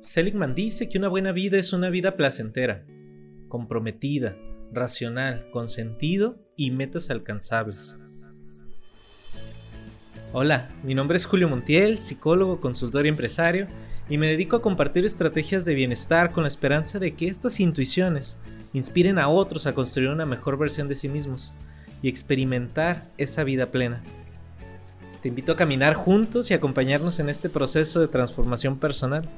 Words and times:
Seligman 0.00 0.54
dice 0.54 0.88
que 0.88 0.96
una 0.96 1.08
buena 1.08 1.32
vida 1.32 1.58
es 1.58 1.72
una 1.72 1.90
vida 1.90 2.16
placentera, 2.16 2.86
comprometida, 3.48 4.36
racional, 4.72 5.50
con 5.50 5.66
sentido 5.68 6.38
y 6.56 6.70
metas 6.70 7.10
alcanzables. 7.10 7.98
Hola, 10.32 10.68
mi 10.84 10.94
nombre 10.94 11.16
es 11.16 11.26
Julio 11.26 11.48
Montiel, 11.48 11.98
psicólogo, 11.98 12.60
consultor 12.60 13.06
y 13.06 13.08
empresario, 13.08 13.66
y 14.08 14.18
me 14.18 14.28
dedico 14.28 14.56
a 14.56 14.62
compartir 14.62 15.04
estrategias 15.04 15.64
de 15.64 15.74
bienestar 15.74 16.30
con 16.30 16.44
la 16.44 16.48
esperanza 16.48 17.00
de 17.00 17.14
que 17.14 17.26
estas 17.26 17.58
intuiciones 17.58 18.36
inspiren 18.72 19.18
a 19.18 19.28
otros 19.28 19.66
a 19.66 19.74
construir 19.74 20.10
una 20.10 20.26
mejor 20.26 20.58
versión 20.58 20.86
de 20.86 20.94
sí 20.94 21.08
mismos 21.08 21.52
y 22.02 22.08
experimentar 22.08 23.10
esa 23.18 23.42
vida 23.42 23.72
plena. 23.72 24.00
Te 25.22 25.28
invito 25.28 25.50
a 25.50 25.56
caminar 25.56 25.94
juntos 25.94 26.52
y 26.52 26.54
acompañarnos 26.54 27.18
en 27.18 27.28
este 27.28 27.48
proceso 27.48 27.98
de 27.98 28.06
transformación 28.06 28.78
personal. 28.78 29.28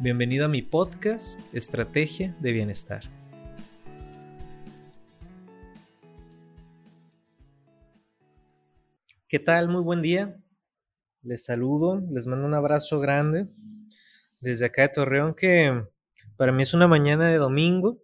Bienvenido 0.00 0.44
a 0.44 0.48
mi 0.48 0.62
podcast 0.62 1.40
Estrategia 1.52 2.32
de 2.38 2.52
Bienestar. 2.52 3.02
¿Qué 9.26 9.40
tal? 9.40 9.68
Muy 9.68 9.82
buen 9.82 10.00
día. 10.00 10.40
Les 11.22 11.44
saludo, 11.44 12.00
les 12.10 12.28
mando 12.28 12.46
un 12.46 12.54
abrazo 12.54 13.00
grande 13.00 13.48
desde 14.38 14.66
acá 14.66 14.82
de 14.82 14.90
Torreón 14.90 15.34
que 15.34 15.84
para 16.36 16.52
mí 16.52 16.62
es 16.62 16.74
una 16.74 16.86
mañana 16.86 17.28
de 17.28 17.38
domingo. 17.38 18.00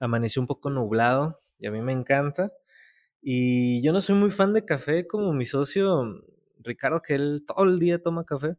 Amaneció 0.00 0.40
un 0.40 0.48
poco 0.48 0.70
nublado 0.70 1.42
y 1.58 1.66
a 1.66 1.70
mí 1.70 1.82
me 1.82 1.92
encanta. 1.92 2.54
Y 3.20 3.82
yo 3.82 3.92
no 3.92 4.00
soy 4.00 4.14
muy 4.14 4.30
fan 4.30 4.54
de 4.54 4.64
café 4.64 5.06
como 5.06 5.34
mi 5.34 5.44
socio 5.44 6.22
Ricardo, 6.60 7.02
que 7.02 7.16
él 7.16 7.44
todo 7.46 7.64
el 7.64 7.78
día 7.78 8.02
toma 8.02 8.24
café. 8.24 8.56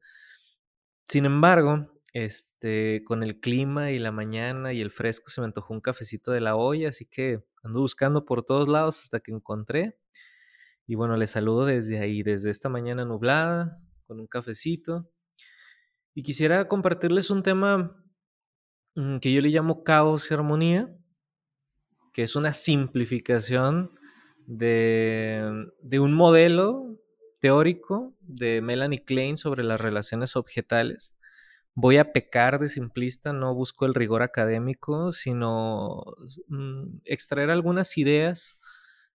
Sin 1.09 1.25
embargo, 1.25 1.87
este, 2.13 3.03
con 3.03 3.23
el 3.23 3.39
clima 3.39 3.89
y 3.89 3.97
la 3.97 4.11
mañana 4.11 4.73
y 4.73 4.81
el 4.81 4.91
fresco 4.91 5.31
se 5.31 5.41
me 5.41 5.45
antojó 5.45 5.73
un 5.73 5.81
cafecito 5.81 6.31
de 6.31 6.39
la 6.39 6.55
olla, 6.55 6.89
así 6.89 7.07
que 7.07 7.43
ando 7.63 7.79
buscando 7.79 8.25
por 8.25 8.43
todos 8.43 8.67
lados 8.67 8.99
hasta 8.99 9.19
que 9.19 9.31
encontré. 9.31 9.97
Y 10.85 10.93
bueno, 10.93 11.17
les 11.17 11.31
saludo 11.31 11.65
desde 11.65 11.99
ahí, 11.99 12.21
desde 12.21 12.51
esta 12.51 12.69
mañana 12.69 13.05
nublada, 13.05 13.81
con 14.05 14.19
un 14.19 14.27
cafecito. 14.27 15.09
Y 16.13 16.21
quisiera 16.21 16.67
compartirles 16.67 17.31
un 17.31 17.41
tema 17.41 17.95
mm, 18.93 19.17
que 19.17 19.33
yo 19.33 19.41
le 19.41 19.49
llamo 19.49 19.83
caos 19.83 20.29
y 20.29 20.35
armonía, 20.35 20.95
que 22.13 22.21
es 22.21 22.35
una 22.35 22.53
simplificación 22.53 23.89
de, 24.45 25.71
de 25.81 25.99
un 25.99 26.13
modelo 26.13 26.99
teórico 27.39 28.13
de 28.21 28.61
Melanie 28.61 29.03
Klein 29.03 29.37
sobre 29.37 29.63
las 29.63 29.81
relaciones 29.81 30.35
objetales. 30.35 31.15
Voy 31.75 31.97
a 31.97 32.11
pecar 32.11 32.59
de 32.59 32.69
simplista, 32.69 33.33
no 33.33 33.53
busco 33.55 33.85
el 33.85 33.93
rigor 33.93 34.21
académico, 34.21 35.11
sino 35.11 36.03
mm, 36.47 36.99
extraer 37.05 37.49
algunas 37.51 37.97
ideas 37.97 38.57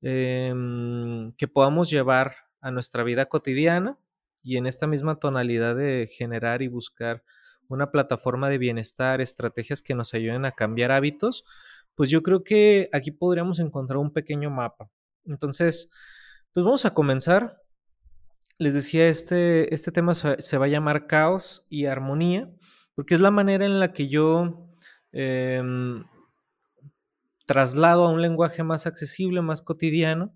em, 0.02 1.32
que 1.34 1.48
podamos 1.48 1.90
llevar 1.90 2.34
a 2.60 2.70
nuestra 2.70 3.02
vida 3.04 3.26
cotidiana 3.26 3.98
y 4.42 4.56
en 4.56 4.66
esta 4.66 4.86
misma 4.86 5.16
tonalidad 5.16 5.76
de 5.76 6.08
generar 6.12 6.62
y 6.62 6.68
buscar 6.68 7.24
una 7.68 7.90
plataforma 7.90 8.48
de 8.50 8.58
bienestar, 8.58 9.20
estrategias 9.20 9.80
que 9.82 9.94
nos 9.94 10.12
ayuden 10.14 10.44
a 10.44 10.52
cambiar 10.52 10.90
hábitos, 10.92 11.44
pues 11.94 12.10
yo 12.10 12.22
creo 12.22 12.42
que 12.44 12.88
aquí 12.92 13.10
podríamos 13.12 13.58
encontrar 13.60 13.98
un 13.98 14.12
pequeño 14.12 14.50
mapa. 14.50 14.90
Entonces, 15.24 15.88
pues 16.52 16.64
vamos 16.64 16.84
a 16.84 16.94
comenzar 16.94 17.60
les 18.60 18.74
decía, 18.74 19.06
este, 19.08 19.74
este 19.74 19.90
tema 19.90 20.12
se, 20.14 20.58
va 20.58 20.66
a 20.66 20.68
llamar 20.68 21.06
caos 21.06 21.66
y 21.70 21.86
armonía, 21.86 22.52
porque 22.94 23.14
es 23.14 23.20
la 23.20 23.30
manera 23.30 23.64
en 23.64 23.80
la 23.80 23.94
que 23.94 24.06
yo 24.08 24.68
em, 25.12 26.04
traslado 27.46 28.04
a 28.04 28.10
un 28.10 28.20
lenguaje 28.20 28.62
más 28.62 28.86
accesible, 28.86 29.40
más 29.40 29.62
cotidiano, 29.62 30.34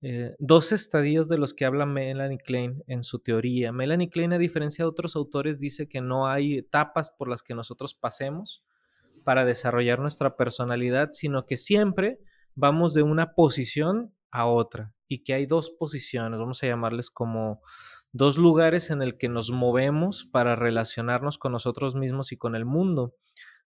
eh, 0.00 0.34
dos 0.38 0.72
estadios 0.72 1.28
de 1.28 1.36
los 1.36 1.52
que 1.52 1.66
habla 1.66 1.84
Melanie 1.84 2.38
Klein 2.38 2.82
en 2.86 3.02
su 3.02 3.18
teoría. 3.18 3.70
Melanie 3.70 4.08
Klein, 4.08 4.32
a 4.32 4.38
diferencia 4.38 4.86
de 4.86 4.88
otros 4.88 5.14
autores, 5.14 5.60
dice 5.60 5.88
que 5.88 6.00
no 6.00 6.26
hay 6.26 6.56
etapas 6.56 7.10
por 7.10 7.28
las 7.28 7.42
que 7.42 7.54
nosotros 7.54 7.94
pasemos 7.94 8.64
para 9.24 9.44
desarrollar 9.44 9.98
nuestra 9.98 10.36
personalidad, 10.36 11.10
sino 11.12 11.44
que 11.44 11.58
siempre 11.58 12.18
vamos 12.54 12.94
de 12.94 13.02
una 13.02 13.34
posición 13.34 14.14
a 14.30 14.46
otra 14.46 14.94
y 15.08 15.24
que 15.24 15.34
hay 15.34 15.46
dos 15.46 15.70
posiciones, 15.70 16.38
vamos 16.38 16.62
a 16.62 16.66
llamarles 16.66 17.10
como 17.10 17.62
dos 18.12 18.38
lugares 18.38 18.90
en 18.90 19.02
el 19.02 19.16
que 19.16 19.28
nos 19.28 19.50
movemos 19.50 20.26
para 20.26 20.56
relacionarnos 20.56 21.38
con 21.38 21.52
nosotros 21.52 21.94
mismos 21.94 22.32
y 22.32 22.36
con 22.36 22.54
el 22.54 22.64
mundo. 22.64 23.14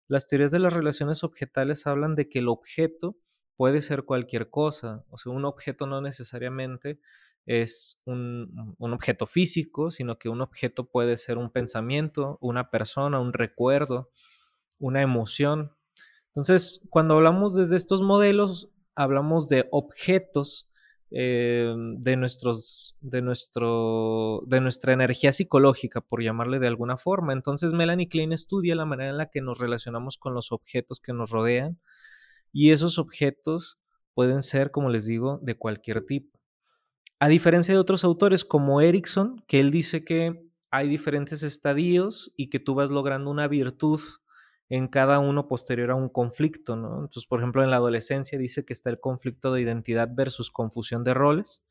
Las 0.08 0.28
teorías 0.28 0.50
de 0.50 0.58
las 0.58 0.72
relaciones 0.72 1.24
objetales 1.24 1.86
hablan 1.86 2.14
de 2.14 2.28
que 2.28 2.40
el 2.40 2.48
objeto 2.48 3.16
puede 3.56 3.82
ser 3.82 4.04
cualquier 4.04 4.50
cosa, 4.50 5.04
o 5.08 5.18
sea, 5.18 5.32
un 5.32 5.44
objeto 5.44 5.86
no 5.86 6.00
necesariamente 6.00 7.00
es 7.46 8.00
un, 8.04 8.76
un, 8.78 8.92
objeto 8.92 9.26
físico, 9.26 9.90
sino 9.90 10.18
que 10.18 10.28
un 10.28 10.40
objeto 10.40 10.88
puede 10.90 11.16
ser 11.16 11.38
un 11.38 11.50
pensamiento, 11.50 12.38
una 12.40 12.70
persona, 12.70 13.18
un 13.18 13.32
recuerdo, 13.32 14.10
una 14.78 15.02
emoción. 15.02 15.72
Entonces, 16.28 16.80
cuando 16.88 17.14
hablamos 17.14 17.54
desde 17.54 17.76
estos 17.76 18.00
modelos, 18.02 18.71
hablamos 18.94 19.48
de 19.48 19.66
objetos 19.70 20.68
eh, 21.10 21.74
de, 21.98 22.16
nuestros, 22.16 22.96
de, 23.00 23.20
nuestro, 23.20 24.42
de 24.46 24.60
nuestra 24.62 24.94
energía 24.94 25.32
psicológica, 25.32 26.00
por 26.00 26.22
llamarle 26.22 26.58
de 26.58 26.68
alguna 26.68 26.96
forma. 26.96 27.34
Entonces 27.34 27.74
Melanie 27.74 28.08
Klein 28.08 28.32
estudia 28.32 28.74
la 28.74 28.86
manera 28.86 29.10
en 29.10 29.18
la 29.18 29.30
que 29.30 29.42
nos 29.42 29.58
relacionamos 29.58 30.16
con 30.16 30.32
los 30.32 30.52
objetos 30.52 31.00
que 31.00 31.12
nos 31.12 31.30
rodean 31.30 31.78
y 32.52 32.70
esos 32.70 32.98
objetos 32.98 33.78
pueden 34.14 34.42
ser, 34.42 34.70
como 34.70 34.88
les 34.88 35.06
digo, 35.06 35.38
de 35.42 35.54
cualquier 35.56 36.04
tipo. 36.06 36.38
A 37.18 37.28
diferencia 37.28 37.74
de 37.74 37.80
otros 37.80 38.04
autores 38.04 38.44
como 38.44 38.80
Erickson, 38.80 39.44
que 39.46 39.60
él 39.60 39.70
dice 39.70 40.04
que 40.04 40.46
hay 40.70 40.88
diferentes 40.88 41.42
estadios 41.42 42.32
y 42.36 42.48
que 42.48 42.58
tú 42.58 42.74
vas 42.74 42.90
logrando 42.90 43.30
una 43.30 43.48
virtud 43.48 44.00
en 44.72 44.88
cada 44.88 45.18
uno 45.18 45.48
posterior 45.48 45.90
a 45.90 45.94
un 45.94 46.08
conflicto, 46.08 46.76
¿no? 46.76 46.94
Entonces, 46.94 47.26
por 47.26 47.40
ejemplo, 47.40 47.62
en 47.62 47.68
la 47.68 47.76
adolescencia 47.76 48.38
dice 48.38 48.64
que 48.64 48.72
está 48.72 48.88
el 48.88 49.00
conflicto 49.00 49.52
de 49.52 49.60
identidad 49.60 50.08
versus 50.10 50.50
confusión 50.50 51.04
de 51.04 51.12
roles 51.12 51.62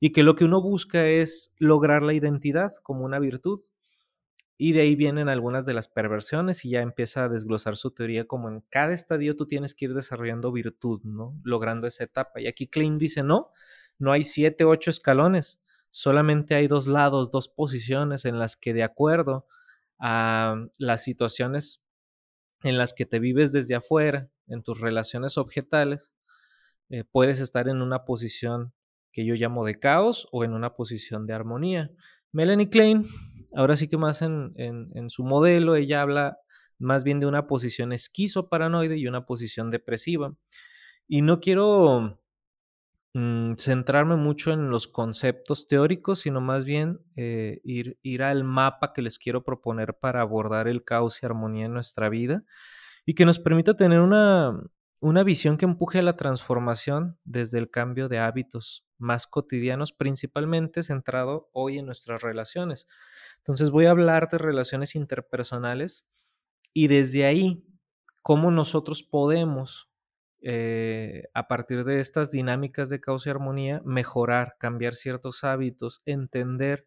y 0.00 0.10
que 0.10 0.24
lo 0.24 0.34
que 0.34 0.44
uno 0.44 0.60
busca 0.60 1.06
es 1.06 1.54
lograr 1.60 2.02
la 2.02 2.14
identidad 2.14 2.72
como 2.82 3.04
una 3.04 3.20
virtud. 3.20 3.60
Y 4.58 4.72
de 4.72 4.80
ahí 4.80 4.96
vienen 4.96 5.28
algunas 5.28 5.66
de 5.66 5.74
las 5.74 5.86
perversiones 5.86 6.64
y 6.64 6.70
ya 6.70 6.80
empieza 6.80 7.22
a 7.22 7.28
desglosar 7.28 7.76
su 7.76 7.92
teoría 7.92 8.26
como 8.26 8.48
en 8.48 8.62
cada 8.70 8.92
estadio 8.92 9.36
tú 9.36 9.46
tienes 9.46 9.72
que 9.72 9.84
ir 9.84 9.94
desarrollando 9.94 10.50
virtud, 10.50 11.00
¿no? 11.04 11.38
Logrando 11.44 11.86
esa 11.86 12.02
etapa. 12.02 12.40
Y 12.40 12.48
aquí 12.48 12.66
Klein 12.66 12.98
dice, 12.98 13.22
no, 13.22 13.52
no 14.00 14.10
hay 14.10 14.24
siete, 14.24 14.64
ocho 14.64 14.90
escalones, 14.90 15.62
solamente 15.90 16.56
hay 16.56 16.66
dos 16.66 16.88
lados, 16.88 17.30
dos 17.30 17.46
posiciones 17.46 18.24
en 18.24 18.40
las 18.40 18.56
que 18.56 18.74
de 18.74 18.82
acuerdo 18.82 19.46
a 20.00 20.56
las 20.78 21.04
situaciones 21.04 21.81
en 22.62 22.78
las 22.78 22.92
que 22.94 23.06
te 23.06 23.18
vives 23.18 23.52
desde 23.52 23.74
afuera, 23.74 24.28
en 24.46 24.62
tus 24.62 24.80
relaciones 24.80 25.38
objetales, 25.38 26.12
eh, 26.90 27.04
puedes 27.04 27.40
estar 27.40 27.68
en 27.68 27.82
una 27.82 28.04
posición 28.04 28.72
que 29.12 29.24
yo 29.24 29.34
llamo 29.34 29.64
de 29.64 29.78
caos 29.78 30.28
o 30.32 30.44
en 30.44 30.52
una 30.52 30.74
posición 30.74 31.26
de 31.26 31.34
armonía. 31.34 31.90
Melanie 32.32 32.70
Klein, 32.70 33.06
ahora 33.54 33.76
sí 33.76 33.88
que 33.88 33.98
más 33.98 34.22
en, 34.22 34.52
en 34.56 35.10
su 35.10 35.24
modelo, 35.24 35.74
ella 35.74 36.00
habla 36.00 36.38
más 36.78 37.04
bien 37.04 37.20
de 37.20 37.26
una 37.26 37.46
posición 37.46 37.92
esquizoparanoide 37.92 38.96
y 38.96 39.06
una 39.06 39.26
posición 39.26 39.70
depresiva. 39.70 40.34
Y 41.06 41.22
no 41.22 41.40
quiero 41.40 42.21
Mm, 43.14 43.56
centrarme 43.56 44.16
mucho 44.16 44.52
en 44.52 44.70
los 44.70 44.88
conceptos 44.88 45.66
teóricos, 45.66 46.20
sino 46.20 46.40
más 46.40 46.64
bien 46.64 47.00
eh, 47.16 47.60
ir, 47.62 47.98
ir 48.02 48.22
al 48.22 48.42
mapa 48.42 48.94
que 48.94 49.02
les 49.02 49.18
quiero 49.18 49.44
proponer 49.44 49.94
para 49.98 50.22
abordar 50.22 50.66
el 50.66 50.82
caos 50.82 51.22
y 51.22 51.26
armonía 51.26 51.66
en 51.66 51.74
nuestra 51.74 52.08
vida 52.08 52.44
y 53.06 53.14
que 53.14 53.26
nos 53.26 53.38
permita 53.38 53.74
tener 53.76 54.00
una, 54.00 54.58
una 55.00 55.24
visión 55.24 55.58
que 55.58 55.66
empuje 55.66 55.98
a 56.00 56.02
la 56.02 56.16
transformación 56.16 57.18
desde 57.24 57.58
el 57.58 57.70
cambio 57.70 58.08
de 58.08 58.18
hábitos 58.18 58.86
más 58.98 59.26
cotidianos, 59.26 59.92
principalmente 59.92 60.82
centrado 60.82 61.50
hoy 61.52 61.78
en 61.78 61.86
nuestras 61.86 62.22
relaciones. 62.22 62.88
Entonces 63.38 63.70
voy 63.70 63.86
a 63.86 63.90
hablar 63.90 64.28
de 64.30 64.38
relaciones 64.38 64.94
interpersonales 64.94 66.06
y 66.74 66.88
desde 66.88 67.26
ahí, 67.26 67.64
cómo 68.22 68.50
nosotros 68.52 69.02
podemos 69.02 69.91
eh, 70.42 71.28
a 71.34 71.46
partir 71.46 71.84
de 71.84 72.00
estas 72.00 72.32
dinámicas 72.32 72.88
de 72.88 73.00
causa 73.00 73.28
y 73.28 73.30
armonía, 73.30 73.80
mejorar, 73.84 74.56
cambiar 74.58 74.94
ciertos 74.94 75.44
hábitos, 75.44 76.00
entender. 76.04 76.86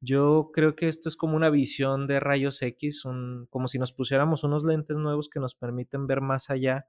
Yo 0.00 0.50
creo 0.52 0.74
que 0.74 0.88
esto 0.88 1.08
es 1.08 1.16
como 1.16 1.36
una 1.36 1.50
visión 1.50 2.06
de 2.06 2.20
rayos 2.20 2.62
X, 2.62 3.02
como 3.50 3.68
si 3.68 3.78
nos 3.78 3.92
pusiéramos 3.92 4.44
unos 4.44 4.64
lentes 4.64 4.96
nuevos 4.96 5.28
que 5.28 5.40
nos 5.40 5.54
permiten 5.54 6.06
ver 6.06 6.20
más 6.20 6.50
allá 6.50 6.86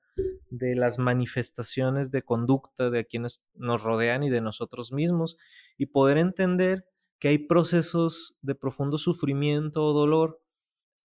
de 0.50 0.76
las 0.76 1.00
manifestaciones 1.00 2.12
de 2.12 2.24
conducta 2.24 2.90
de 2.90 3.06
quienes 3.06 3.44
nos 3.56 3.84
rodean 3.84 4.24
y 4.24 4.30
de 4.30 4.42
nosotros 4.42 4.92
mismos 4.92 5.38
y 5.78 5.88
poder 5.88 6.18
entender 6.18 6.86
que 7.20 7.30
hay 7.30 7.38
procesos 7.38 8.36
de 8.42 8.54
profundo 8.54 8.98
sufrimiento 8.98 9.84
o 9.84 9.94
dolor 9.94 10.43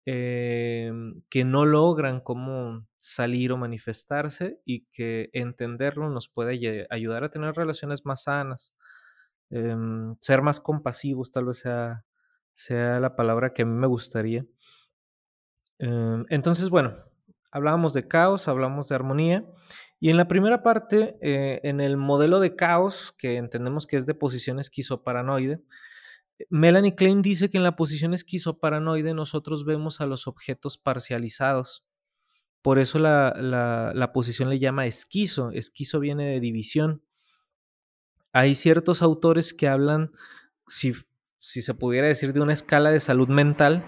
em, 0.07 1.23
que 1.31 1.45
no 1.45 1.67
logran 1.67 2.21
cómo 2.21 2.87
salir 2.99 3.53
o 3.53 3.57
manifestarse 3.59 4.61
y 4.65 4.87
que 4.93 5.31
entenderlo 5.33 6.11
nos 6.11 6.29
puede 6.29 6.87
ayudar 6.91 7.25
a 7.25 7.31
tener 7.31 7.55
relaciones 7.55 8.05
más 8.07 8.25
sanas, 8.25 8.75
em, 9.51 10.17
ser 10.21 10.43
más 10.43 10.61
compasivos 10.61 11.31
tal 11.33 11.47
vez 11.47 11.59
sea, 11.61 12.05
sea 12.55 13.01
la 13.01 13.17
palabra 13.17 13.53
que 13.55 13.63
a 13.63 13.67
mí 13.67 13.73
me 13.75 13.87
gustaría. 13.89 14.47
Em, 15.79 16.25
entonces, 16.29 16.71
bueno, 16.71 16.97
hablábamos 17.51 17.95
de 17.95 18.09
caos, 18.09 18.49
hablamos 18.49 18.89
de 18.89 18.95
armonía. 18.95 19.45
Y 20.01 20.11
en 20.11 20.17
la 20.17 20.29
primera 20.29 20.63
parte, 20.63 21.19
eh, 21.23 21.61
en 21.65 21.81
el 21.81 21.97
modelo 21.97 22.41
de 22.41 22.57
caos, 22.57 23.13
que 23.19 23.37
entendemos 23.37 23.87
que 23.87 23.97
es 23.97 24.07
de 24.07 24.15
posición 24.15 24.59
esquizoparanoide, 24.61 25.61
Melanie 26.51 26.95
Klein 26.95 27.23
dice 27.23 27.51
que 27.51 27.59
en 27.59 27.65
la 27.65 27.77
posición 27.77 28.15
esquizoparanoide 28.15 29.15
nosotros 29.15 29.65
vemos 29.65 30.01
a 30.01 30.07
los 30.07 30.27
objetos 30.27 30.79
parcializados. 30.79 31.85
Por 32.63 32.79
eso 32.79 32.99
la, 32.99 33.33
la 33.95 34.13
posición 34.13 34.51
le 34.51 34.59
llama 34.59 34.87
esquizo. 34.87 35.51
Esquizo 35.51 36.01
viene 36.01 36.27
de 36.27 36.41
división. 36.41 37.03
Hay 38.33 38.55
ciertos 38.55 39.03
autores 39.03 39.55
que 39.55 39.69
hablan, 39.69 40.13
si, 40.67 40.93
si 41.39 41.63
se 41.63 41.75
pudiera 41.75 42.07
decir, 42.07 42.33
de 42.33 42.41
una 42.41 42.53
escala 42.53 42.91
de 42.91 43.01
salud 43.01 43.29
mental, 43.29 43.85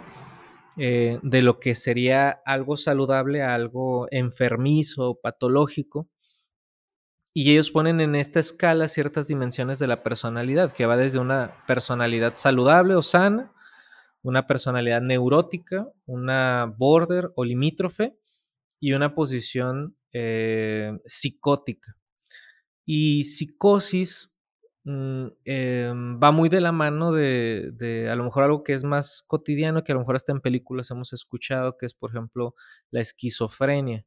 eh, 0.76 1.18
de 1.22 1.42
lo 1.42 1.60
que 1.60 1.74
sería 1.74 2.40
algo 2.46 2.76
saludable 2.76 3.42
a 3.42 3.54
algo 3.54 4.08
enfermizo, 4.10 5.18
patológico. 5.22 6.08
Y 7.32 7.52
ellos 7.52 7.70
ponen 7.70 8.00
en 8.00 8.14
esta 8.14 8.40
escala 8.40 8.88
ciertas 8.88 9.28
dimensiones 9.28 9.78
de 9.78 9.86
la 9.86 10.02
personalidad, 10.02 10.72
que 10.72 10.86
va 10.86 10.96
desde 10.96 11.18
una 11.18 11.64
personalidad 11.66 12.34
saludable 12.36 12.96
o 12.96 13.02
sana, 13.02 13.52
una 14.22 14.46
personalidad 14.46 15.00
neurótica, 15.00 15.88
una 16.06 16.74
border 16.76 17.30
o 17.36 17.44
limítrofe 17.44 18.18
y 18.80 18.92
una 18.92 19.14
posición 19.14 19.96
eh, 20.12 20.98
psicótica. 21.06 21.96
Y 22.84 23.24
psicosis 23.24 24.30
Mm, 24.84 25.26
em, 25.44 26.18
va 26.18 26.32
muy 26.32 26.48
de 26.48 26.60
la 26.60 26.72
mano 26.72 27.12
de, 27.12 28.08
a 28.10 28.16
lo 28.16 28.24
mejor 28.24 28.44
algo 28.44 28.62
que 28.64 28.72
es 28.72 28.82
más 28.82 29.22
cotidiano, 29.26 29.84
que 29.84 29.92
a 29.92 29.94
lo 29.94 30.00
mejor 30.00 30.16
hasta 30.16 30.32
en 30.32 30.40
películas 30.40 30.90
hemos 30.90 31.12
escuchado, 31.12 31.76
que 31.76 31.84
es 31.86 31.94
por 31.94 32.10
ejemplo 32.10 32.54
la 32.90 33.00
esquizofrenia. 33.00 34.06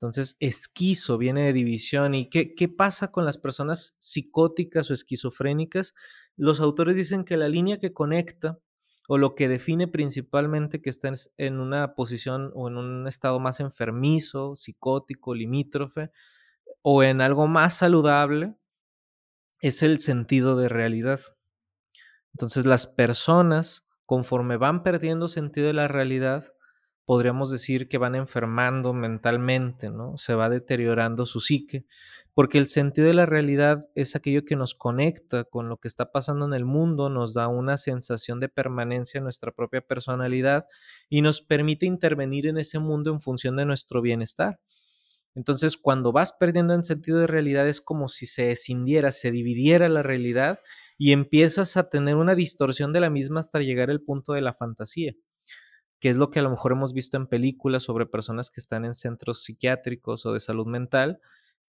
Entonces, 0.00 0.36
esquizo 0.40 1.18
viene 1.18 1.44
de 1.44 1.52
división. 1.52 2.14
¿Y 2.14 2.30
qué, 2.30 2.54
qué 2.54 2.68
pasa 2.68 3.10
con 3.10 3.24
las 3.24 3.38
personas 3.38 3.96
psicóticas 3.98 4.90
o 4.90 4.94
esquizofrénicas? 4.94 5.94
Los 6.36 6.60
autores 6.60 6.96
dicen 6.96 7.24
que 7.24 7.36
la 7.36 7.48
línea 7.48 7.78
que 7.78 7.92
conecta 7.92 8.60
o 9.08 9.18
lo 9.18 9.34
que 9.34 9.48
define 9.48 9.88
principalmente 9.88 10.80
que 10.82 10.90
está 10.90 11.10
en 11.38 11.60
una 11.60 11.94
posición 11.94 12.52
o 12.54 12.68
en 12.68 12.76
un 12.76 13.08
estado 13.08 13.40
más 13.40 13.58
enfermizo, 13.58 14.54
psicótico, 14.54 15.34
limítrofe, 15.34 16.10
o 16.82 17.02
en 17.02 17.20
algo 17.20 17.46
más 17.48 17.74
saludable, 17.74 18.54
es 19.60 19.82
el 19.82 19.98
sentido 19.98 20.56
de 20.56 20.68
realidad. 20.68 21.20
Entonces 22.34 22.66
las 22.66 22.86
personas, 22.86 23.88
conforme 24.06 24.58
van 24.58 24.82
perdiendo 24.82 25.26
sentido 25.26 25.66
de 25.66 25.72
la 25.72 25.88
realidad, 25.88 26.52
podríamos 27.08 27.50
decir 27.50 27.88
que 27.88 27.96
van 27.96 28.14
enfermando 28.14 28.92
mentalmente, 28.92 29.88
¿no? 29.88 30.18
Se 30.18 30.34
va 30.34 30.50
deteriorando 30.50 31.24
su 31.24 31.40
psique, 31.40 31.86
porque 32.34 32.58
el 32.58 32.66
sentido 32.66 33.06
de 33.06 33.14
la 33.14 33.24
realidad 33.24 33.80
es 33.94 34.14
aquello 34.14 34.44
que 34.44 34.56
nos 34.56 34.74
conecta 34.74 35.44
con 35.44 35.70
lo 35.70 35.78
que 35.78 35.88
está 35.88 36.12
pasando 36.12 36.44
en 36.44 36.52
el 36.52 36.66
mundo, 36.66 37.08
nos 37.08 37.32
da 37.32 37.48
una 37.48 37.78
sensación 37.78 38.40
de 38.40 38.50
permanencia 38.50 39.16
en 39.16 39.24
nuestra 39.24 39.52
propia 39.52 39.80
personalidad 39.80 40.66
y 41.08 41.22
nos 41.22 41.40
permite 41.40 41.86
intervenir 41.86 42.46
en 42.46 42.58
ese 42.58 42.78
mundo 42.78 43.10
en 43.10 43.20
función 43.20 43.56
de 43.56 43.64
nuestro 43.64 44.02
bienestar. 44.02 44.60
Entonces, 45.34 45.78
cuando 45.78 46.12
vas 46.12 46.34
perdiendo 46.34 46.74
en 46.74 46.84
sentido 46.84 47.20
de 47.20 47.26
realidad 47.26 47.66
es 47.68 47.80
como 47.80 48.08
si 48.08 48.26
se 48.26 48.50
escindiera, 48.50 49.12
se 49.12 49.30
dividiera 49.30 49.88
la 49.88 50.02
realidad 50.02 50.60
y 50.98 51.12
empiezas 51.12 51.78
a 51.78 51.88
tener 51.88 52.16
una 52.16 52.34
distorsión 52.34 52.92
de 52.92 53.00
la 53.00 53.08
misma 53.08 53.40
hasta 53.40 53.60
llegar 53.60 53.88
al 53.88 54.02
punto 54.02 54.34
de 54.34 54.42
la 54.42 54.52
fantasía, 54.52 55.14
que 56.00 56.08
es 56.08 56.16
lo 56.16 56.30
que 56.30 56.38
a 56.38 56.42
lo 56.42 56.50
mejor 56.50 56.72
hemos 56.72 56.92
visto 56.92 57.16
en 57.16 57.26
películas 57.26 57.82
sobre 57.82 58.06
personas 58.06 58.50
que 58.50 58.60
están 58.60 58.84
en 58.84 58.94
centros 58.94 59.42
psiquiátricos 59.42 60.26
o 60.26 60.32
de 60.32 60.40
salud 60.40 60.66
mental, 60.66 61.20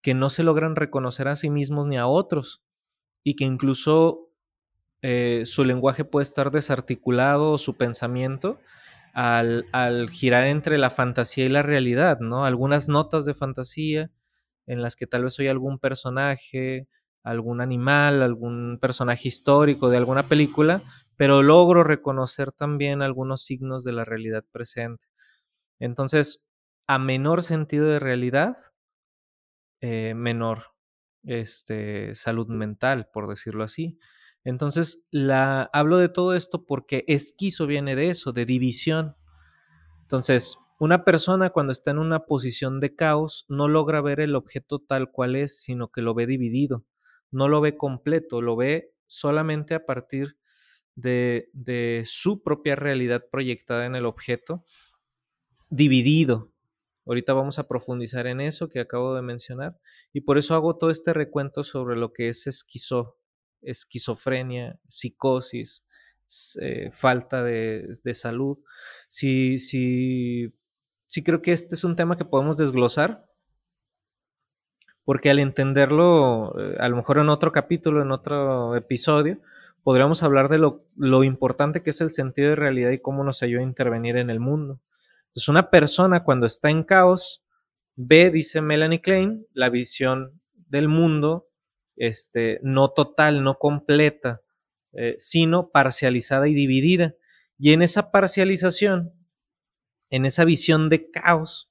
que 0.01 0.13
no 0.13 0.29
se 0.29 0.43
logran 0.43 0.75
reconocer 0.75 1.27
a 1.27 1.35
sí 1.35 1.49
mismos 1.49 1.87
ni 1.87 1.97
a 1.97 2.07
otros 2.07 2.61
y 3.23 3.35
que 3.35 3.43
incluso 3.43 4.29
eh, 5.01 5.43
su 5.45 5.63
lenguaje 5.63 6.05
puede 6.05 6.23
estar 6.23 6.51
desarticulado 6.51 7.53
o 7.53 7.57
su 7.57 7.75
pensamiento 7.75 8.59
al, 9.13 10.09
girar 10.11 10.45
entre 10.45 10.77
la 10.77 10.89
fantasía 10.89 11.45
y 11.45 11.49
la 11.49 11.63
realidad, 11.63 12.19
¿no? 12.19 12.45
Algunas 12.45 12.87
notas 12.87 13.25
de 13.25 13.33
fantasía 13.33 14.11
en 14.67 14.81
las 14.81 14.95
que 14.95 15.07
tal 15.07 15.23
vez 15.23 15.33
soy 15.33 15.47
algún 15.47 15.79
personaje, 15.79 16.87
algún 17.23 17.59
animal, 17.59 18.21
algún 18.21 18.77
personaje 18.79 19.27
histórico 19.27 19.89
de 19.89 19.97
alguna 19.97 20.23
película, 20.23 20.81
pero 21.19 21.43
logro 21.43 21.83
reconocer 21.83 22.53
también 22.53 23.01
algunos 23.01 23.43
signos 23.43 23.83
de 23.83 23.91
la 23.91 24.05
realidad 24.05 24.45
presente. 24.53 25.05
Entonces, 25.77 26.45
a 26.87 26.97
menor 26.97 27.43
sentido 27.43 27.87
de 27.89 27.99
realidad, 27.99 28.55
eh, 29.81 30.13
menor 30.15 30.67
este, 31.25 32.15
salud 32.15 32.47
mental, 32.47 33.09
por 33.11 33.27
decirlo 33.27 33.65
así. 33.65 33.99
Entonces, 34.45 35.05
la, 35.11 35.69
hablo 35.73 35.97
de 35.97 36.07
todo 36.07 36.35
esto 36.35 36.65
porque 36.65 37.03
esquizo 37.09 37.67
viene 37.67 37.97
de 37.97 38.11
eso, 38.11 38.31
de 38.31 38.45
división. 38.45 39.17
Entonces, 40.03 40.57
una 40.79 41.03
persona 41.03 41.49
cuando 41.49 41.73
está 41.73 41.91
en 41.91 41.99
una 41.99 42.27
posición 42.27 42.79
de 42.79 42.95
caos 42.95 43.45
no 43.49 43.67
logra 43.67 43.99
ver 43.99 44.21
el 44.21 44.37
objeto 44.37 44.79
tal 44.79 45.11
cual 45.11 45.35
es, 45.35 45.61
sino 45.61 45.89
que 45.89 46.01
lo 46.01 46.13
ve 46.13 46.27
dividido, 46.27 46.85
no 47.29 47.49
lo 47.49 47.59
ve 47.59 47.75
completo, 47.75 48.41
lo 48.41 48.55
ve 48.55 48.93
solamente 49.05 49.75
a 49.75 49.85
partir 49.85 50.38
de, 50.95 51.49
de 51.53 52.03
su 52.05 52.43
propia 52.43 52.75
realidad 52.75 53.25
proyectada 53.31 53.85
en 53.85 53.95
el 53.95 54.05
objeto, 54.05 54.65
dividido. 55.69 56.51
Ahorita 57.05 57.33
vamos 57.33 57.57
a 57.57 57.67
profundizar 57.67 58.27
en 58.27 58.41
eso 58.41 58.69
que 58.69 58.79
acabo 58.79 59.15
de 59.15 59.21
mencionar 59.21 59.79
y 60.13 60.21
por 60.21 60.37
eso 60.37 60.53
hago 60.53 60.77
todo 60.77 60.91
este 60.91 61.13
recuento 61.13 61.63
sobre 61.63 61.95
lo 61.95 62.13
que 62.13 62.29
es 62.29 62.45
esquizo, 62.45 63.17
esquizofrenia, 63.61 64.79
psicosis, 64.87 65.85
eh, 66.61 66.89
falta 66.91 67.43
de, 67.43 68.13
salud. 68.13 68.59
Sí, 69.07 69.57
sí, 69.57 70.53
sí 71.07 71.23
creo 71.23 71.41
que 71.41 71.53
este 71.53 71.73
es 71.73 71.83
un 71.83 71.95
tema 71.95 72.17
que 72.17 72.25
podemos 72.25 72.57
desglosar, 72.57 73.25
porque 75.03 75.31
al 75.31 75.39
entenderlo, 75.39 76.53
eh, 76.59 76.77
a 76.79 76.87
lo 76.89 76.97
mejor 76.97 77.17
en 77.17 77.29
otro 77.29 77.51
capítulo, 77.51 78.03
en 78.03 78.11
otro 78.11 78.75
episodio, 78.75 79.39
podríamos 79.83 80.23
hablar 80.23 80.49
de 80.49 80.57
lo, 80.59 81.23
importante 81.23 81.81
que 81.81 81.91
es 81.91 82.01
el 82.01 82.11
sentido 82.11 82.49
de 82.49 82.55
realidad 82.55 82.91
y 82.91 82.99
cómo 82.99 83.23
nos 83.23 83.43
ayuda 83.43 83.61
a 83.61 83.65
intervenir 83.65 84.17
en 84.17 84.29
el 84.29 84.39
mundo. 84.39 84.81
Entonces, 85.27 85.49
una 85.49 85.69
persona 85.69 86.23
cuando 86.23 86.45
está 86.45 86.69
en 86.69 86.83
caos, 86.83 87.43
ve, 87.95 88.29
dice 88.31 88.61
Melanie 88.61 89.01
Klein, 89.01 89.45
la 89.53 89.69
visión 89.69 90.41
del 90.53 90.87
mundo 90.87 91.47
este, 91.95 92.59
no 92.63 92.91
total, 92.91 93.43
no 93.43 93.55
completa, 93.55 94.41
eh, 94.93 95.15
sino 95.17 95.69
parcializada 95.69 96.47
y 96.47 96.53
dividida. 96.53 97.15
Y 97.57 97.73
en 97.73 97.81
esa 97.81 98.11
parcialización, 98.11 99.13
en 100.09 100.25
esa 100.25 100.45
visión 100.45 100.89
de 100.89 101.11
caos, 101.11 101.69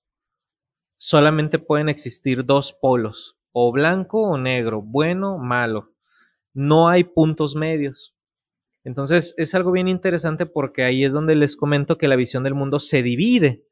solamente 0.97 1.59
pueden 1.59 1.89
existir 1.89 2.45
dos 2.45 2.73
polos, 2.73 3.39
o 3.53 3.73
blanco 3.73 4.23
o 4.23 4.39
negro, 4.39 4.83
bueno, 4.83 5.39
malo. 5.39 5.95
No 6.61 6.89
hay 6.89 7.05
puntos 7.05 7.55
medios. 7.55 8.17
Entonces 8.83 9.33
es 9.37 9.55
algo 9.55 9.71
bien 9.71 9.87
interesante 9.87 10.45
porque 10.45 10.83
ahí 10.83 11.05
es 11.05 11.13
donde 11.13 11.37
les 11.37 11.55
comento 11.55 11.99
que 11.99 12.09
la 12.09 12.17
visión 12.17 12.43
del 12.43 12.57
mundo 12.57 12.81
se 12.81 13.05
divide, 13.05 13.65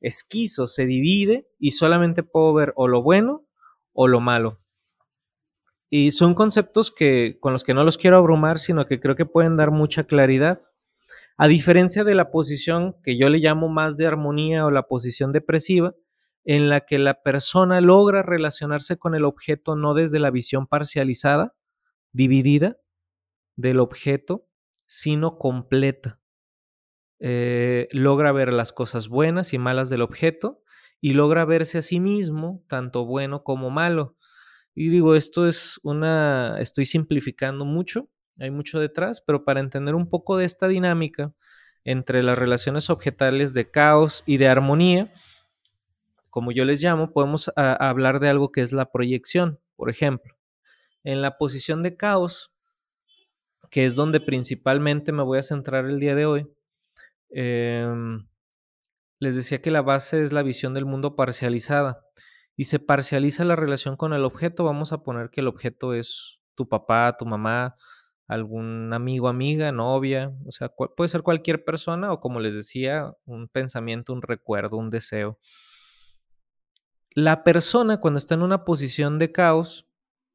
esquizo, 0.00 0.68
se 0.68 0.86
divide 0.86 1.48
y 1.58 1.72
solamente 1.72 2.22
puedo 2.22 2.54
ver 2.54 2.72
o 2.76 2.86
lo 2.86 3.02
bueno 3.02 3.48
o 3.92 4.06
lo 4.06 4.20
malo. 4.20 4.60
Y 5.90 6.12
son 6.12 6.34
conceptos 6.34 6.92
que, 6.92 7.36
con 7.40 7.52
los 7.52 7.64
que 7.64 7.74
no 7.74 7.82
los 7.82 7.98
quiero 7.98 8.18
abrumar, 8.18 8.60
sino 8.60 8.86
que 8.86 9.00
creo 9.00 9.16
que 9.16 9.26
pueden 9.26 9.56
dar 9.56 9.72
mucha 9.72 10.04
claridad. 10.04 10.62
A 11.36 11.48
diferencia 11.48 12.04
de 12.04 12.14
la 12.14 12.30
posición 12.30 12.94
que 13.02 13.18
yo 13.18 13.28
le 13.28 13.38
llamo 13.38 13.68
más 13.68 13.96
de 13.96 14.06
armonía 14.06 14.66
o 14.66 14.70
la 14.70 14.84
posición 14.84 15.32
depresiva, 15.32 15.96
en 16.44 16.68
la 16.68 16.82
que 16.82 17.00
la 17.00 17.22
persona 17.22 17.80
logra 17.80 18.22
relacionarse 18.22 18.98
con 18.98 19.16
el 19.16 19.24
objeto 19.24 19.74
no 19.74 19.94
desde 19.94 20.20
la 20.20 20.30
visión 20.30 20.68
parcializada, 20.68 21.56
dividida 22.12 22.78
del 23.56 23.80
objeto, 23.80 24.48
sino 24.86 25.38
completa. 25.38 26.20
Eh, 27.18 27.88
logra 27.92 28.32
ver 28.32 28.52
las 28.52 28.72
cosas 28.72 29.08
buenas 29.08 29.52
y 29.52 29.58
malas 29.58 29.90
del 29.90 30.02
objeto 30.02 30.62
y 31.00 31.12
logra 31.12 31.44
verse 31.44 31.78
a 31.78 31.82
sí 31.82 32.00
mismo, 32.00 32.64
tanto 32.66 33.04
bueno 33.04 33.42
como 33.42 33.70
malo. 33.70 34.16
Y 34.74 34.88
digo, 34.88 35.14
esto 35.14 35.48
es 35.48 35.78
una, 35.82 36.56
estoy 36.60 36.86
simplificando 36.86 37.64
mucho, 37.64 38.08
hay 38.38 38.50
mucho 38.50 38.80
detrás, 38.80 39.20
pero 39.20 39.44
para 39.44 39.60
entender 39.60 39.94
un 39.94 40.08
poco 40.08 40.36
de 40.36 40.46
esta 40.46 40.68
dinámica, 40.68 41.34
entre 41.84 42.22
las 42.22 42.38
relaciones 42.38 42.90
objetales 42.90 43.54
de 43.54 43.70
caos 43.70 44.22
y 44.26 44.36
de 44.36 44.48
armonía, 44.48 45.12
como 46.28 46.52
yo 46.52 46.64
les 46.64 46.82
llamo, 46.82 47.12
podemos 47.12 47.50
a, 47.56 47.72
hablar 47.74 48.20
de 48.20 48.28
algo 48.28 48.52
que 48.52 48.62
es 48.62 48.72
la 48.72 48.90
proyección. 48.92 49.58
Por 49.76 49.90
ejemplo, 49.90 50.36
en 51.04 51.22
la 51.22 51.38
posición 51.38 51.82
de 51.82 51.96
caos, 51.96 52.52
que 53.70 53.84
es 53.84 53.94
donde 53.94 54.20
principalmente 54.20 55.12
me 55.12 55.22
voy 55.22 55.38
a 55.38 55.42
centrar 55.42 55.86
el 55.86 56.00
día 56.00 56.14
de 56.14 56.26
hoy, 56.26 56.46
eh, 57.30 57.86
les 59.20 59.36
decía 59.36 59.60
que 59.60 59.70
la 59.70 59.82
base 59.82 60.24
es 60.24 60.32
la 60.32 60.42
visión 60.42 60.74
del 60.74 60.86
mundo 60.86 61.14
parcializada 61.14 62.02
y 62.56 62.64
se 62.64 62.78
parcializa 62.78 63.44
la 63.44 63.54
relación 63.54 63.96
con 63.96 64.12
el 64.12 64.24
objeto. 64.24 64.64
Vamos 64.64 64.92
a 64.92 65.02
poner 65.02 65.30
que 65.30 65.40
el 65.40 65.48
objeto 65.48 65.94
es 65.94 66.40
tu 66.54 66.68
papá, 66.68 67.16
tu 67.18 67.26
mamá, 67.26 67.74
algún 68.26 68.92
amigo, 68.92 69.28
amiga, 69.28 69.72
novia, 69.72 70.32
o 70.46 70.52
sea, 70.52 70.68
puede 70.68 71.08
ser 71.08 71.22
cualquier 71.22 71.64
persona 71.64 72.12
o 72.12 72.20
como 72.20 72.40
les 72.40 72.54
decía, 72.54 73.12
un 73.24 73.48
pensamiento, 73.48 74.12
un 74.12 74.22
recuerdo, 74.22 74.76
un 74.76 74.88
deseo. 74.88 75.38
La 77.12 77.42
persona 77.42 78.00
cuando 78.00 78.18
está 78.18 78.34
en 78.34 78.42
una 78.42 78.64
posición 78.64 79.18
de 79.18 79.32
caos 79.32 79.89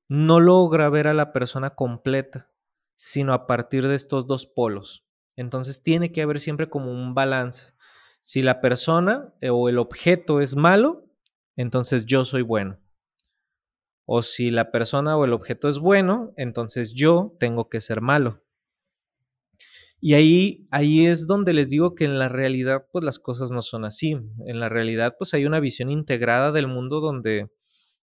no 0.07 0.39
logra 0.39 0.89
ver 0.89 1.07
a 1.07 1.13
la 1.13 1.31
persona 1.31 1.71
completa, 1.71 2.51
sino 2.95 3.33
a 3.33 3.47
partir 3.47 3.87
de 3.87 3.95
estos 3.95 4.27
dos 4.27 4.45
polos. 4.45 5.05
Entonces 5.35 5.83
tiene 5.83 6.11
que 6.11 6.21
haber 6.21 6.39
siempre 6.39 6.69
como 6.69 6.91
un 6.91 7.13
balance. 7.13 7.73
Si 8.21 8.41
la 8.41 8.61
persona 8.61 9.33
eh, 9.41 9.49
o 9.49 9.69
el 9.69 9.77
objeto 9.77 10.41
es 10.41 10.55
malo, 10.55 11.05
entonces 11.55 12.05
yo 12.05 12.25
soy 12.25 12.41
bueno. 12.41 12.79
O 14.05 14.21
si 14.21 14.51
la 14.51 14.71
persona 14.71 15.17
o 15.17 15.25
el 15.25 15.33
objeto 15.33 15.67
es 15.67 15.79
bueno, 15.79 16.33
entonces 16.37 16.93
yo 16.93 17.35
tengo 17.39 17.69
que 17.69 17.81
ser 17.81 18.01
malo. 18.01 18.43
Y 19.99 20.13
ahí, 20.13 20.67
ahí 20.69 21.07
es 21.07 21.25
donde 21.25 21.53
les 21.53 21.71
digo 21.71 21.95
que 21.95 22.05
en 22.05 22.19
la 22.19 22.29
realidad, 22.29 22.85
pues 22.91 23.03
las 23.03 23.17
cosas 23.17 23.51
no 23.51 23.63
son 23.63 23.85
así. 23.85 24.11
En 24.45 24.59
la 24.59 24.69
realidad, 24.69 25.15
pues 25.17 25.33
hay 25.33 25.45
una 25.45 25.59
visión 25.59 25.89
integrada 25.89 26.51
del 26.51 26.67
mundo 26.67 26.99
donde, 26.99 27.49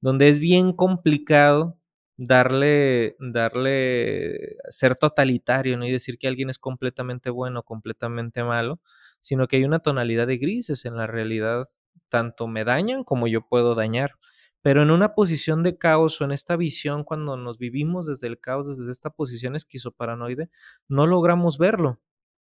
donde 0.00 0.28
es 0.28 0.38
bien 0.38 0.72
complicado 0.72 1.77
darle, 2.18 3.16
darle, 3.20 4.56
ser 4.68 4.96
totalitario, 4.96 5.78
¿no? 5.78 5.86
Y 5.86 5.92
decir 5.92 6.18
que 6.18 6.28
alguien 6.28 6.50
es 6.50 6.58
completamente 6.58 7.30
bueno, 7.30 7.62
completamente 7.62 8.44
malo, 8.44 8.80
sino 9.20 9.46
que 9.46 9.56
hay 9.56 9.64
una 9.64 9.78
tonalidad 9.78 10.26
de 10.26 10.36
grises 10.38 10.84
en 10.84 10.96
la 10.96 11.06
realidad. 11.06 11.66
Tanto 12.08 12.48
me 12.48 12.64
dañan 12.64 13.04
como 13.04 13.28
yo 13.28 13.46
puedo 13.48 13.74
dañar. 13.74 14.16
Pero 14.62 14.82
en 14.82 14.90
una 14.90 15.14
posición 15.14 15.62
de 15.62 15.78
caos 15.78 16.20
o 16.20 16.24
en 16.24 16.32
esta 16.32 16.56
visión, 16.56 17.04
cuando 17.04 17.36
nos 17.36 17.58
vivimos 17.58 18.06
desde 18.06 18.26
el 18.26 18.40
caos, 18.40 18.68
desde 18.76 18.90
esta 18.90 19.10
posición 19.10 19.54
esquizoparanoide, 19.54 20.50
no 20.88 21.06
logramos 21.06 21.58
verlo. 21.58 22.00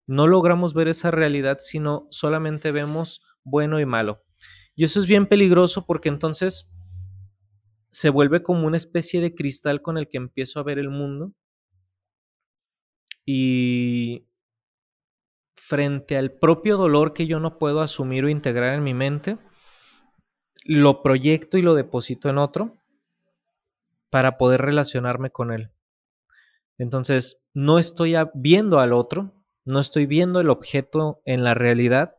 No 0.09 0.27
logramos 0.27 0.73
ver 0.73 0.89
esa 0.89 1.11
realidad, 1.11 1.59
sino 1.61 2.07
solamente 2.11 2.73
vemos 2.73 3.23
bueno 3.45 3.81
y 3.81 3.87
malo. 3.87 4.23
Y 4.75 4.85
eso 4.85 5.01
es 5.01 5.07
bien 5.07 5.27
peligroso 5.27 5.85
porque 5.85 6.09
entonces 6.09 6.71
se 7.97 8.11
vuelve 8.11 8.43
como 8.43 8.67
una 8.67 8.77
especie 8.77 9.23
de 9.23 9.35
cristal 9.35 9.81
con 9.81 9.97
el 9.97 10.07
que 10.07 10.19
empiezo 10.19 10.61
a 10.61 10.63
ver 10.63 10.79
el 10.79 10.91
mundo. 10.91 11.33
Y 13.25 14.29
frente 15.57 16.19
al 16.19 16.33
propio 16.33 16.77
dolor 16.77 17.15
que 17.15 17.27
yo 17.27 17.41
no 17.41 17.59
puedo 17.59 17.81
asumir 17.81 18.27
o 18.27 18.29
integrar 18.29 18.75
en 18.75 18.85
mi 18.85 18.93
mente, 18.93 19.39
lo 20.67 21.03
proyecto 21.03 21.57
y 21.57 21.63
lo 21.63 21.75
deposito 21.75 22.29
en 22.29 22.37
otro 22.37 22.77
para 24.11 24.37
poder 24.37 24.61
relacionarme 24.61 25.31
con 25.31 25.51
él. 25.51 25.73
Entonces, 26.77 27.43
no 27.55 27.79
estoy 27.79 28.15
viendo 28.35 28.79
al 28.79 28.93
otro, 28.93 29.33
no 29.65 29.81
estoy 29.81 30.05
viendo 30.05 30.39
el 30.41 30.51
objeto 30.51 31.23
en 31.25 31.45
la 31.45 31.55
realidad, 31.55 32.19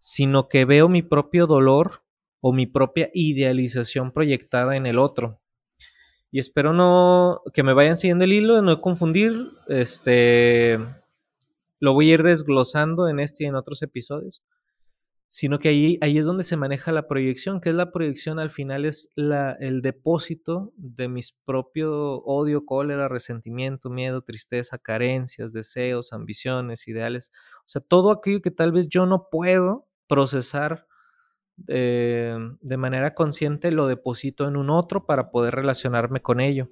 sino 0.00 0.48
que 0.48 0.64
veo 0.64 0.88
mi 0.88 1.02
propio 1.02 1.46
dolor 1.46 2.01
o 2.42 2.52
mi 2.52 2.66
propia 2.66 3.08
idealización 3.14 4.12
proyectada 4.12 4.76
en 4.76 4.84
el 4.84 4.98
otro. 4.98 5.40
Y 6.30 6.40
espero 6.40 6.74
no 6.74 7.40
que 7.54 7.62
me 7.62 7.72
vayan 7.72 7.96
siguiendo 7.96 8.24
el 8.24 8.34
hilo, 8.34 8.60
no 8.60 8.82
confundir, 8.82 9.32
este 9.68 10.78
lo 11.80 11.94
voy 11.94 12.10
a 12.10 12.14
ir 12.14 12.22
desglosando 12.22 13.08
en 13.08 13.18
este 13.18 13.44
y 13.44 13.46
en 13.46 13.54
otros 13.54 13.82
episodios 13.82 14.42
sino 15.34 15.58
que 15.58 15.70
ahí, 15.70 15.96
ahí 16.02 16.18
es 16.18 16.26
donde 16.26 16.44
se 16.44 16.58
maneja 16.58 16.92
la 16.92 17.08
proyección, 17.08 17.62
que 17.62 17.70
es 17.70 17.74
la 17.74 17.90
proyección 17.90 18.38
al 18.38 18.50
final 18.50 18.84
es 18.84 19.14
la, 19.16 19.52
el 19.52 19.80
depósito 19.80 20.74
de 20.76 21.08
mis 21.08 21.32
propios 21.32 22.20
odio, 22.26 22.66
cólera, 22.66 23.08
resentimiento, 23.08 23.88
miedo, 23.88 24.20
tristeza, 24.20 24.76
carencias, 24.76 25.54
deseos, 25.54 26.12
ambiciones, 26.12 26.86
ideales, 26.86 27.32
o 27.60 27.68
sea, 27.68 27.80
todo 27.80 28.10
aquello 28.10 28.42
que 28.42 28.50
tal 28.50 28.72
vez 28.72 28.88
yo 28.90 29.06
no 29.06 29.28
puedo 29.30 29.88
procesar 30.06 30.86
eh, 31.68 32.36
de 32.60 32.76
manera 32.76 33.14
consciente, 33.14 33.70
lo 33.70 33.86
deposito 33.86 34.48
en 34.48 34.56
un 34.56 34.70
otro 34.70 35.06
para 35.06 35.30
poder 35.30 35.54
relacionarme 35.54 36.20
con 36.20 36.40
ello. 36.40 36.70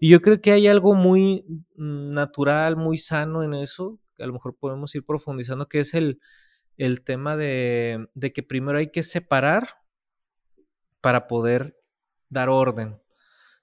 Y 0.00 0.10
yo 0.10 0.20
creo 0.20 0.40
que 0.40 0.52
hay 0.52 0.66
algo 0.66 0.94
muy 0.94 1.44
natural, 1.76 2.76
muy 2.76 2.98
sano 2.98 3.42
en 3.42 3.54
eso, 3.54 3.98
que 4.16 4.22
a 4.22 4.26
lo 4.26 4.32
mejor 4.32 4.56
podemos 4.56 4.94
ir 4.94 5.04
profundizando, 5.04 5.68
que 5.68 5.80
es 5.80 5.94
el, 5.94 6.20
el 6.78 7.02
tema 7.02 7.36
de, 7.36 8.08
que 8.34 8.42
primero 8.42 8.78
hay 8.78 8.90
que 8.90 9.02
separar 9.02 9.68
para 11.00 11.26
poder 11.26 11.76
dar 12.28 12.48
orden. 12.48 13.00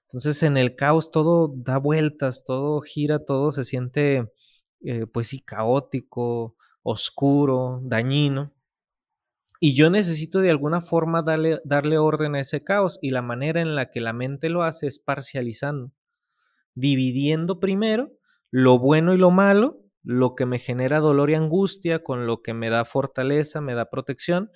Entonces 0.02 0.42
en 0.42 0.56
el 0.56 0.76
caos 0.76 1.10
todo 1.10 1.52
da 1.56 1.78
vueltas, 1.78 2.44
todo 2.44 2.80
gira, 2.80 3.24
todo 3.24 3.50
se 3.50 3.64
siente 3.64 4.32
eh, 4.82 5.06
pues 5.06 5.28
sí 5.28 5.40
caótico, 5.40 6.56
oscuro, 6.82 7.80
dañino. 7.82 8.52
Y 9.60 9.74
yo 9.74 9.90
necesito 9.90 10.40
de 10.40 10.50
alguna 10.50 10.80
forma 10.80 11.22
darle, 11.22 11.60
darle 11.64 11.98
orden 11.98 12.34
a 12.34 12.40
ese 12.40 12.60
caos 12.60 12.98
y 13.00 13.10
la 13.10 13.22
manera 13.22 13.60
en 13.60 13.74
la 13.74 13.90
que 13.90 14.00
la 14.00 14.12
mente 14.12 14.48
lo 14.48 14.62
hace 14.62 14.86
es 14.86 14.98
parcializando, 14.98 15.92
dividiendo 16.74 17.58
primero 17.60 18.12
lo 18.50 18.78
bueno 18.78 19.14
y 19.14 19.18
lo 19.18 19.30
malo 19.30 19.86
lo 20.06 20.36
que 20.36 20.46
me 20.46 20.60
genera 20.60 21.00
dolor 21.00 21.30
y 21.30 21.34
angustia 21.34 22.04
con 22.04 22.28
lo 22.28 22.40
que 22.40 22.54
me 22.54 22.70
da 22.70 22.84
fortaleza, 22.84 23.60
me 23.60 23.74
da 23.74 23.90
protección. 23.90 24.52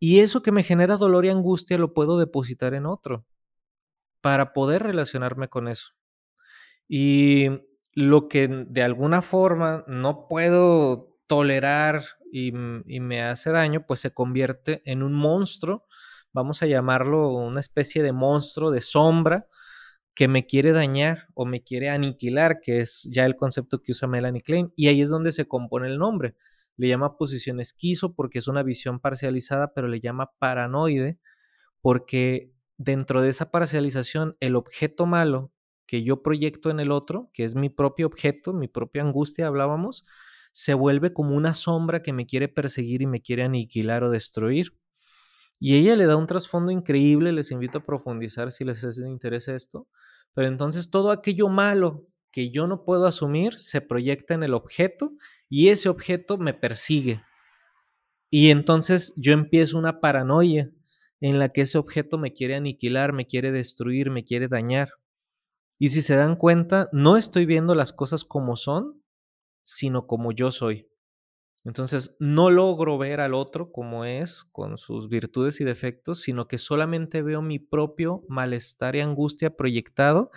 Y 0.00 0.18
eso 0.18 0.42
que 0.42 0.50
me 0.50 0.64
genera 0.64 0.96
dolor 0.96 1.24
y 1.24 1.28
angustia 1.28 1.78
lo 1.78 1.94
puedo 1.94 2.18
depositar 2.18 2.74
en 2.74 2.86
otro 2.86 3.24
para 4.20 4.52
poder 4.52 4.82
relacionarme 4.82 5.46
con 5.46 5.68
eso. 5.68 5.90
Y 6.88 7.50
lo 7.94 8.26
que 8.26 8.48
de 8.48 8.82
alguna 8.82 9.22
forma 9.22 9.84
no 9.86 10.26
puedo 10.26 11.16
tolerar 11.28 12.02
y, 12.32 12.48
y, 12.86 13.00
me 13.00 13.22
hace 13.22 13.50
daño, 13.50 13.84
pues 13.86 14.00
se 14.00 14.12
convierte 14.12 14.82
en 14.84 15.02
un 15.02 15.12
monstruo, 15.12 15.86
vamos 16.32 16.62
a 16.62 16.66
llamarlo 16.66 17.28
una 17.32 17.60
especie 17.60 18.02
de 18.02 18.12
monstruo 18.12 18.70
de 18.70 18.80
sombra, 18.80 19.46
que 20.14 20.28
me 20.28 20.46
quiere 20.46 20.72
dañar 20.72 21.28
o 21.34 21.46
me 21.46 21.62
quiere 21.62 21.88
aniquilar, 21.88 22.60
que 22.60 22.80
es 22.80 23.08
ya 23.10 23.24
el 23.24 23.36
concepto 23.36 23.82
que 23.82 23.92
usa 23.92 24.08
Melanie 24.08 24.42
Klein, 24.42 24.72
y 24.76 24.88
ahí 24.88 25.00
es 25.02 25.10
donde 25.10 25.32
se 25.32 25.46
compone 25.46 25.86
el 25.88 25.98
nombre. 25.98 26.36
Le 26.76 26.88
llama 26.88 27.16
posición 27.16 27.60
esquizo 27.60 28.14
porque 28.14 28.38
es 28.38 28.48
una 28.48 28.62
visión 28.62 29.00
parcializada, 29.00 29.72
pero 29.74 29.88
le 29.88 30.00
llama 30.00 30.32
paranoide 30.38 31.18
porque 31.80 32.52
dentro 32.76 33.22
de 33.22 33.30
esa 33.30 33.50
parcialización 33.50 34.36
el 34.40 34.56
objeto 34.56 35.06
malo 35.06 35.52
que 35.86 36.02
yo 36.04 36.22
proyecto 36.22 36.70
en 36.70 36.80
el 36.80 36.92
otro, 36.92 37.30
que 37.32 37.44
es 37.44 37.54
mi 37.54 37.68
propio 37.68 38.06
objeto, 38.06 38.52
mi 38.52 38.68
propia 38.68 39.02
angustia, 39.02 39.46
hablábamos, 39.46 40.04
se 40.52 40.74
vuelve 40.74 41.12
como 41.12 41.36
una 41.36 41.54
sombra 41.54 42.02
que 42.02 42.12
me 42.12 42.26
quiere 42.26 42.48
perseguir 42.48 43.02
y 43.02 43.06
me 43.06 43.22
quiere 43.22 43.44
aniquilar 43.44 44.04
o 44.04 44.10
destruir. 44.10 44.74
Y 45.58 45.76
ella 45.76 45.96
le 45.96 46.06
da 46.06 46.16
un 46.16 46.26
trasfondo 46.26 46.70
increíble, 46.70 47.32
les 47.32 47.50
invito 47.50 47.78
a 47.78 47.84
profundizar 47.84 48.50
si 48.50 48.64
les 48.64 48.82
interesa 48.98 49.54
esto, 49.54 49.86
pero 50.34 50.48
entonces 50.48 50.90
todo 50.90 51.10
aquello 51.10 51.48
malo 51.48 52.06
que 52.32 52.50
yo 52.50 52.66
no 52.66 52.84
puedo 52.84 53.06
asumir 53.06 53.58
se 53.58 53.80
proyecta 53.80 54.34
en 54.34 54.42
el 54.42 54.54
objeto 54.54 55.12
y 55.48 55.68
ese 55.68 55.88
objeto 55.88 56.38
me 56.38 56.54
persigue. 56.54 57.22
Y 58.30 58.50
entonces 58.50 59.12
yo 59.16 59.32
empiezo 59.32 59.76
una 59.76 60.00
paranoia 60.00 60.70
en 61.20 61.38
la 61.38 61.50
que 61.50 61.62
ese 61.62 61.78
objeto 61.78 62.16
me 62.16 62.32
quiere 62.32 62.54
aniquilar, 62.54 63.12
me 63.12 63.26
quiere 63.26 63.52
destruir, 63.52 64.10
me 64.10 64.24
quiere 64.24 64.48
dañar. 64.48 64.90
Y 65.78 65.90
si 65.90 66.00
se 66.02 66.14
dan 66.14 66.36
cuenta, 66.36 66.88
no 66.92 67.16
estoy 67.16 67.46
viendo 67.46 67.74
las 67.74 67.92
cosas 67.92 68.24
como 68.24 68.56
son, 68.56 68.99
sino 69.62 70.06
como 70.06 70.32
yo 70.32 70.50
soy. 70.50 70.88
Entonces, 71.64 72.16
no 72.20 72.50
logro 72.50 72.96
ver 72.96 73.20
al 73.20 73.34
otro 73.34 73.70
como 73.70 74.04
es, 74.06 74.44
con 74.44 74.78
sus 74.78 75.08
virtudes 75.10 75.60
y 75.60 75.64
defectos, 75.64 76.22
sino 76.22 76.48
que 76.48 76.56
solamente 76.58 77.20
veo 77.22 77.42
mi 77.42 77.58
propio 77.58 78.24
malestar 78.28 78.96
y 78.96 79.00
angustia 79.00 79.50
proyectado. 79.50 80.30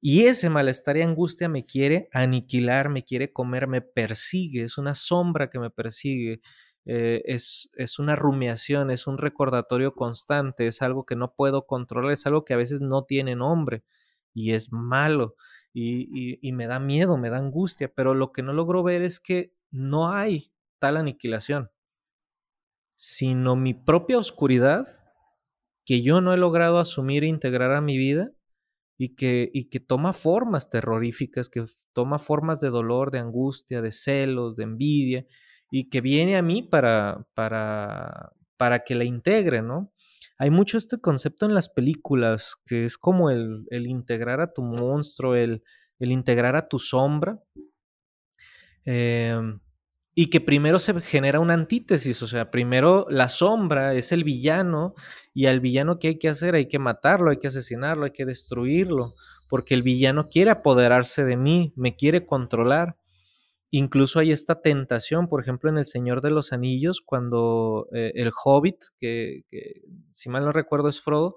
Y 0.00 0.24
ese 0.26 0.50
malestar 0.50 0.96
y 0.98 1.02
angustia 1.02 1.48
me 1.48 1.66
quiere 1.66 2.08
aniquilar, 2.12 2.90
me 2.90 3.04
quiere 3.04 3.32
comer, 3.32 3.68
me 3.68 3.82
persigue, 3.82 4.62
es 4.64 4.78
una 4.78 4.94
sombra 4.94 5.50
que 5.50 5.58
me 5.58 5.70
persigue, 5.70 6.40
eh, 6.86 7.22
es, 7.26 7.70
es 7.74 7.98
una 7.98 8.16
rumiación, 8.16 8.90
es 8.90 9.06
un 9.06 9.18
recordatorio 9.18 9.94
constante, 9.94 10.66
es 10.66 10.82
algo 10.82 11.06
que 11.06 11.16
no 11.16 11.34
puedo 11.34 11.66
controlar, 11.66 12.12
es 12.12 12.26
algo 12.26 12.44
que 12.44 12.54
a 12.54 12.58
veces 12.58 12.80
no 12.82 13.04
tiene 13.04 13.36
nombre 13.36 13.84
y 14.34 14.52
es 14.52 14.72
malo 14.72 15.36
y, 15.72 16.38
y 16.46 16.52
me 16.52 16.66
da 16.66 16.78
miedo, 16.80 17.16
me 17.18 17.30
da 17.30 17.38
angustia, 17.38 17.92
pero 17.94 18.14
lo 18.14 18.32
que 18.32 18.42
no 18.42 18.52
logro 18.52 18.82
ver 18.82 19.02
es 19.02 19.20
que 19.20 19.54
no 19.70 20.12
hay 20.12 20.52
tal 20.80 20.96
aniquilación, 20.98 21.70
sino 22.96 23.56
mi 23.56 23.74
propia 23.74 24.18
oscuridad 24.18 24.86
que 25.86 26.02
yo 26.02 26.20
no 26.20 26.34
he 26.34 26.38
logrado 26.38 26.78
asumir 26.78 27.24
e 27.24 27.28
integrar 27.28 27.72
a 27.72 27.80
mi 27.82 27.98
vida 27.98 28.32
y 28.98 29.16
que, 29.16 29.50
y 29.54 29.70
que 29.70 29.80
toma 29.80 30.14
formas 30.14 30.70
terroríficas, 30.70 31.50
que 31.50 31.66
toma 31.94 32.20
formas 32.20 32.60
de 32.60 32.70
dolor, 32.70 33.12
de 33.12 33.20
angustia, 33.20 33.82
de 33.82 33.92
celos, 33.92 34.56
de 34.56 34.64
envidia, 34.64 35.26
y 35.70 35.90
que 35.90 36.02
viene 36.02 36.38
a 36.38 36.42
mí 36.42 36.62
para, 36.64 37.26
para, 37.34 38.34
para 38.58 38.84
que 38.84 38.96
la 38.96 39.04
integre, 39.04 39.62
¿no? 39.62 39.93
Hay 40.38 40.50
mucho 40.50 40.78
este 40.78 41.00
concepto 41.00 41.46
en 41.46 41.54
las 41.54 41.68
películas, 41.68 42.56
que 42.66 42.84
es 42.84 42.98
como 42.98 43.30
el, 43.30 43.66
integrar 43.70 44.40
a 44.40 44.52
tu 44.52 44.62
monstruo, 44.62 45.36
el, 45.36 45.62
integrar 46.00 46.56
a 46.56 46.68
tu 46.68 46.78
sombra. 46.78 47.40
Em, 48.84 49.60
y 50.14 50.30
que 50.30 50.40
primero 50.40 50.78
se 50.78 50.98
genera 51.00 51.40
una 51.40 51.54
antítesis, 51.54 52.22
o 52.22 52.26
sea, 52.26 52.50
primero 52.50 53.06
la 53.10 53.28
sombra 53.28 53.94
es 53.94 54.12
el 54.12 54.22
villano 54.22 54.94
y 55.32 55.46
al 55.46 55.60
villano 55.60 55.98
¿qué 55.98 56.08
hay 56.08 56.18
que 56.18 56.28
hacer? 56.28 56.54
Hay 56.54 56.68
que 56.68 56.78
matarlo, 56.78 57.30
hay 57.30 57.38
que 57.38 57.48
asesinarlo, 57.48 58.04
hay 58.04 58.12
que 58.12 58.24
destruirlo, 58.24 59.14
porque 59.48 59.74
el 59.74 59.82
villano 59.82 60.28
quiere 60.28 60.50
apoderarse 60.50 61.24
de 61.24 61.36
mí, 61.36 61.72
me 61.76 61.96
quiere 61.96 62.26
controlar. 62.26 62.96
Incluso 63.76 64.20
hay 64.20 64.30
esta 64.30 64.62
tentación, 64.62 65.26
por 65.26 65.40
ejemplo, 65.40 65.68
en 65.68 65.78
El 65.78 65.84
Señor 65.84 66.22
de 66.22 66.30
los 66.30 66.52
Anillos, 66.52 67.00
cuando 67.00 67.88
eh, 67.92 68.12
el 68.14 68.30
hobbit, 68.32 68.76
que, 69.00 69.42
si 70.10 70.28
mal 70.28 70.44
no 70.44 70.52
recuerdo 70.52 70.88
es 70.88 71.00
Frodo, 71.00 71.34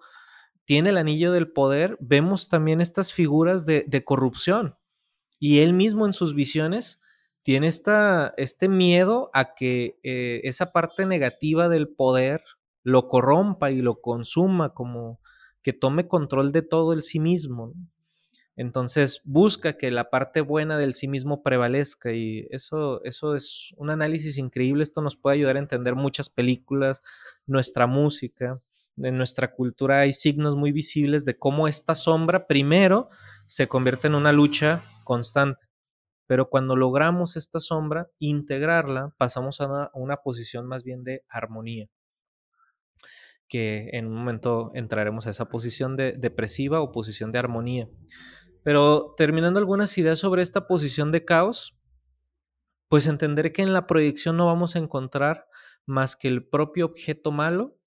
tiene 0.63 0.91
el 0.91 0.97
anillo 0.97 1.31
del 1.31 1.51
poder, 1.51 1.97
vemos 1.99 2.47
también 2.47 2.79
estas 2.79 3.11
figuras 3.11 3.65
de, 3.65 3.85
de 3.87 4.03
corrupción. 4.03 4.75
Y 5.39 5.61
él 5.61 5.73
mismo 5.73 6.05
en 6.05 6.13
sus 6.13 6.35
visiones 6.35 6.99
tiene 7.41 7.69
esta, 7.69 8.35
este 8.37 8.67
miedo 8.67 9.31
a 9.33 9.55
que 9.55 9.97
eh, 10.03 10.41
esa 10.43 10.71
parte 10.71 11.07
negativa 11.07 11.69
del 11.69 11.89
poder 11.89 12.43
lo 12.83 13.07
corrompa 13.07 13.71
y 13.71 13.81
lo 13.81 13.99
consuma, 13.99 14.75
como 14.75 15.21
que 15.63 15.73
tome 15.73 16.07
control 16.07 16.51
de 16.51 16.61
todo 16.61 16.93
el 16.93 17.01
sí 17.01 17.19
mismo. 17.19 17.73
Entonces 18.57 19.21
busca 19.23 19.77
que 19.77 19.89
la 19.91 20.09
parte 20.09 20.41
buena 20.41 20.77
del 20.77 20.93
sí 20.93 21.07
mismo 21.07 21.41
prevalezca 21.41 22.11
y 22.11 22.47
eso, 22.49 23.01
eso 23.05 23.35
es 23.35 23.73
un 23.77 23.89
análisis 23.89 24.37
increíble. 24.37 24.83
Esto 24.83 25.01
nos 25.01 25.15
puede 25.15 25.37
ayudar 25.37 25.55
a 25.55 25.59
entender 25.59 25.95
muchas 25.95 26.29
películas, 26.29 27.01
nuestra 27.45 27.87
música, 27.87 28.57
en 28.97 29.15
nuestra 29.15 29.53
cultura 29.53 29.99
hay 29.99 30.11
signos 30.11 30.55
muy 30.55 30.71
visibles 30.71 31.23
de 31.23 31.37
cómo 31.37 31.67
esta 31.67 31.93
sombra 31.93 32.47
primero 32.47 33.09
se 33.45 33.67
convierte 33.67 34.07
en 34.07 34.15
una 34.15 34.31
lucha 34.31 34.81
constante 35.03 35.67
pero 36.27 36.49
cuando 36.49 36.75
logramos 36.75 37.37
esta 37.37 37.59
sombra, 37.59 38.09
integrarla, 38.19 39.13
pasamos 39.17 39.61
a 39.61 39.89
una, 39.93 40.17
posición 40.17 40.67
más 40.67 40.83
bien 40.83 41.03
de 41.05 41.23
armonía, 41.29 41.87
que 43.47 43.89
en 43.93 44.07
un 44.07 44.15
momento 44.15 44.71
entraremos 44.75 45.25
a 45.25 45.31
esa 45.31 45.45
posición 45.45 45.95
de 45.95 46.11
depresiva 46.11 46.81
o 46.81 46.91
posición 46.91 47.31
de 47.31 47.39
armonía. 47.39 47.89
Pero 48.67 49.13
terminando 49.15 49.59
algunas 49.59 49.97
ideas 49.97 50.19
sobre 50.19 50.41
esta 50.41 50.67
posición 50.67 51.13
de 51.13 51.23
caos, 51.23 51.79
pues 52.89 53.07
entender 53.07 53.53
que 53.53 53.61
en 53.61 53.71
la 53.71 53.87
proyección 53.87 54.35
no 54.35 54.45
vamos 54.45 54.75
a 54.75 54.79
encontrar 54.79 55.47
más 55.85 56.17
que 56.17 56.27
el 56.27 56.45
propio 56.45 56.87
objeto 56.87 57.31
malo 57.31 57.79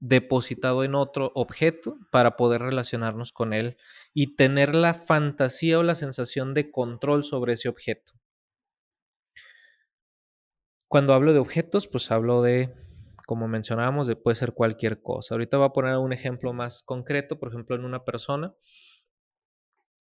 depositado 0.00 0.82
en 0.82 0.94
otro 0.94 1.30
objeto 1.34 1.98
para 2.10 2.38
poder 2.38 2.62
relacionarnos 2.62 3.32
con 3.32 3.52
él 3.52 3.76
y 4.14 4.34
tener 4.34 4.74
la 4.74 4.94
fantasía 4.94 5.78
o 5.78 5.82
la 5.82 5.94
sensación 5.94 6.54
de 6.54 6.70
control 6.70 7.22
sobre 7.22 7.52
ese 7.52 7.68
objeto. 7.68 8.12
Cuando 10.88 11.12
hablo 11.12 11.34
de 11.34 11.38
objetos, 11.38 11.86
pues 11.86 12.10
hablo 12.10 12.40
de, 12.40 12.72
como 13.26 13.46
mencionábamos, 13.46 14.06
de 14.06 14.16
puede 14.16 14.36
ser 14.36 14.54
cualquier 14.54 15.02
cosa. 15.02 15.34
Ahorita 15.34 15.58
voy 15.58 15.66
a 15.66 15.72
poner 15.74 15.98
un 15.98 16.14
ejemplo 16.14 16.54
más 16.54 16.82
concreto, 16.82 17.38
por 17.38 17.50
ejemplo, 17.50 17.76
en 17.76 17.84
una 17.84 18.04
persona. 18.06 18.54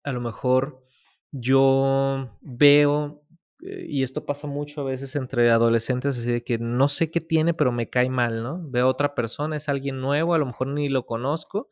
A 0.05 0.13
lo 0.13 0.21
mejor 0.21 0.85
yo 1.33 2.39
veo 2.43 3.25
eh, 3.65 3.87
y 3.89 4.03
esto 4.03 4.27
pasa 4.27 4.47
mucho 4.47 4.83
a 4.83 4.85
veces 4.85 5.17
entre 5.17 5.51
adolescentes, 5.51 6.19
así 6.19 6.31
de 6.31 6.45
que 6.45 6.59
no 6.59 6.89
sé 6.89 7.11
qué 7.11 7.21
tiene, 7.21 7.55
pero 7.55 7.73
me 7.73 7.89
cae 7.89 8.11
mal, 8.11 8.43
¿no? 8.43 8.61
Veo 8.71 8.89
otra 8.89 9.15
persona, 9.15 9.57
es 9.57 9.69
alguien 9.69 10.01
nuevo, 10.01 10.35
a 10.35 10.39
lo 10.39 10.47
mejor 10.47 10.69
ni 10.69 10.89
lo 10.91 11.07
conozco, 11.07 11.71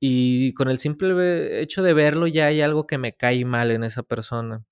y 0.00 0.54
con 0.54 0.68
el 0.70 0.78
simple 0.78 1.62
hecho 1.62 1.82
de 1.82 1.94
verlo 1.94 2.26
ya 2.26 2.46
hay 2.46 2.62
algo 2.62 2.86
que 2.86 2.98
me 2.98 3.16
cae 3.16 3.44
mal 3.44 3.70
en 3.72 3.84
esa 3.84 4.02
persona. 4.02 4.64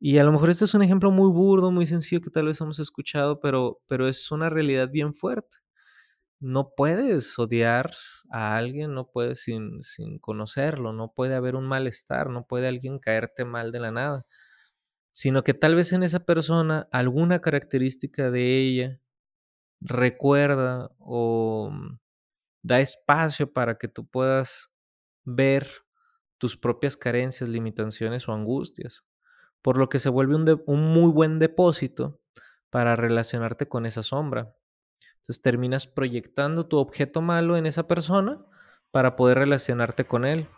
Y 0.00 0.18
a 0.18 0.24
lo 0.24 0.32
mejor 0.32 0.50
este 0.50 0.66
es 0.66 0.74
un 0.74 0.82
ejemplo 0.82 1.10
muy 1.12 1.30
burdo, 1.32 1.70
muy 1.72 1.86
sencillo 1.86 2.20
que 2.22 2.30
tal 2.30 2.46
vez 2.46 2.60
hemos 2.60 2.78
escuchado, 2.80 3.40
pero, 3.40 3.80
pero 3.88 4.08
es 4.08 4.30
una 4.32 4.50
realidad 4.50 4.90
bien 4.90 5.14
fuerte. 5.14 5.58
No 6.42 6.74
puedes 6.76 7.38
odiar 7.38 7.92
a 8.30 8.56
alguien, 8.56 8.94
no 8.94 9.08
puedes 9.10 9.42
sin, 9.44 9.82
sin 9.82 10.18
conocerlo, 10.18 10.92
no 10.92 11.12
puede 11.14 11.34
haber 11.36 11.56
un 11.56 11.66
malestar, 11.66 12.30
no 12.30 12.46
puede 12.46 12.68
alguien 12.68 12.98
caerte 12.98 13.44
mal 13.46 13.72
de 13.72 13.80
la 13.80 13.92
nada 13.92 14.26
sino 15.12 15.44
que 15.44 15.54
tal 15.54 15.74
vez 15.74 15.92
en 15.92 16.02
esa 16.02 16.20
persona 16.24 16.88
alguna 16.92 17.40
característica 17.40 18.30
de 18.30 18.58
ella 18.60 19.00
recuerda 19.80 20.90
o 20.98 21.70
mm, 21.72 21.98
da 22.62 22.80
espacio 22.80 23.52
para 23.52 23.78
que 23.78 23.88
tú 23.88 24.06
puedas 24.06 24.70
ver 25.24 25.68
tus 26.38 26.56
propias 26.56 26.96
carencias, 26.96 27.48
limitaciones 27.50 28.28
o 28.28 28.32
angustias, 28.34 29.04
por 29.62 29.78
lo 29.78 29.88
que 29.90 29.98
se 30.00 30.10
vuelve 30.10 30.36
un, 30.36 30.62
un 30.66 30.92
muy 30.92 31.12
buen 31.12 31.38
depósito 31.40 32.20
para 32.70 32.96
relacionarte 32.96 33.68
con 33.68 33.86
esa 33.86 34.02
sombra. 34.02 34.54
Entonces 35.22 35.40
terminas 35.40 35.86
proyectando 35.86 36.66
tu 36.66 36.78
objeto 36.78 37.22
malo 37.22 37.56
en 37.56 37.66
esa 37.66 37.86
persona 37.86 38.44
para 38.90 39.14
poder 39.14 39.38
relacionarte 39.38 40.04
con 40.04 40.24
él. 40.24 40.48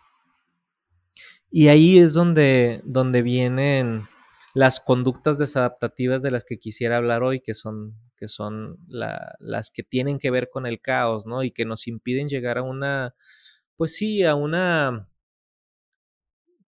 Y 1.50 1.68
ahí 1.68 1.98
es 1.98 2.14
donde, 2.14 2.80
donde 2.84 3.20
vienen 3.20 4.08
las 4.54 4.80
conductas 4.80 5.38
desadaptativas 5.38 6.22
de 6.22 6.30
las 6.30 6.44
que 6.44 6.58
quisiera 6.58 6.96
hablar 6.96 7.22
hoy, 7.22 7.40
que 7.40 7.52
son, 7.52 7.94
que 8.16 8.26
son 8.26 8.78
las 8.88 9.70
que 9.70 9.82
tienen 9.82 10.18
que 10.18 10.30
ver 10.30 10.48
con 10.48 10.64
el 10.64 10.80
caos, 10.80 11.26
¿no? 11.26 11.42
Y 11.42 11.50
que 11.50 11.66
nos 11.66 11.86
impiden 11.86 12.28
llegar 12.30 12.56
a 12.56 12.62
una, 12.62 13.14
pues 13.76 13.94
sí, 13.94 14.24
a 14.24 14.34
una 14.34 15.08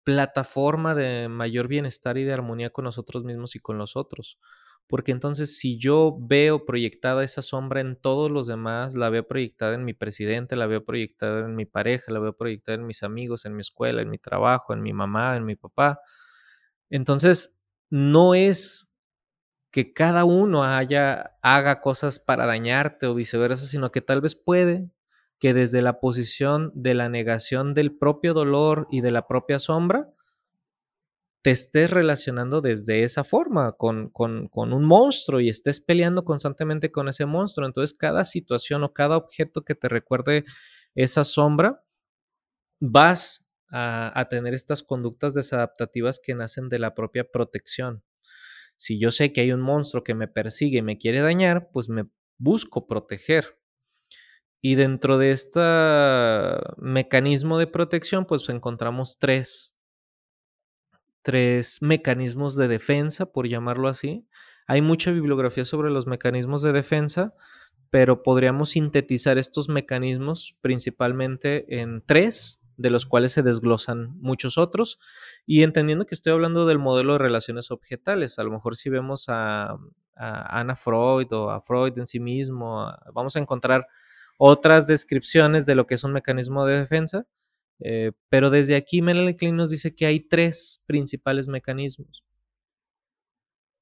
plataforma 0.02 0.94
de 0.94 1.28
mayor 1.28 1.68
bienestar 1.68 2.18
y 2.18 2.24
de 2.24 2.32
armonía 2.32 2.70
con 2.70 2.84
nosotros 2.84 3.22
mismos 3.24 3.54
y 3.54 3.60
con 3.60 3.78
los 3.78 3.96
otros. 3.96 4.38
Porque 4.86 5.12
entonces 5.12 5.56
si 5.58 5.78
yo 5.78 6.16
veo 6.20 6.66
proyectada 6.66 7.24
esa 7.24 7.42
sombra 7.42 7.80
en 7.80 7.96
todos 7.96 8.30
los 8.30 8.46
demás, 8.46 8.94
la 8.94 9.10
veo 9.10 9.26
proyectada 9.26 9.74
en 9.74 9.84
mi 9.84 9.94
presidente, 9.94 10.56
la 10.56 10.66
veo 10.66 10.84
proyectada 10.84 11.46
en 11.46 11.56
mi 11.56 11.64
pareja, 11.64 12.12
la 12.12 12.20
veo 12.20 12.36
proyectada 12.36 12.76
en 12.76 12.86
mis 12.86 13.02
amigos, 13.02 13.44
en 13.44 13.56
mi 13.56 13.62
escuela, 13.62 14.02
en 14.02 14.10
mi 14.10 14.18
trabajo, 14.18 14.74
en 14.74 14.82
mi 14.82 14.92
mamá, 14.92 15.36
en 15.36 15.44
mi 15.44 15.56
papá, 15.56 16.00
entonces 16.90 17.58
no 17.90 18.34
es 18.34 18.88
que 19.72 19.92
cada 19.92 20.24
uno 20.24 20.64
haya, 20.64 21.36
haga 21.42 21.80
cosas 21.80 22.20
para 22.20 22.46
dañarte 22.46 23.06
o 23.06 23.14
viceversa, 23.14 23.66
sino 23.66 23.90
que 23.90 24.00
tal 24.00 24.20
vez 24.20 24.36
puede 24.36 24.90
que 25.40 25.52
desde 25.52 25.82
la 25.82 25.98
posición 25.98 26.70
de 26.74 26.94
la 26.94 27.08
negación 27.08 27.74
del 27.74 27.96
propio 27.96 28.34
dolor 28.34 28.86
y 28.90 29.00
de 29.00 29.10
la 29.10 29.26
propia 29.26 29.58
sombra, 29.58 30.13
te 31.44 31.50
estés 31.50 31.90
relacionando 31.90 32.62
desde 32.62 33.02
esa 33.02 33.22
forma 33.22 33.72
con, 33.72 34.08
con, 34.08 34.48
un 34.54 34.82
monstruo 34.82 35.40
y 35.40 35.50
estés 35.50 35.78
peleando 35.78 36.24
constantemente 36.24 36.90
con 36.90 37.06
ese 37.06 37.26
monstruo. 37.26 37.66
Entonces, 37.66 37.94
cada 37.94 38.24
situación 38.24 38.82
o 38.82 38.94
cada 38.94 39.18
objeto 39.18 39.62
que 39.62 39.74
te 39.74 39.90
recuerde 39.90 40.46
esa 40.94 41.22
sombra, 41.22 41.84
vas 42.80 43.46
a, 43.68 44.26
tener 44.30 44.54
estas 44.54 44.82
conductas 44.82 45.34
desadaptativas 45.34 46.18
que 46.18 46.34
nacen 46.34 46.70
de 46.70 46.78
la 46.78 46.94
propia 46.94 47.30
protección. 47.30 48.02
Si 48.76 48.98
yo 48.98 49.10
sé 49.10 49.34
que 49.34 49.42
hay 49.42 49.52
un 49.52 49.60
monstruo 49.60 50.02
que 50.02 50.14
me 50.14 50.28
persigue 50.28 50.78
y 50.78 50.82
me 50.82 50.96
quiere 50.96 51.20
dañar, 51.20 51.68
pues 51.74 51.90
me 51.90 52.06
busco 52.38 52.86
proteger. 52.86 53.58
Y 54.62 54.76
dentro 54.76 55.18
de 55.18 55.32
este 55.32 55.60
mecanismo 56.78 57.58
de 57.58 57.66
protección, 57.66 58.24
pues 58.24 58.48
encontramos 58.48 59.18
tres, 59.18 59.73
tres 61.24 61.80
mecanismos 61.80 62.54
de 62.54 62.68
defensa, 62.68 63.26
por 63.26 63.48
llamarlo 63.48 63.88
así. 63.88 64.28
Hay 64.66 64.82
mucha 64.82 65.10
bibliografía 65.10 65.64
sobre 65.64 65.90
los 65.90 66.06
mecanismos 66.06 66.60
de 66.62 66.72
defensa, 66.72 67.34
pero 67.90 68.22
podríamos 68.22 68.70
sintetizar 68.70 69.38
estos 69.38 69.68
mecanismos 69.68 70.56
principalmente 70.60 71.80
en 71.80 72.02
tres 72.04 72.62
de 72.76 72.90
los 72.90 73.06
cuales 73.06 73.32
se 73.32 73.42
desglosan 73.42 74.20
muchos 74.20 74.58
otros, 74.58 74.98
y 75.46 75.62
entendiendo 75.62 76.06
que 76.06 76.14
estoy 76.14 76.32
hablando 76.32 76.66
del 76.66 76.78
modelo 76.78 77.14
de 77.14 77.20
relaciones 77.20 77.70
objetales, 77.70 78.38
a 78.38 78.44
lo 78.44 78.50
mejor 78.50 78.76
si 78.76 78.90
vemos 78.90 79.26
a, 79.28 79.76
a 80.16 80.60
Ana 80.60 80.74
Freud 80.74 81.32
o 81.32 81.50
a 81.50 81.60
Freud 81.60 81.96
en 81.98 82.06
sí 82.06 82.20
mismo, 82.20 82.92
vamos 83.14 83.36
a 83.36 83.38
encontrar 83.38 83.86
otras 84.38 84.86
descripciones 84.86 85.64
de 85.64 85.74
lo 85.74 85.86
que 85.86 85.94
es 85.94 86.04
un 86.04 86.12
mecanismo 86.12 86.66
de 86.66 86.80
defensa, 86.80 87.26
eh, 87.80 88.12
pero 88.28 88.50
desde 88.50 88.76
aquí 88.76 89.02
Melanie 89.02 89.36
Klein 89.36 89.56
nos 89.56 89.70
dice 89.70 89.94
que 89.94 90.06
hay 90.06 90.20
tres 90.20 90.82
principales 90.86 91.48
mecanismos 91.48 92.24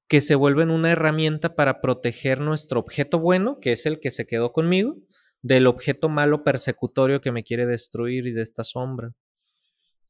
que 0.07 0.21
se 0.21 0.35
vuelven 0.35 0.69
una 0.69 0.91
herramienta 0.91 1.55
para 1.55 1.81
proteger 1.81 2.39
nuestro 2.39 2.79
objeto 2.79 3.19
bueno, 3.19 3.57
que 3.59 3.71
es 3.71 3.87
el 3.87 3.99
que 3.99 4.11
se 4.11 4.27
quedó 4.27 4.51
conmigo, 4.51 4.97
del 5.41 5.65
objeto 5.65 6.07
malo 6.07 6.43
persecutorio 6.43 7.19
que 7.19 7.31
me 7.31 7.43
quiere 7.43 7.65
destruir 7.65 8.27
y 8.27 8.31
de 8.31 8.43
esta 8.43 8.63
sombra. 8.63 9.13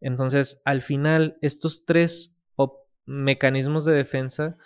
Entonces, 0.01 0.61
al 0.65 0.81
final, 0.81 1.37
estos 1.41 1.85
tres 1.85 2.35
mecanismos 3.05 3.85
de 3.85 3.93
defensa 3.93 4.57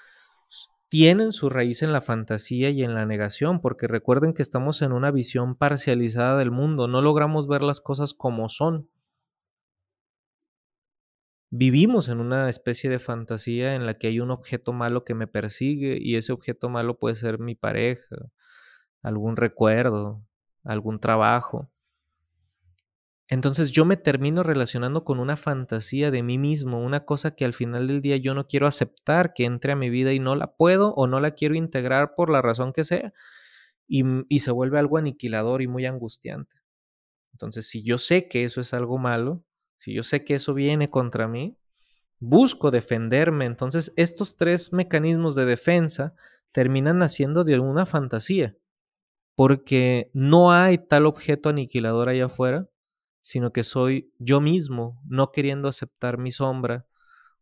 tienen 0.89 1.32
su 1.34 1.49
raíz 1.49 1.84
en 1.84 1.91
la 1.91 2.01
fantasía 2.01 2.69
y 2.69 2.84
en 2.84 2.93
la 2.95 3.06
negación, 3.06 3.62
porque 3.62 3.88
recuerden 3.88 4.34
que 4.34 4.41
estamos 4.41 4.82
en 4.82 4.91
una 4.91 5.12
visión 5.12 5.56
parcializada 5.56 6.38
del 6.38 6.49
mundo, 6.49 6.88
no 6.88 7.01
logramos 7.01 7.47
ver 7.47 7.62
las 7.62 7.82
cosas 7.82 8.13
como 8.13 8.49
son. 8.49 8.89
Vivimos 11.49 12.10
en 12.10 12.19
una 12.19 12.49
especie 12.49 12.89
de 12.89 12.99
fantasía 12.99 13.75
en 13.75 13.86
la 13.86 13.93
que 13.93 14.07
hay 14.07 14.19
un 14.19 14.31
objeto 14.31 14.73
malo 14.73 15.05
que 15.05 15.13
me 15.13 15.27
persigue 15.27 15.97
y 15.99 16.17
ese 16.17 16.33
objeto 16.33 16.67
malo 16.67 16.99
puede 16.99 17.15
ser 17.15 17.39
mi 17.39 17.55
pareja, 17.55 18.17
algún 19.01 19.38
recuerdo, 19.38 20.21
algún 20.65 20.99
trabajo. 20.99 21.71
Entonces 23.29 23.71
yo 23.71 23.86
me 23.86 23.95
termino 23.97 24.43
relacionando 24.43 25.05
con 25.05 25.19
una 25.19 25.38
fantasía 25.38 26.12
de 26.12 26.23
mí 26.23 26.38
mismo, 26.38 26.81
una 26.81 27.05
cosa 27.05 27.31
que 27.36 27.45
al 27.45 27.53
final 27.53 27.88
del 27.88 28.01
día 28.01 28.17
yo 28.17 28.33
no 28.33 28.47
quiero 28.47 28.67
aceptar 28.67 29.33
que 29.33 29.45
entre 29.45 29.71
a 29.73 29.75
mi 29.77 29.89
vida 29.89 30.13
y 30.13 30.19
no 30.19 30.36
la 30.36 30.53
puedo 30.55 30.93
o 30.95 31.07
no 31.07 31.19
la 31.21 31.31
quiero 31.31 31.55
integrar 31.55 32.15
por 32.15 32.29
la 32.29 32.41
razón 32.41 32.73
que 32.73 32.83
sea 32.83 33.13
y, 33.88 34.03
y 34.29 34.39
se 34.39 34.51
vuelve 34.51 34.79
algo 34.79 34.97
aniquilador 34.97 35.62
y 35.62 35.67
muy 35.67 35.86
angustiante. 35.86 36.55
Entonces 37.33 37.67
si 37.67 37.83
yo 37.83 37.97
sé 37.97 38.27
que 38.27 38.45
eso 38.45 38.62
es 38.62 38.73
algo 38.73 38.97
malo, 38.97 39.43
si 39.78 39.94
yo 39.94 40.04
sé 40.04 40.24
que 40.24 40.36
eso 40.36 40.54
viene 40.54 40.90
contra 40.90 41.28
mí, 41.28 41.58
busco 42.20 42.72
defenderme. 42.72 43.46
Entonces 43.46 43.94
estos 43.96 44.38
tres 44.38 44.74
mecanismos 44.74 45.36
de 45.36 45.46
defensa 45.46 46.13
terminan 46.52 47.00
naciendo 47.00 47.44
de 47.44 47.60
una 47.60 47.86
fantasía, 47.86 48.56
porque 49.36 50.10
no 50.13 50.52
hay 50.52 50.78
tal 50.78 51.06
objeto 51.06 51.50
aniquilador 51.50 52.10
allá 52.10 52.26
afuera 52.26 52.70
sino 53.28 53.52
que 53.52 53.66
soy 53.66 54.13
yo 54.20 54.40
mismo, 54.40 55.02
no 55.06 55.34
queriendo 55.34 55.68
aceptar 55.68 56.18
mi 56.18 56.32
sombra 56.32 56.88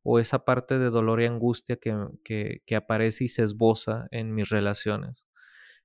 o 0.02 0.18
esa 0.18 0.44
parte 0.44 0.80
de 0.80 0.90
dolor 0.90 1.22
y 1.22 1.26
angustia 1.26 1.76
que, 1.76 2.60
que, 2.66 2.76
aparece 2.76 3.26
y 3.26 3.28
se 3.28 3.44
esboza 3.44 4.08
en 4.10 4.34
mis 4.34 4.50
relaciones. 4.50 5.28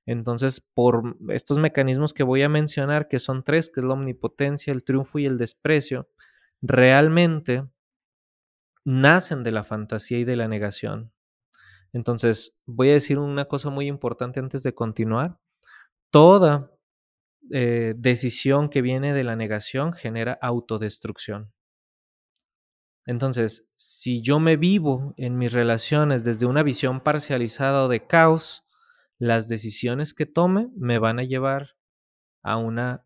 Entonces, 0.07 0.59
por 0.59 1.17
estos 1.29 1.59
mecanismos 1.59 2.15
que 2.15 2.23
voy 2.23 2.41
a 2.41 2.49
mencionar, 2.49 3.07
que 3.07 3.19
son 3.19 3.43
tres, 3.43 3.69
que 3.69 3.81
es 3.81 3.85
la 3.85 3.93
omnipotencia, 3.93 4.73
el 4.73 4.83
triunfo 4.83 5.19
y 5.19 5.27
el 5.27 5.37
desprecio, 5.37 6.09
realmente 6.61 7.67
nacen 8.85 9.43
de 9.43 9.51
la 9.51 9.63
fantasía 9.63 10.19
y 10.19 10.23
de 10.23 10.35
la 10.35 10.47
negación. 10.47 11.13
Entonces, 11.93 12.57
voy 12.65 12.89
a 12.89 12.93
decir 12.93 13.19
una 13.19 13.45
cosa 13.45 13.69
muy 13.69 13.87
importante 13.87 14.39
antes 14.39 14.63
de 14.63 14.73
continuar. 14.73 15.39
Toda 16.09 16.71
eh, 17.51 17.93
decisión 17.97 18.69
que 18.69 18.81
viene 18.81 19.13
de 19.13 19.23
la 19.23 19.35
negación 19.35 19.93
genera 19.93 20.37
autodestrucción. 20.41 21.51
Entonces, 23.05 23.67
si 23.75 24.21
yo 24.21 24.39
me 24.39 24.57
vivo 24.57 25.13
en 25.17 25.37
mis 25.37 25.51
relaciones 25.51 26.23
desde 26.23 26.45
una 26.45 26.63
visión 26.63 27.01
parcializada 27.01 27.83
o 27.83 27.87
de 27.87 28.05
caos, 28.05 28.63
las 29.17 29.47
decisiones 29.47 30.13
que 30.13 30.25
tome 30.25 30.69
me 30.75 30.99
van 30.99 31.19
a 31.19 31.23
llevar 31.23 31.75
a, 32.43 32.57
una, 32.57 33.05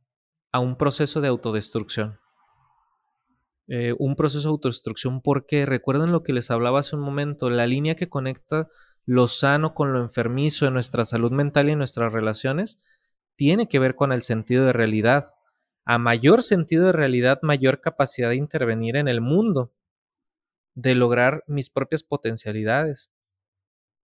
a 0.52 0.60
un 0.60 0.76
proceso 0.76 1.22
de 1.22 1.30
autodestrucción. 1.30 2.20
Eh, 3.68 3.96
un 3.98 4.16
proceso 4.16 4.48
de 4.48 4.52
autodestrucción 4.52 5.22
porque 5.22 5.66
recuerden 5.66 6.12
lo 6.12 6.22
que 6.22 6.34
les 6.34 6.52
hablaba 6.52 6.80
hace 6.80 6.96
un 6.96 7.02
momento, 7.02 7.50
la 7.50 7.66
línea 7.66 7.96
que 7.96 8.10
conecta 8.10 8.68
lo 9.06 9.28
sano 9.28 9.74
con 9.74 9.92
lo 9.92 10.02
enfermizo 10.02 10.68
en 10.68 10.74
nuestra 10.74 11.06
salud 11.06 11.32
mental 11.32 11.70
y 11.70 11.76
nuestras 11.76 12.14
relaciones 12.14 12.80
tiene 13.36 13.68
que 13.68 13.80
ver 13.80 13.96
con 13.96 14.12
el 14.12 14.22
sentido 14.22 14.66
de 14.66 14.74
realidad. 14.74 15.34
A 15.86 15.98
mayor 15.98 16.44
sentido 16.44 16.88
de 16.88 16.92
realidad, 16.92 17.40
mayor 17.42 17.82
capacidad 17.82 18.30
de 18.30 18.36
intervenir 18.36 18.96
en 18.96 19.08
el 19.08 19.22
mundo, 19.22 19.74
de 20.76 20.96
lograr 20.96 21.44
mis 21.48 21.70
propias 21.70 22.04
potencialidades. 22.04 23.12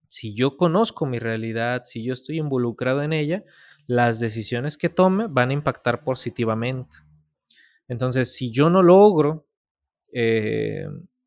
Si 0.08 0.34
yo 0.34 0.56
conozco 0.56 1.06
mi 1.06 1.18
realidad, 1.18 1.82
si 1.84 2.02
yo 2.02 2.12
estoy 2.12 2.38
involucrado 2.38 3.02
en 3.02 3.12
ella, 3.12 3.44
las 3.86 4.20
decisiones 4.20 4.76
que 4.76 4.88
tome 4.88 5.26
van 5.28 5.50
a 5.50 5.54
impactar 5.54 6.04
positivamente. 6.04 6.98
Entonces, 7.88 8.34
si 8.34 8.52
yo 8.52 8.70
no 8.70 8.82
logro 8.82 9.46
eh, 10.12 10.86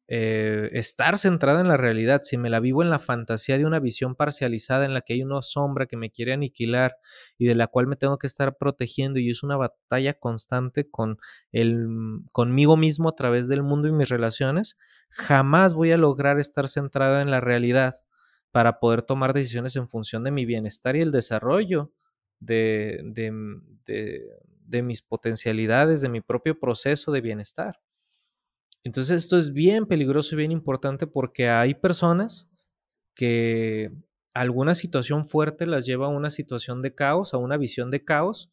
eh, 0.10 0.70
estar 0.74 1.18
centrada 1.18 1.62
en 1.62 1.70
la 1.70 1.78
realidad, 1.78 2.22
si 2.24 2.38
me 2.38 2.50
la 2.50 2.60
vivo 2.60 2.84
en 2.84 2.90
la 2.90 3.00
fantasía 3.00 3.58
de 3.58 3.66
una 3.66 3.80
visión 3.80 4.16
parcializada 4.16 4.86
en 4.86 4.94
la 4.94 5.02
que 5.02 5.14
hay 5.14 5.24
una 5.24 5.42
sombra 5.42 5.86
que 5.86 5.98
me 5.98 6.12
quiere 6.12 6.34
aniquilar 6.34 6.98
y 7.38 7.46
de 7.48 7.56
la 7.56 7.68
cual 7.68 7.88
me 7.88 7.96
tengo 7.96 8.18
que 8.18 8.28
estar 8.28 8.58
protegiendo 8.58 9.20
y 9.20 9.30
es 9.30 9.44
una 9.44 9.56
batalla 9.56 10.14
constante 10.14 10.90
con 10.90 11.18
el, 11.52 11.88
conmigo 12.34 12.76
mismo 12.78 13.10
a 13.10 13.16
través 13.16 13.48
del 13.48 13.64
mundo 13.64 13.88
y 13.88 13.94
mis 13.94 14.10
relaciones, 14.10 14.78
jamás 15.10 15.74
voy 15.74 15.92
a 15.92 15.98
lograr 15.98 16.40
estar 16.40 16.68
centrada 16.68 17.22
en 17.22 17.32
la 17.32 17.40
realidad 17.40 17.96
para 18.52 18.80
poder 18.80 19.04
tomar 19.04 19.34
decisiones 19.34 19.76
en 19.78 19.88
función 19.88 20.24
de 20.24 20.32
mi 20.32 20.46
bienestar 20.46 20.96
y 20.96 21.02
el 21.02 21.12
desarrollo 21.12 21.92
de, 22.40 23.02
de 24.66 24.82
mis 24.82 25.02
potencialidades, 25.02 26.02
de 26.02 26.10
mi 26.10 26.22
propio 26.22 26.60
proceso 26.60 27.12
de 27.12 27.22
bienestar. 27.22 27.80
Entonces 28.84 29.24
esto 29.24 29.38
es 29.38 29.54
bien 29.54 29.86
peligroso 29.86 30.36
y 30.36 30.38
bien 30.38 30.52
importante 30.52 31.08
porque 31.08 31.50
hay 31.50 31.74
personas 31.74 32.50
que 33.16 33.92
alguna 34.34 34.76
situación 34.76 35.26
fuerte 35.26 35.66
las 35.66 35.86
lleva 35.86 36.08
a 36.08 36.10
una 36.10 36.30
situación 36.30 36.82
de 36.82 36.94
caos, 36.96 37.34
a 37.34 37.38
una 37.38 37.58
visión 37.58 37.92
de 37.92 38.04
caos, 38.04 38.52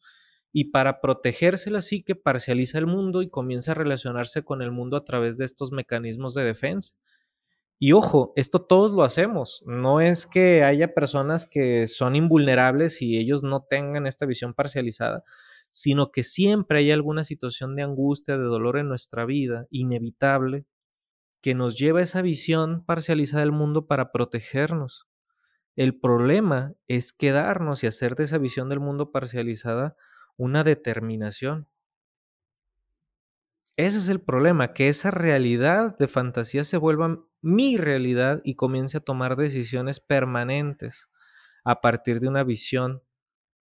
y 0.53 0.65
para 0.65 1.01
protegérsela 1.01 1.81
sí 1.81 2.03
que 2.03 2.15
parcializa 2.15 2.77
el 2.77 2.85
mundo 2.85 3.21
y 3.21 3.29
comienza 3.29 3.71
a 3.71 3.75
relacionarse 3.75 4.43
con 4.43 4.61
el 4.61 4.71
mundo 4.71 4.97
a 4.97 5.03
través 5.03 5.37
de 5.37 5.45
estos 5.45 5.71
mecanismos 5.71 6.33
de 6.33 6.43
defensa. 6.43 6.93
Y 7.79 7.93
ojo, 7.93 8.31
esto 8.35 8.61
todos 8.61 8.91
lo 8.91 9.03
hacemos. 9.03 9.63
No 9.65 10.01
es 10.01 10.27
que 10.27 10.63
haya 10.63 10.93
personas 10.93 11.47
que 11.47 11.87
son 11.87 12.15
invulnerables 12.15 13.01
y 13.01 13.17
ellos 13.17 13.43
no 13.43 13.65
tengan 13.67 14.05
esta 14.05 14.25
visión 14.27 14.53
parcializada, 14.53 15.23
sino 15.71 16.11
que 16.11 16.23
siempre 16.23 16.79
hay 16.79 16.91
alguna 16.91 17.23
situación 17.23 17.75
de 17.75 17.83
angustia, 17.83 18.37
de 18.37 18.43
dolor 18.43 18.77
en 18.77 18.89
nuestra 18.89 19.25
vida, 19.25 19.67
inevitable, 19.71 20.65
que 21.41 21.55
nos 21.55 21.77
lleva 21.77 22.01
a 22.01 22.03
esa 22.03 22.21
visión 22.21 22.85
parcializada 22.85 23.41
del 23.41 23.53
mundo 23.53 23.87
para 23.87 24.11
protegernos. 24.11 25.07
El 25.77 25.97
problema 25.97 26.73
es 26.89 27.13
quedarnos 27.13 27.83
y 27.83 27.87
hacer 27.87 28.15
de 28.15 28.25
esa 28.25 28.37
visión 28.37 28.69
del 28.69 28.81
mundo 28.81 29.11
parcializada 29.11 29.95
una 30.37 30.63
determinación. 30.65 31.69
Ese 33.77 33.97
es 33.97 34.09
el 34.09 34.19
problema, 34.21 34.73
que 34.73 34.89
esa 34.89 35.09
realidad 35.09 35.97
de 35.97 36.09
fantasía 36.09 36.65
se 36.65 36.77
vuelva 36.77 37.23
mi 37.41 37.77
realidad 37.77 38.41
y 38.43 38.55
comience 38.55 38.97
a 38.97 39.01
tomar 39.01 39.37
decisiones 39.37 40.01
permanentes 40.01 41.09
a 41.63 41.79
partir 41.79 42.19
de 42.19 42.27
una 42.27 42.43
visión 42.43 43.01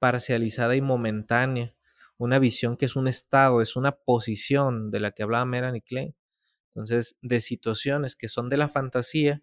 parcializada 0.01 0.75
y 0.75 0.81
momentánea 0.81 1.75
una 2.21 2.39
visión 2.39 2.77
que 2.77 2.85
es 2.85 2.97
un 2.97 3.09
estado, 3.09 3.63
es 3.63 3.77
una 3.77 3.93
posición 3.93 4.91
de 4.91 5.01
la 5.01 5.13
que 5.13 5.23
hablaba 5.23 5.47
Melanie 5.47 5.81
Klein. 5.81 6.15
Entonces, 6.69 7.17
de 7.23 7.41
situaciones 7.41 8.15
que 8.15 8.29
son 8.29 8.51
de 8.51 8.59
la 8.59 8.69
fantasía, 8.69 9.43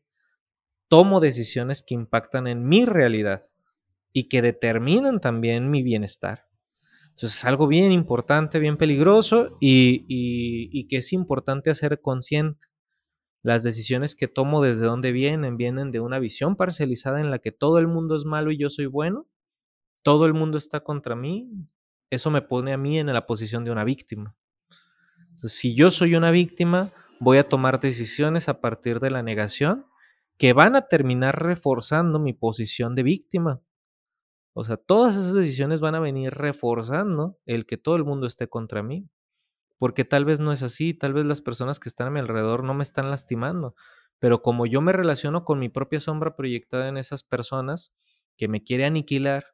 tomo 0.87 1.19
decisiones 1.19 1.81
que 1.81 1.95
impactan 1.95 2.45
en 2.45 2.67
mi 2.67 2.85
realidad 2.85 3.45
y 4.13 4.29
que 4.29 4.43
determinan 4.43 5.19
también 5.19 5.71
mi 5.71 5.81
bienestar. 5.81 6.47
Entonces, 7.09 7.39
es 7.39 7.45
algo 7.45 7.65
bien 7.65 7.91
importante, 7.91 8.59
bien 8.59 8.77
peligroso 8.77 9.57
y, 9.59 10.05
y 10.07 10.87
que 10.87 10.97
es 10.97 11.13
importante 11.13 11.71
hacer 11.71 11.99
consciente. 11.99 12.67
Las 13.41 13.63
decisiones 13.63 14.13
que 14.15 14.27
tomo 14.27 14.61
desde 14.61 14.85
dónde 14.85 15.11
vienen, 15.11 15.57
vienen 15.57 15.91
de 15.91 15.99
una 15.99 16.19
visión 16.19 16.55
parcializada 16.55 17.21
en 17.21 17.31
la 17.31 17.39
que 17.39 17.51
todo 17.51 17.79
el 17.79 17.87
mundo 17.87 18.15
es 18.15 18.25
malo 18.25 18.51
y 18.51 18.57
yo 18.57 18.69
soy 18.69 18.85
bueno, 18.85 19.27
todo 20.03 20.27
el 20.27 20.35
mundo 20.35 20.59
está 20.59 20.81
contra 20.81 21.15
mí, 21.15 21.49
eso 22.09 22.31
me 22.31 22.41
pone 22.41 22.73
a 22.73 22.77
mí 22.77 22.99
en 22.99 23.07
la 23.07 23.25
posición 23.25 23.63
de 23.63 23.71
una 23.71 23.83
víctima. 23.83 24.35
Si 25.43 25.75
yo 25.75 25.91
soy 25.91 26.15
una 26.15 26.31
víctima, 26.31 26.91
voy 27.19 27.37
a 27.37 27.47
tomar 27.47 27.79
decisiones 27.79 28.49
a 28.49 28.61
partir 28.61 28.99
de 28.99 29.11
la 29.11 29.23
negación 29.23 29.85
que 30.37 30.53
van 30.53 30.75
a 30.75 30.87
terminar 30.87 31.43
reforzando 31.43 32.19
mi 32.19 32.33
posición 32.33 32.95
de 32.95 33.03
víctima. 33.03 33.61
O 34.53 34.63
sea, 34.63 34.77
todas 34.77 35.15
esas 35.15 35.33
decisiones 35.33 35.81
van 35.81 35.95
a 35.95 35.99
venir 35.99 36.33
reforzando 36.33 37.37
el 37.45 37.65
que 37.65 37.77
todo 37.77 37.95
el 37.95 38.05
mundo 38.05 38.25
esté 38.27 38.47
contra 38.47 38.81
mí. 38.83 39.09
Porque 39.77 40.05
tal 40.05 40.25
vez 40.25 40.39
no 40.39 40.51
es 40.51 40.63
así, 40.63 40.93
tal 40.95 41.13
vez 41.13 41.25
las 41.25 41.41
personas 41.41 41.79
que 41.79 41.89
están 41.89 42.07
a 42.07 42.11
mi 42.11 42.19
alrededor 42.19 42.63
no 42.63 42.73
me 42.73 42.83
están 42.83 43.11
lastimando. 43.11 43.75
Pero 44.19 44.41
como 44.41 44.65
yo 44.65 44.81
me 44.81 44.93
relaciono 44.93 45.45
con 45.45 45.59
mi 45.59 45.69
propia 45.69 45.99
sombra 45.99 46.35
proyectada 46.35 46.87
en 46.87 46.97
esas 46.97 47.23
personas 47.23 47.93
que 48.37 48.47
me 48.47 48.63
quiere 48.63 48.85
aniquilar, 48.85 49.45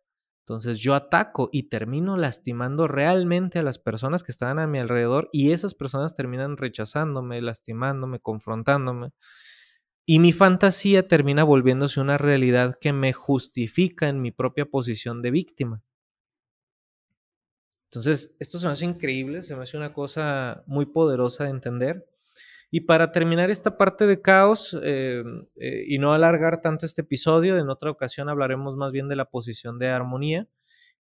entonces 0.43 0.79
yo 0.79 0.93
ataco 0.95 1.49
y 1.51 1.63
termino 1.69 2.17
lastimando 2.17 2.87
realmente 2.87 3.59
a 3.59 3.63
las 3.63 3.79
personas 3.79 4.23
que 4.23 4.31
estaban 4.31 4.59
a 4.59 4.67
mi 4.67 4.79
alrededor 4.79 5.29
y 5.31 5.51
esas 5.51 5.73
personas 5.75 6.15
terminan 6.15 6.57
rechazándome, 6.57 7.41
lastimándome, 7.41 8.19
confrontándome. 8.19 9.11
y 10.05 10.19
mi 10.19 10.31
fantasía 10.31 11.09
termina 11.09 11.43
volviéndose 11.43 11.99
una 11.99 12.17
realidad 12.17 12.77
que 12.79 12.93
me 12.93 13.11
justifica 13.11 14.07
en 14.07 14.21
mi 14.21 14.31
propia 14.31 14.65
posición 14.65 15.21
de 15.21 15.31
víctima. 15.31 15.83
Entonces, 17.89 18.35
esto 18.39 18.59
se 18.59 18.65
me 18.65 18.71
hace 18.73 18.85
increíble, 18.85 19.41
se 19.43 19.55
me 19.55 19.63
hace 19.63 19.77
una 19.77 19.93
cosa 19.93 20.63
muy 20.67 20.85
poderosa 20.87 21.43
de 21.45 21.51
entender. 21.51 22.07
Y 22.75 22.81
para 22.81 23.11
terminar 23.11 23.51
esta 23.51 23.77
parte 23.77 24.07
de 24.07 24.19
caos 24.19 24.75
eh, 24.81 25.23
eh, 25.57 25.83
y 25.85 25.99
no 25.99 26.11
alargar 26.11 26.59
tanto 26.59 26.87
este 26.87 27.01
episodio, 27.01 27.59
en 27.59 27.69
otra 27.69 27.91
ocasión 27.91 28.29
hablaremos 28.29 28.75
más 28.77 28.91
bien 28.91 29.07
de 29.07 29.15
la 29.15 29.25
posición 29.25 29.77
de 29.77 29.89
armonía. 29.89 30.47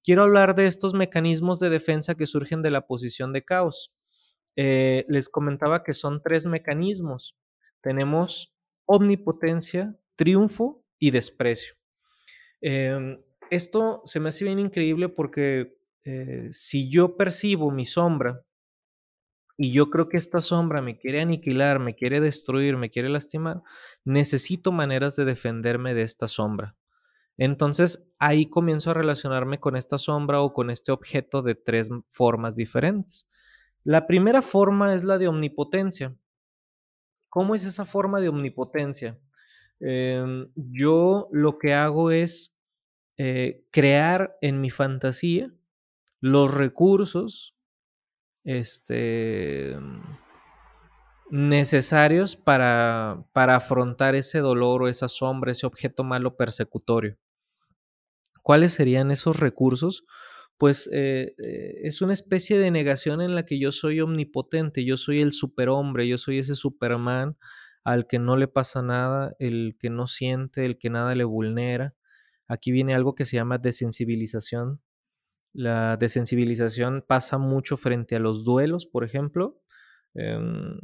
Quiero 0.03 0.23
hablar 0.23 0.55
de 0.55 0.65
estos 0.65 0.95
mecanismos 0.95 1.59
de 1.59 1.69
defensa 1.69 2.15
que 2.15 2.25
surgen 2.25 2.63
de 2.63 2.71
la 2.71 2.87
posición 2.87 3.33
de 3.33 3.45
caos. 3.45 3.93
Eh, 4.55 5.05
les 5.09 5.29
comentaba 5.29 5.83
que 5.83 5.93
son 5.93 6.23
tres 6.23 6.47
mecanismos. 6.47 7.37
Tenemos 7.81 8.51
omnipotencia, 8.85 9.95
triunfo 10.15 10.83
y 10.97 11.11
desprecio. 11.11 11.75
Em, 12.61 13.21
esto 13.51 14.01
se 14.05 14.19
me 14.19 14.29
hace 14.29 14.43
bien 14.43 14.57
increíble 14.57 15.07
porque 15.07 15.77
si 16.49 16.89
yo 16.89 17.15
percibo 17.15 17.69
mi 17.69 17.85
sombra 17.85 18.43
y 19.61 19.73
yo 19.73 19.89
creo 19.89 20.07
que 20.07 20.15
esta 20.15 20.39
sombra 20.39 20.81
me 20.81 20.97
quiere 20.97 21.19
aniquilar, 21.19 21.79
me 21.79 21.93
quiere 21.93 22.21
destruir, 22.21 22.77
me 22.77 22.89
quiere 22.89 23.09
lastimar, 23.09 23.61
necesito 24.05 24.71
maneras 24.71 25.17
de 25.17 25.25
defenderme 25.25 25.93
de 25.93 26.03
esta 26.03 26.29
sombra. 26.29 26.77
Entonces 27.37 28.09
ahí 28.19 28.45
comienzo 28.45 28.89
a 28.89 28.93
relacionarme 28.93 29.59
con 29.59 29.75
esta 29.75 29.97
sombra 29.97 30.39
o 30.39 30.53
con 30.53 30.69
este 30.69 30.93
objeto 30.93 31.41
de 31.41 31.55
tres 31.55 31.89
formas 32.09 32.55
diferentes. 32.55 33.27
La 33.83 34.07
primera 34.07 34.41
forma 34.41 34.95
es 34.95 35.03
la 35.03 35.17
de 35.17 35.27
omnipotencia. 35.27 36.15
¿Cómo 37.27 37.53
es 37.53 37.65
esa 37.65 37.83
forma 37.83 38.21
de 38.21 38.29
omnipotencia? 38.29 39.19
Em, 39.81 40.49
yo 40.55 41.27
lo 41.33 41.57
que 41.57 41.73
hago 41.73 42.11
es 42.11 42.55
eh, 43.17 43.65
crear 43.71 44.37
en 44.39 44.61
mi 44.61 44.69
fantasía 44.69 45.53
los 46.21 46.53
recursos 46.53 47.58
este, 48.43 49.75
necesarios 51.29 52.35
para, 52.35 53.25
para 53.33 53.55
afrontar 53.55 54.15
ese 54.15 54.39
dolor 54.39 54.83
o 54.83 54.87
esa 54.87 55.07
sombra, 55.07 55.51
ese 55.51 55.67
objeto 55.67 56.03
malo 56.03 56.35
persecutorio. 56.35 57.17
¿Cuáles 58.41 58.73
serían 58.73 59.11
esos 59.11 59.39
recursos? 59.39 60.05
Pues 60.57 60.89
eh, 60.91 61.35
eh, 61.37 61.75
es 61.83 62.01
una 62.01 62.13
especie 62.13 62.57
de 62.57 62.71
negación 62.71 63.21
en 63.21 63.35
la 63.35 63.45
que 63.45 63.59
yo 63.59 63.71
soy 63.71 64.01
omnipotente, 64.01 64.83
yo 64.83 64.97
soy 64.97 65.21
el 65.21 65.31
superhombre, 65.31 66.07
yo 66.07 66.17
soy 66.17 66.39
ese 66.39 66.55
Superman 66.55 67.37
al 67.83 68.07
que 68.07 68.19
no 68.19 68.35
le 68.35 68.47
pasa 68.47 68.81
nada, 68.81 69.35
el 69.39 69.77
que 69.79 69.89
no 69.89 70.07
siente, 70.07 70.65
el 70.65 70.77
que 70.77 70.89
nada 70.89 71.15
le 71.15 71.23
vulnera. 71.23 71.95
Aquí 72.47 72.71
viene 72.71 72.93
algo 72.93 73.15
que 73.15 73.25
se 73.25 73.37
llama 73.37 73.57
desensibilización 73.57 74.81
la 75.53 75.97
desensibilización 75.97 77.03
pasa 77.07 77.37
mucho 77.37 77.77
frente 77.77 78.15
a 78.15 78.19
los 78.19 78.43
duelos, 78.45 78.85
por 78.85 79.03
ejemplo. 79.03 79.59
Em, 80.15 80.79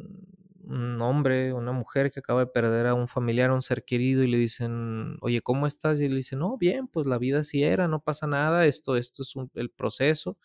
un 0.67 1.01
hombre, 1.01 1.53
una 1.53 1.71
mujer 1.71 2.11
que 2.11 2.19
acaba 2.19 2.41
de 2.41 2.47
perder 2.47 2.87
a 2.87 2.95
un 2.95 3.07
familiar, 3.07 3.51
a 3.51 3.53
un 3.53 3.61
ser 3.61 3.85
querido 3.85 4.23
y 4.23 4.27
le 4.27 4.37
dicen, 4.37 5.17
oye, 5.21 5.41
¿cómo 5.41 5.67
estás? 5.67 6.01
Y 6.01 6.05
él 6.05 6.15
dice, 6.15 6.35
no, 6.35 6.57
bien, 6.57 6.87
pues 6.87 7.05
la 7.05 7.17
vida 7.19 7.39
así 7.41 7.63
era, 7.63 7.87
no 7.87 8.01
pasa 8.01 8.27
nada, 8.27 8.65
esto, 8.65 8.95
esto 8.97 9.23
es 9.23 9.33
el 9.55 9.69
proceso. 9.69 10.37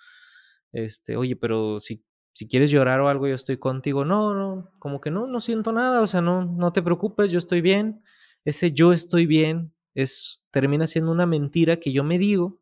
Este, 0.72 1.16
oye, 1.16 1.36
pero 1.36 1.80
si, 1.80 2.04
si 2.32 2.48
quieres 2.48 2.70
llorar 2.70 3.00
o 3.00 3.08
algo, 3.08 3.26
yo 3.28 3.34
estoy 3.34 3.56
contigo. 3.58 4.04
No, 4.04 4.34
no, 4.34 4.70
como 4.78 5.00
que 5.00 5.10
no, 5.10 5.26
no 5.26 5.40
siento 5.40 5.72
nada, 5.72 6.02
o 6.02 6.06
sea, 6.06 6.20
no, 6.20 6.44
no 6.44 6.72
te 6.72 6.82
preocupes, 6.82 7.30
yo 7.30 7.38
estoy 7.38 7.60
bien. 7.62 8.02
Ese 8.44 8.72
yo 8.72 8.92
estoy 8.92 9.26
bien 9.26 9.72
es, 9.94 10.42
termina 10.50 10.86
siendo 10.86 11.12
una 11.12 11.26
mentira 11.26 11.78
que 11.78 11.92
yo 11.92 12.04
me 12.04 12.18
digo 12.18 12.59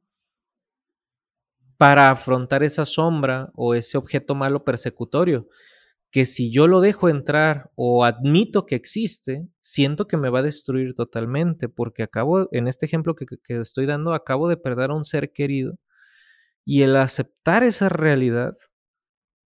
para 1.79 2.11
afrontar 2.11 2.63
esa 2.65 2.85
sombra 2.85 3.49
o 3.55 3.75
ese 3.75 3.97
objeto 3.97 4.35
malo 4.35 4.65
persecutorio, 4.65 5.47
que 6.11 6.27
si 6.27 6.51
yo 6.51 6.67
lo 6.67 6.81
dejo 6.81 7.09
entrar 7.09 7.71
o 7.77 8.05
admito 8.05 8.67
que 8.67 8.75
existe, 8.75 9.47
siento 9.61 10.09
que 10.09 10.17
me 10.17 10.31
va 10.31 10.41
a 10.41 10.43
destruir 10.43 10.95
totalmente, 10.95 11.69
porque 11.69 12.03
acabo, 12.03 12.49
en 12.53 12.67
este 12.69 12.87
ejemplo 12.87 13.15
que, 13.15 13.27
estoy 13.61 13.87
dando, 13.87 14.15
acabo 14.15 14.49
de 14.49 14.57
perder 14.57 14.91
a 14.91 14.95
un 14.95 15.05
ser 15.05 15.33
querido, 15.33 15.79
y 16.65 16.83
el 16.83 16.97
aceptar 16.97 17.63
esa 17.63 17.89
realidad 17.89 18.55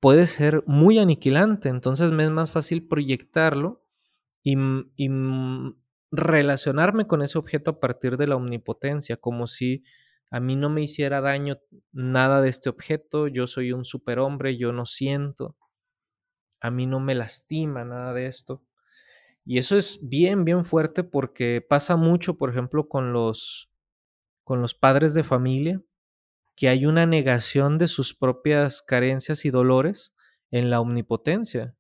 puede 0.00 0.26
ser 0.26 0.62
muy 0.66 0.98
aniquilante, 0.98 1.68
entonces 1.68 2.10
me 2.12 2.24
es 2.24 2.30
más 2.30 2.50
fácil 2.50 2.86
proyectarlo 2.86 3.84
y, 4.42 4.56
relacionarme 6.12 7.06
con 7.06 7.20
ese 7.22 7.36
objeto 7.36 7.72
a 7.72 7.80
partir 7.80 8.16
de 8.16 8.28
la 8.28 8.36
omnipotencia, 8.36 9.16
como 9.16 9.46
si 9.46 9.82
a 10.30 10.40
mí 10.40 10.56
no 10.56 10.70
me 10.70 10.82
hiciera 10.82 11.20
daño 11.20 11.58
nada 11.92 12.40
de 12.42 12.48
este 12.50 12.68
objeto, 12.68 13.28
yo 13.28 13.46
soy 13.46 13.72
un 13.72 13.84
superhombre, 13.84 14.56
yo 14.56 14.72
no 14.72 14.86
siento, 14.86 15.56
a 16.60 16.70
mí 16.70 16.86
no 16.86 17.00
me 17.00 17.14
lastima 17.14 17.84
nada 17.84 18.12
de 18.12 18.26
esto. 18.26 18.62
Y 19.44 19.58
eso 19.58 19.76
es 19.76 20.00
bien, 20.08 20.44
bien 20.44 20.64
fuerte 20.64 21.04
porque 21.04 21.60
pasa 21.66 21.96
mucho, 21.96 22.36
por 22.38 22.50
ejemplo, 22.50 22.88
con 22.88 23.12
los, 23.12 23.70
con 24.44 24.62
los 24.62 24.74
padres 24.74 25.14
de 25.14 25.24
familia, 25.24 25.82
que 26.56 26.68
hay 26.68 26.86
una 26.86 27.06
negación 27.06 27.78
de 27.78 27.88
sus 27.88 28.14
propias 28.14 28.82
carencias 28.82 29.44
y 29.44 29.50
dolores 29.50 30.14
en 30.50 30.70
la 30.70 30.80
omnipotencia. 30.80 31.76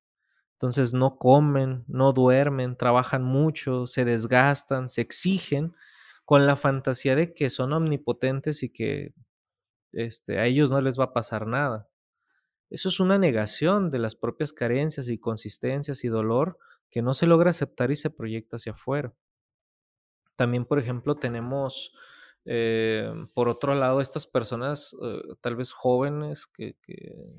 Entonces 0.54 0.94
no 0.94 1.18
comen, 1.18 1.84
no 1.88 2.12
duermen, 2.12 2.76
trabajan 2.76 3.24
mucho, 3.24 3.86
se 3.86 4.04
desgastan, 4.04 4.88
se 4.88 5.02
exigen 5.02 5.74
con 6.26 6.44
la 6.44 6.56
fantasía 6.56 7.16
de 7.16 7.32
que 7.32 7.48
son 7.50 7.72
omnipotentes 7.72 8.62
y 8.64 8.70
que 8.70 9.14
este, 9.92 10.40
a 10.40 10.46
ellos 10.46 10.70
no 10.70 10.80
les 10.82 10.98
va 10.98 11.04
a 11.04 11.12
pasar 11.14 11.46
nada. 11.46 11.88
Eso 12.68 12.88
es 12.88 12.98
una 12.98 13.16
negación 13.16 13.90
de 13.92 14.00
las 14.00 14.16
propias 14.16 14.52
carencias 14.52 15.08
y 15.08 15.18
consistencias 15.18 16.04
y 16.04 16.08
dolor 16.08 16.58
que 16.90 17.00
no 17.00 17.14
se 17.14 17.26
logra 17.26 17.50
aceptar 17.50 17.92
y 17.92 17.96
se 17.96 18.10
proyecta 18.10 18.56
hacia 18.56 18.72
afuera. 18.72 19.14
También, 20.34 20.64
por 20.64 20.80
ejemplo, 20.80 21.14
tenemos, 21.14 21.94
eh, 22.44 23.08
por 23.32 23.48
otro 23.48 23.76
lado, 23.76 24.00
estas 24.00 24.26
personas 24.26 24.96
eh, 25.00 25.22
tal 25.40 25.54
vez 25.54 25.72
jóvenes 25.72 26.46
que, 26.48 26.76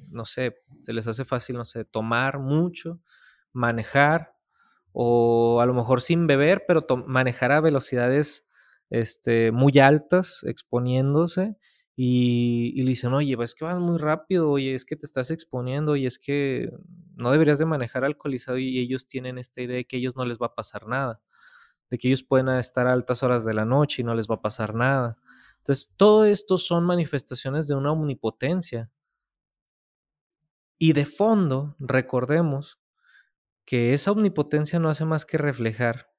no 0.07 0.23
sé, 0.23 0.61
se 0.79 0.93
les 0.93 1.07
hace 1.07 1.25
fácil, 1.25 1.57
no 1.57 1.65
sé, 1.65 1.83
tomar 1.83 2.39
mucho, 2.39 3.01
manejar, 3.51 4.33
o 4.93 5.59
a 5.59 5.65
lo 5.65 5.73
mejor 5.73 6.01
sin 6.01 6.25
beber, 6.25 6.63
pero 6.67 6.87
manejar 7.05 7.51
a 7.51 7.61
velocidades 7.61 8.46
este, 8.89 9.51
muy 9.51 9.77
altas, 9.79 10.41
exponiéndose, 10.43 11.57
y, 11.99 12.83
le 12.83 12.89
dicen, 12.89 13.13
oye, 13.13 13.35
es 13.43 13.55
que 13.55 13.65
vas 13.65 13.79
muy 13.79 13.97
rápido, 13.97 14.51
oye, 14.51 14.75
es 14.75 14.85
que 14.85 14.95
te 14.95 15.05
estás 15.05 15.31
exponiendo, 15.31 15.95
y 15.95 16.05
es 16.05 16.19
que 16.19 16.71
no 17.15 17.31
deberías 17.31 17.59
de 17.59 17.65
manejar 17.65 18.05
alcoholizado, 18.05 18.59
y 18.59 18.79
ellos 18.79 19.07
tienen 19.07 19.37
esta 19.39 19.61
idea 19.61 19.77
de 19.77 19.85
que 19.85 19.97
a 19.97 19.99
ellos 19.99 20.15
no 20.15 20.25
les 20.25 20.37
va 20.39 20.47
a 20.47 20.55
pasar 20.55 20.87
nada, 20.87 21.21
de 21.89 21.97
que 21.97 22.09
ellos 22.09 22.23
pueden 22.23 22.49
estar 22.49 22.87
a 22.87 22.93
altas 22.93 23.23
horas 23.23 23.45
de 23.45 23.53
la 23.55 23.65
noche 23.65 24.01
y 24.01 24.05
no 24.05 24.15
les 24.15 24.27
va 24.27 24.35
a 24.35 24.41
pasar 24.41 24.75
nada. 24.75 25.17
Entonces, 25.59 25.93
todo 25.97 26.25
esto 26.25 26.57
son 26.57 26.85
manifestaciones 26.85 27.67
de 27.67 27.75
una 27.75 27.91
omnipotencia. 27.91 28.91
Y 30.79 30.93
de 30.93 31.05
fondo, 31.05 31.75
recordemos 31.79 32.79
que 33.65 33.93
esa 33.93 34.11
omnipotencia 34.11 34.79
no 34.79 34.89
hace 34.89 35.05
más 35.05 35.25
que 35.25 35.37
reflejar 35.37 36.09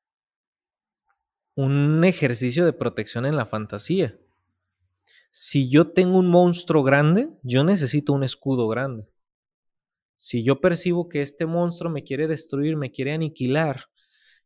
un 1.61 2.05
ejercicio 2.05 2.65
de 2.65 2.73
protección 2.73 3.27
en 3.27 3.35
la 3.35 3.45
fantasía. 3.45 4.17
Si 5.33 5.69
yo 5.69 5.91
tengo 5.91 6.17
un 6.21 6.31
monstruo 6.31 6.85
grande, 6.85 7.31
yo 7.43 7.65
necesito 7.65 8.13
un 8.13 8.23
escudo 8.23 8.69
grande. 8.69 9.09
Si 10.15 10.45
yo 10.45 10.61
percibo 10.61 11.09
que 11.09 11.21
este 11.21 11.47
monstruo 11.47 11.91
me 11.91 12.05
quiere 12.05 12.29
destruir, 12.29 12.77
me 12.77 12.93
quiere 12.93 13.13
aniquilar, 13.13 13.87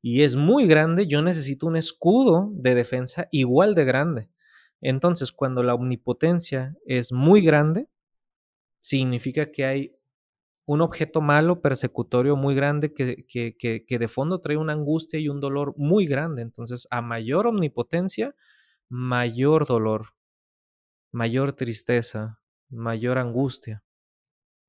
y 0.01 0.23
es 0.23 0.37
muy 0.37 0.67
grande, 0.67 1.07
yo 1.07 1.21
necesito 1.21 1.67
un 1.67 1.77
escudo 1.77 2.49
de 2.55 2.75
defensa 2.75 3.29
igual 3.31 3.75
de 3.75 3.85
grande. 3.85 4.29
Entonces, 4.81 5.33
cuando 5.33 5.63
la 5.63 5.75
omnipotencia 5.75 6.75
es 6.87 7.13
muy 7.13 7.43
grande, 7.43 7.89
significa 8.81 9.53
que 9.53 9.67
hay 9.67 9.97
un 10.65 10.81
objeto 10.81 11.21
malo, 11.21 11.61
persecutorio 11.61 12.37
muy 12.37 12.55
grande 12.55 12.93
que, 12.93 13.27
que, 13.27 13.99
de 13.99 14.09
fondo 14.09 14.41
trae 14.41 14.57
una 14.57 14.73
angustia 14.73 15.19
y 15.19 15.29
un 15.29 15.41
dolor 15.41 15.75
muy 15.77 16.07
grande. 16.07 16.43
Entonces, 16.43 16.87
a 16.91 17.03
mayor 17.03 17.47
omnipotencia, 17.47 18.35
mayor 18.89 19.67
dolor, 19.67 20.15
mayor 21.11 21.53
tristeza, 21.55 22.41
mayor 22.71 23.19
angustia. 23.19 23.83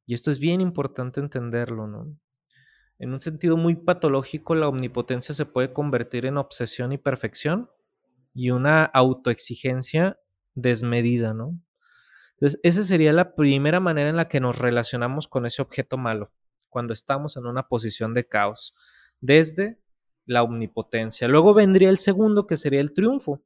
Y 0.06 0.14
esto 0.14 0.32
es 0.32 0.40
bien 0.40 0.62
importante 0.62 1.20
entenderlo, 1.20 1.88
¿no? 1.88 2.18
En 3.00 3.14
un 3.14 3.20
sentido 3.20 3.58
muy 3.58 3.76
patológico, 3.76 4.56
la 4.56 4.68
omnipotencia 4.68 5.34
se 5.36 5.46
puede 5.46 5.74
convertir 5.74 6.26
en 6.26 6.38
obsesión 6.38 6.92
y 6.92 6.98
perfección 6.98 7.70
y 8.34 8.52
una 8.52 8.86
autoexigencia 8.86 10.20
desmedida, 10.56 11.34
¿no? 11.34 11.60
Entonces, 12.44 12.60
esa 12.62 12.84
sería 12.84 13.14
la 13.14 13.36
primera 13.36 13.80
manera 13.80 14.10
en 14.10 14.18
la 14.18 14.28
que 14.28 14.42
nos 14.42 14.60
relacionamos 14.60 15.30
con 15.30 15.46
ese 15.46 15.62
objeto 15.62 15.98
malo, 15.98 16.34
cuando 16.68 16.92
estamos 16.92 17.38
en 17.38 17.46
una 17.46 17.70
posición 17.70 18.14
de 18.14 18.28
caos, 18.28 18.76
desde 19.22 19.80
la 20.26 20.44
omnipotencia. 20.44 21.30
Luego 21.30 21.54
vendría 21.54 21.90
el 21.90 21.98
segundo, 21.98 22.46
que 22.46 22.58
sería 22.58 22.82
el 22.82 22.92
triunfo. 22.92 23.42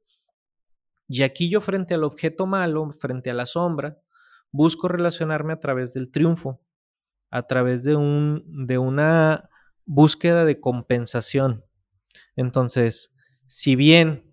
Y 1.06 1.22
aquí 1.22 1.48
yo 1.48 1.60
frente 1.60 1.94
al 1.94 2.02
objeto 2.02 2.48
malo, 2.48 2.90
frente 2.90 3.30
a 3.30 3.34
la 3.34 3.46
sombra, 3.46 4.00
busco 4.50 4.88
relacionarme 4.88 5.52
a 5.52 5.60
través 5.60 5.94
del 5.94 6.10
triunfo, 6.10 6.60
a 7.30 7.46
través 7.46 7.84
de, 7.84 7.94
un, 7.94 8.66
de 8.66 8.78
una 8.78 9.48
búsqueda 9.84 10.44
de 10.44 10.58
compensación. 10.58 11.64
Entonces, 12.34 13.14
si 13.46 13.76
bien 13.76 14.27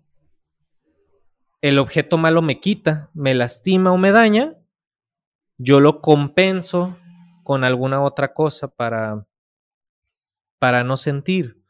el 1.60 1.78
objeto 1.78 2.18
malo 2.18 2.42
me 2.42 2.60
quita, 2.60 3.10
me 3.14 3.34
lastima 3.34 3.92
o 3.92 3.96
me 3.96 4.12
daña, 4.12 4.56
yo 5.58 5.80
lo 5.80 6.00
compenso 6.00 6.96
con 7.42 7.64
alguna 7.64 8.02
otra 8.02 8.34
cosa 8.34 8.68
para, 8.68 9.26
para 10.58 10.84
no 10.84 10.96
sentir, 10.96 11.62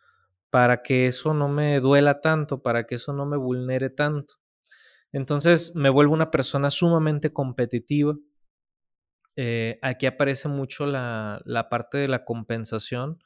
para 0.51 0.83
que 0.83 1.07
eso 1.07 1.35
no 1.35 1.49
me 1.49 1.79
duela 1.81 2.20
tanto, 2.20 2.62
para 2.62 2.87
que 2.87 2.96
eso 2.96 3.12
no 3.12 3.27
me 3.27 3.37
vulnere 3.37 3.90
tanto. 3.90 4.37
Entonces 5.12 5.75
me 5.75 5.88
vuelvo 5.88 6.14
una 6.14 6.31
persona 6.31 6.70
sumamente 6.70 7.33
competitiva. 7.33 8.16
Eh, 9.37 9.79
aquí 9.83 10.07
aparece 10.07 10.49
mucho 10.49 10.87
la, 10.87 11.66
parte 11.70 11.99
de 11.99 12.09
la 12.09 12.25
compensación, 12.25 13.18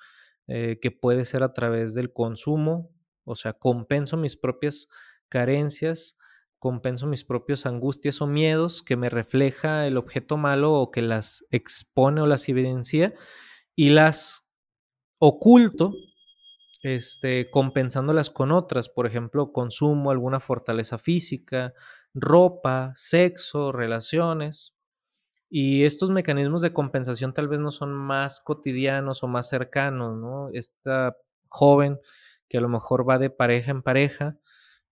eh, 0.49 0.79
que 0.81 0.91
puede 0.91 1.25
ser 1.25 1.43
a 1.43 1.53
través 1.53 1.95
del 1.95 2.13
consumo, 2.13 2.91
o 3.25 3.37
sea, 3.37 3.53
compenso 3.53 4.17
mis 4.17 4.37
propias 4.37 4.89
carencias, 5.29 6.17
compenso 6.61 7.09
mis 7.09 7.25
propias 7.25 7.67
angustias 7.67 8.21
o 8.21 8.29
miedos 8.29 8.83
que 8.83 8.97
me 8.97 9.09
refleja 9.09 9.89
el 9.89 9.97
objeto 9.97 10.37
malo 10.37 10.73
o 10.75 10.93
que 10.93 11.03
las 11.03 11.45
expone 11.51 12.21
o 12.21 12.27
las 12.27 12.49
evidencia 12.49 13.15
y 13.75 13.91
las 13.91 14.49
oculto 15.19 15.93
este, 16.83 17.51
compensándolas 17.51 18.31
con 18.31 18.53
otras, 18.53 18.89
por 18.89 19.07
ejemplo, 19.07 19.53
consumo, 19.53 20.11
alguna 20.11 20.41
fortaleza 20.41 20.99
física, 20.99 21.75
ropa, 22.15 22.93
sexo, 22.95 23.73
relaciones. 23.73 24.75
Y 25.51 25.85
estos 25.85 26.11
mecanismos 26.11 26.63
de 26.63 26.73
compensación 26.73 27.35
tal 27.35 27.49
vez 27.49 27.61
no 27.61 27.71
son 27.71 27.93
más 27.93 28.41
cotidianos 28.41 29.23
o 29.23 29.29
más 29.29 29.49
cercanos, 29.49 30.17
¿no? 30.17 30.49
Esta 30.53 31.17
joven 31.49 31.99
que 32.49 32.59
a 32.59 32.61
lo 32.61 32.69
mejor 32.69 33.09
va 33.09 33.19
de 33.19 33.31
pareja 33.31 33.71
en 33.71 33.83
pareja, 33.83 34.39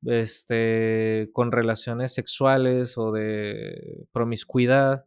este, 0.05 1.31
con 1.33 1.53
relaciones 1.53 2.15
sexuales 2.15 2.97
o 2.99 3.13
de 3.13 4.07
promiscuidad, 4.13 5.07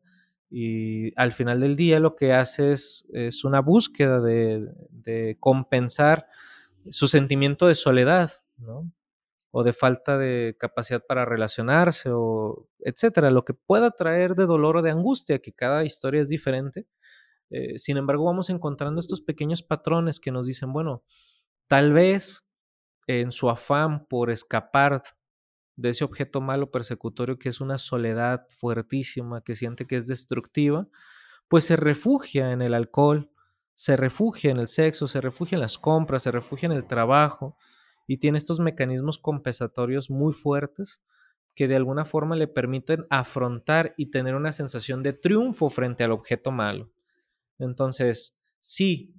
y 0.54 1.13
al 1.15 1.32
final 1.32 1.62
del 1.62 1.77
día 1.77 2.01
lo 2.01 2.17
que 2.17 2.34
hace 2.34 2.73
es, 2.73 3.06
una 3.45 3.62
búsqueda 3.62 4.19
de, 4.19 5.38
compensar 5.39 6.27
su 6.89 7.08
sentimiento 7.08 7.67
de 7.67 7.75
soledad. 7.75 8.32
O 9.54 9.63
de 9.63 9.73
falta 9.73 10.17
de 10.17 10.56
capacidad 10.58 11.04
para 11.06 11.25
relacionarse, 11.25 12.10
o 12.13 12.69
etcétera, 12.80 13.32
lo 13.32 13.43
que 13.43 13.54
pueda 13.54 13.91
traer 13.91 14.34
de 14.36 14.45
dolor 14.45 14.77
o 14.77 14.82
de 14.82 14.91
angustia, 14.91 15.39
que 15.39 15.51
cada 15.51 15.84
historia 15.84 16.21
es 16.21 16.30
diferente. 16.30 16.88
Eh, 17.49 17.77
sin 17.77 17.97
embargo, 17.97 18.23
vamos 18.23 18.49
encontrando 18.49 19.01
estos 19.01 19.19
pequeños 19.19 19.62
patrones 19.62 20.21
que 20.21 20.32
nos 20.32 20.47
dicen, 20.47 20.71
bueno, 20.71 21.04
tal 21.67 21.91
vez 21.91 22.45
en 23.07 23.31
su 23.31 23.49
afán 23.49 24.05
por 24.05 24.31
escapar 24.31 25.03
de 25.75 25.89
ese 25.89 26.03
objeto 26.03 26.41
malo 26.41 26.71
persecutorio 26.71 27.37
que 27.37 27.49
es 27.49 27.61
una 27.61 27.77
soledad 27.77 28.45
fuertísima, 28.49 29.41
que 29.41 29.55
siente 29.55 29.87
que 29.87 29.95
es 29.95 30.07
destructiva, 30.07 30.87
pues 31.47 31.65
se 31.65 31.75
refugia 31.75 32.51
en 32.51 32.61
el 32.61 32.73
alcohol, 32.73 33.31
se 33.73 33.97
refugia 33.97 34.51
en 34.51 34.57
el 34.57 34.67
sexo, 34.67 35.07
se 35.07 35.21
refugia 35.21 35.55
en 35.55 35.61
las 35.61 35.77
compras, 35.77 36.23
se 36.23 36.31
refugia 36.31 36.67
en 36.67 36.73
el 36.73 36.85
trabajo 36.85 37.57
y 38.07 38.17
tiene 38.17 38.37
estos 38.37 38.59
mecanismos 38.59 39.17
compensatorios 39.17 40.09
muy 40.09 40.33
fuertes 40.33 41.01
que 41.55 41.67
de 41.67 41.75
alguna 41.75 42.05
forma 42.05 42.35
le 42.35 42.47
permiten 42.47 43.05
afrontar 43.09 43.93
y 43.97 44.11
tener 44.11 44.35
una 44.35 44.51
sensación 44.51 45.03
de 45.03 45.13
triunfo 45.13 45.69
frente 45.69 46.03
al 46.03 46.11
objeto 46.11 46.51
malo. 46.51 46.91
Entonces, 47.59 48.37
sí, 48.59 49.15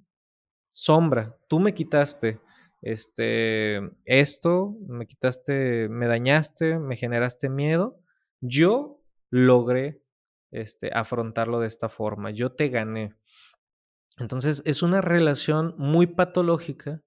sombra, 0.71 1.37
tú 1.47 1.59
me 1.59 1.73
quitaste 1.73 2.39
este 2.83 3.81
esto, 4.05 4.75
me 4.87 5.07
quitaste, 5.07 5.89
me 5.89 6.07
dañaste, 6.07 6.79
me 6.79 6.95
generaste 6.95 7.49
miedo, 7.49 7.99
yo 8.41 9.01
logré 9.29 10.01
este 10.51 10.91
afrontarlo 10.93 11.59
de 11.59 11.67
esta 11.67 11.89
forma, 11.89 12.31
yo 12.31 12.51
te 12.51 12.69
gané. 12.69 13.15
Entonces 14.19 14.61
es 14.65 14.83
una 14.83 15.01
relación 15.01 15.73
muy 15.77 16.07
patológica 16.07 17.01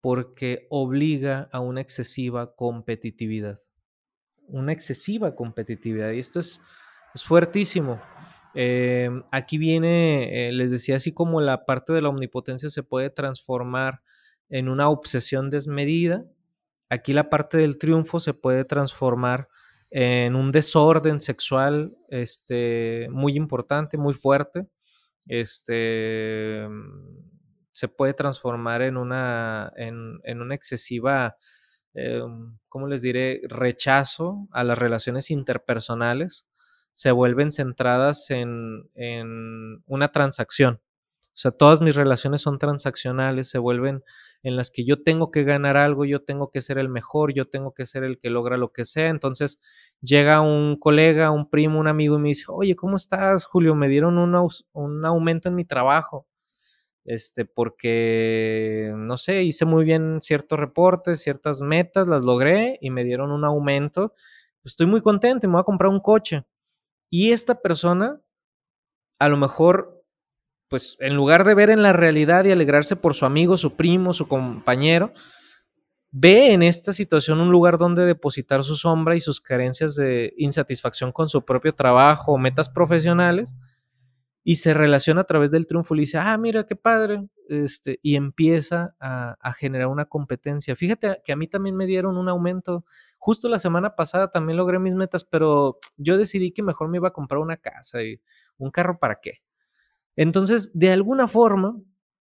porque 0.00 0.66
obliga 0.68 1.48
a 1.52 1.60
una 1.60 1.80
excesiva 1.80 2.54
competitividad. 2.54 3.60
Una 4.48 4.72
excesiva 4.72 5.34
competitividad. 5.34 6.10
Y 6.10 6.18
esto 6.18 6.40
es, 6.40 6.60
fuertísimo. 7.14 8.02
Em, 8.54 9.22
aquí 9.30 9.56
viene, 9.56 10.48
eh, 10.48 10.52
les 10.52 10.70
decía, 10.70 10.96
así 10.96 11.12
como 11.12 11.40
la 11.40 11.64
parte 11.64 11.92
de 11.92 12.02
la 12.02 12.08
omnipotencia 12.08 12.68
se 12.68 12.82
puede 12.82 13.08
transformar 13.08 14.02
en 14.48 14.68
una 14.68 14.88
obsesión 14.88 15.50
desmedida, 15.50 16.24
aquí 16.88 17.12
la 17.12 17.30
parte 17.30 17.58
del 17.58 17.78
triunfo 17.78 18.20
se 18.20 18.34
puede 18.34 18.64
transformar 18.64 19.48
en 19.90 20.34
un 20.34 20.52
desorden 20.52 21.20
sexual 21.20 21.96
este, 22.08 23.08
muy 23.10 23.36
importante, 23.36 23.96
muy 23.96 24.14
fuerte 24.14 24.66
este, 25.26 26.68
se 27.72 27.88
puede 27.88 28.14
transformar 28.14 28.82
en 28.82 28.96
una, 28.96 29.72
en, 29.76 30.40
una 30.40 30.54
excesiva, 30.54 31.36
em, 31.94 32.58
¿cómo 32.68 32.88
les 32.88 33.02
diré?, 33.02 33.40
rechazo 33.48 34.48
a 34.52 34.64
las 34.64 34.78
relaciones 34.78 35.30
interpersonales, 35.30 36.46
se 36.92 37.10
vuelven 37.10 37.50
centradas 37.50 38.30
en, 38.30 38.88
en 38.94 39.82
una 39.86 40.08
transacción. 40.08 40.80
O 41.34 41.36
sea, 41.36 41.50
todas 41.50 41.80
mis 41.80 41.96
relaciones 41.96 42.42
son 42.42 42.58
transaccionales, 42.58 43.48
se 43.48 43.58
vuelven 43.58 44.04
en 44.44 44.56
las 44.56 44.70
que 44.70 44.84
yo 44.84 45.02
tengo 45.02 45.32
que 45.32 45.42
ganar 45.42 45.76
algo, 45.76 46.04
yo 46.04 46.22
tengo 46.22 46.50
que 46.50 46.62
ser 46.62 46.78
el 46.78 46.88
mejor, 46.88 47.32
yo 47.34 47.48
tengo 47.48 47.74
que 47.74 47.86
ser 47.86 48.04
el 48.04 48.20
que 48.20 48.30
logra 48.30 48.56
lo 48.56 48.72
que 48.72 48.84
sea. 48.84 49.08
Entonces 49.08 49.60
llega 50.00 50.40
un 50.42 50.76
colega, 50.78 51.32
un 51.32 51.50
primo, 51.50 51.80
un 51.80 51.88
amigo 51.88 52.16
y 52.16 52.20
me 52.20 52.28
dice, 52.28 52.44
oye, 52.48 52.76
¿cómo 52.76 52.94
estás, 52.96 53.46
Julio? 53.46 53.74
Me 53.74 53.88
dieron 53.88 54.16
un, 54.18 55.04
aumento 55.04 55.48
en 55.48 55.56
mi 55.56 55.64
trabajo. 55.64 56.28
Este, 57.04 57.44
porque, 57.44 58.92
no 58.96 59.18
sé, 59.18 59.42
hice 59.42 59.64
muy 59.64 59.84
bien 59.84 60.20
ciertos 60.20 60.58
reportes, 60.58 61.20
ciertas 61.22 61.60
metas, 61.62 62.06
las 62.06 62.24
logré 62.24 62.78
y 62.80 62.90
me 62.90 63.04
dieron 63.04 63.32
un 63.32 63.44
aumento. 63.44 64.14
Estoy 64.64 64.86
muy 64.86 65.00
contento 65.02 65.48
me 65.48 65.54
voy 65.54 65.62
a 65.62 65.64
comprar 65.64 65.90
un 65.90 66.00
coche. 66.00 66.44
Y 67.10 67.32
esta 67.32 67.60
persona, 67.60 68.20
a 69.18 69.28
lo 69.28 69.36
mejor 69.36 70.03
pues 70.74 70.96
en 70.98 71.14
lugar 71.14 71.44
de 71.44 71.54
ver 71.54 71.70
en 71.70 71.84
la 71.84 71.92
realidad 71.92 72.44
y 72.44 72.50
alegrarse 72.50 72.96
por 72.96 73.14
su 73.14 73.26
amigo, 73.26 73.56
su 73.56 73.76
primo, 73.76 74.12
su 74.12 74.26
compañero, 74.26 75.12
ve 76.10 76.52
en 76.52 76.64
esta 76.64 76.92
situación 76.92 77.38
un 77.38 77.52
lugar 77.52 77.78
donde 77.78 78.04
depositar 78.04 78.64
su 78.64 78.74
sombra 78.74 79.14
y 79.14 79.20
sus 79.20 79.40
carencias 79.40 79.94
de 79.94 80.34
insatisfacción 80.36 81.12
con 81.12 81.28
su 81.28 81.44
propio 81.44 81.76
trabajo 81.76 82.36
metas 82.38 82.68
profesionales 82.68 83.54
y 84.42 84.56
se 84.56 84.74
relaciona 84.74 85.20
a 85.20 85.26
través 85.26 85.52
del 85.52 85.68
triunfo 85.68 85.94
y 85.94 86.00
dice, 86.00 86.18
ah, 86.18 86.36
mira 86.38 86.66
qué 86.66 86.74
padre, 86.74 87.24
este, 87.48 88.00
y 88.02 88.16
empieza 88.16 88.96
a, 88.98 89.36
a, 89.40 89.52
generar 89.52 89.86
una 89.86 90.06
competencia. 90.06 90.74
Fíjate 90.74 91.22
que 91.24 91.30
a 91.30 91.36
mí 91.36 91.46
también 91.46 91.76
me 91.76 91.86
dieron 91.86 92.16
un 92.16 92.28
aumento, 92.28 92.84
justo 93.16 93.48
la 93.48 93.60
semana 93.60 93.94
pasada 93.94 94.28
también 94.28 94.56
logré 94.56 94.80
mis 94.80 94.96
metas, 94.96 95.22
pero 95.22 95.78
yo 95.98 96.18
decidí 96.18 96.50
que 96.50 96.64
mejor 96.64 96.88
me 96.88 96.96
iba 96.96 97.06
a 97.06 97.12
comprar 97.12 97.38
una 97.38 97.58
casa 97.58 98.02
y 98.02 98.20
un 98.58 98.72
carro 98.72 98.98
para 98.98 99.20
qué. 99.22 99.44
Entonces, 100.16 100.70
de 100.74 100.90
alguna 100.92 101.26
forma, 101.26 101.76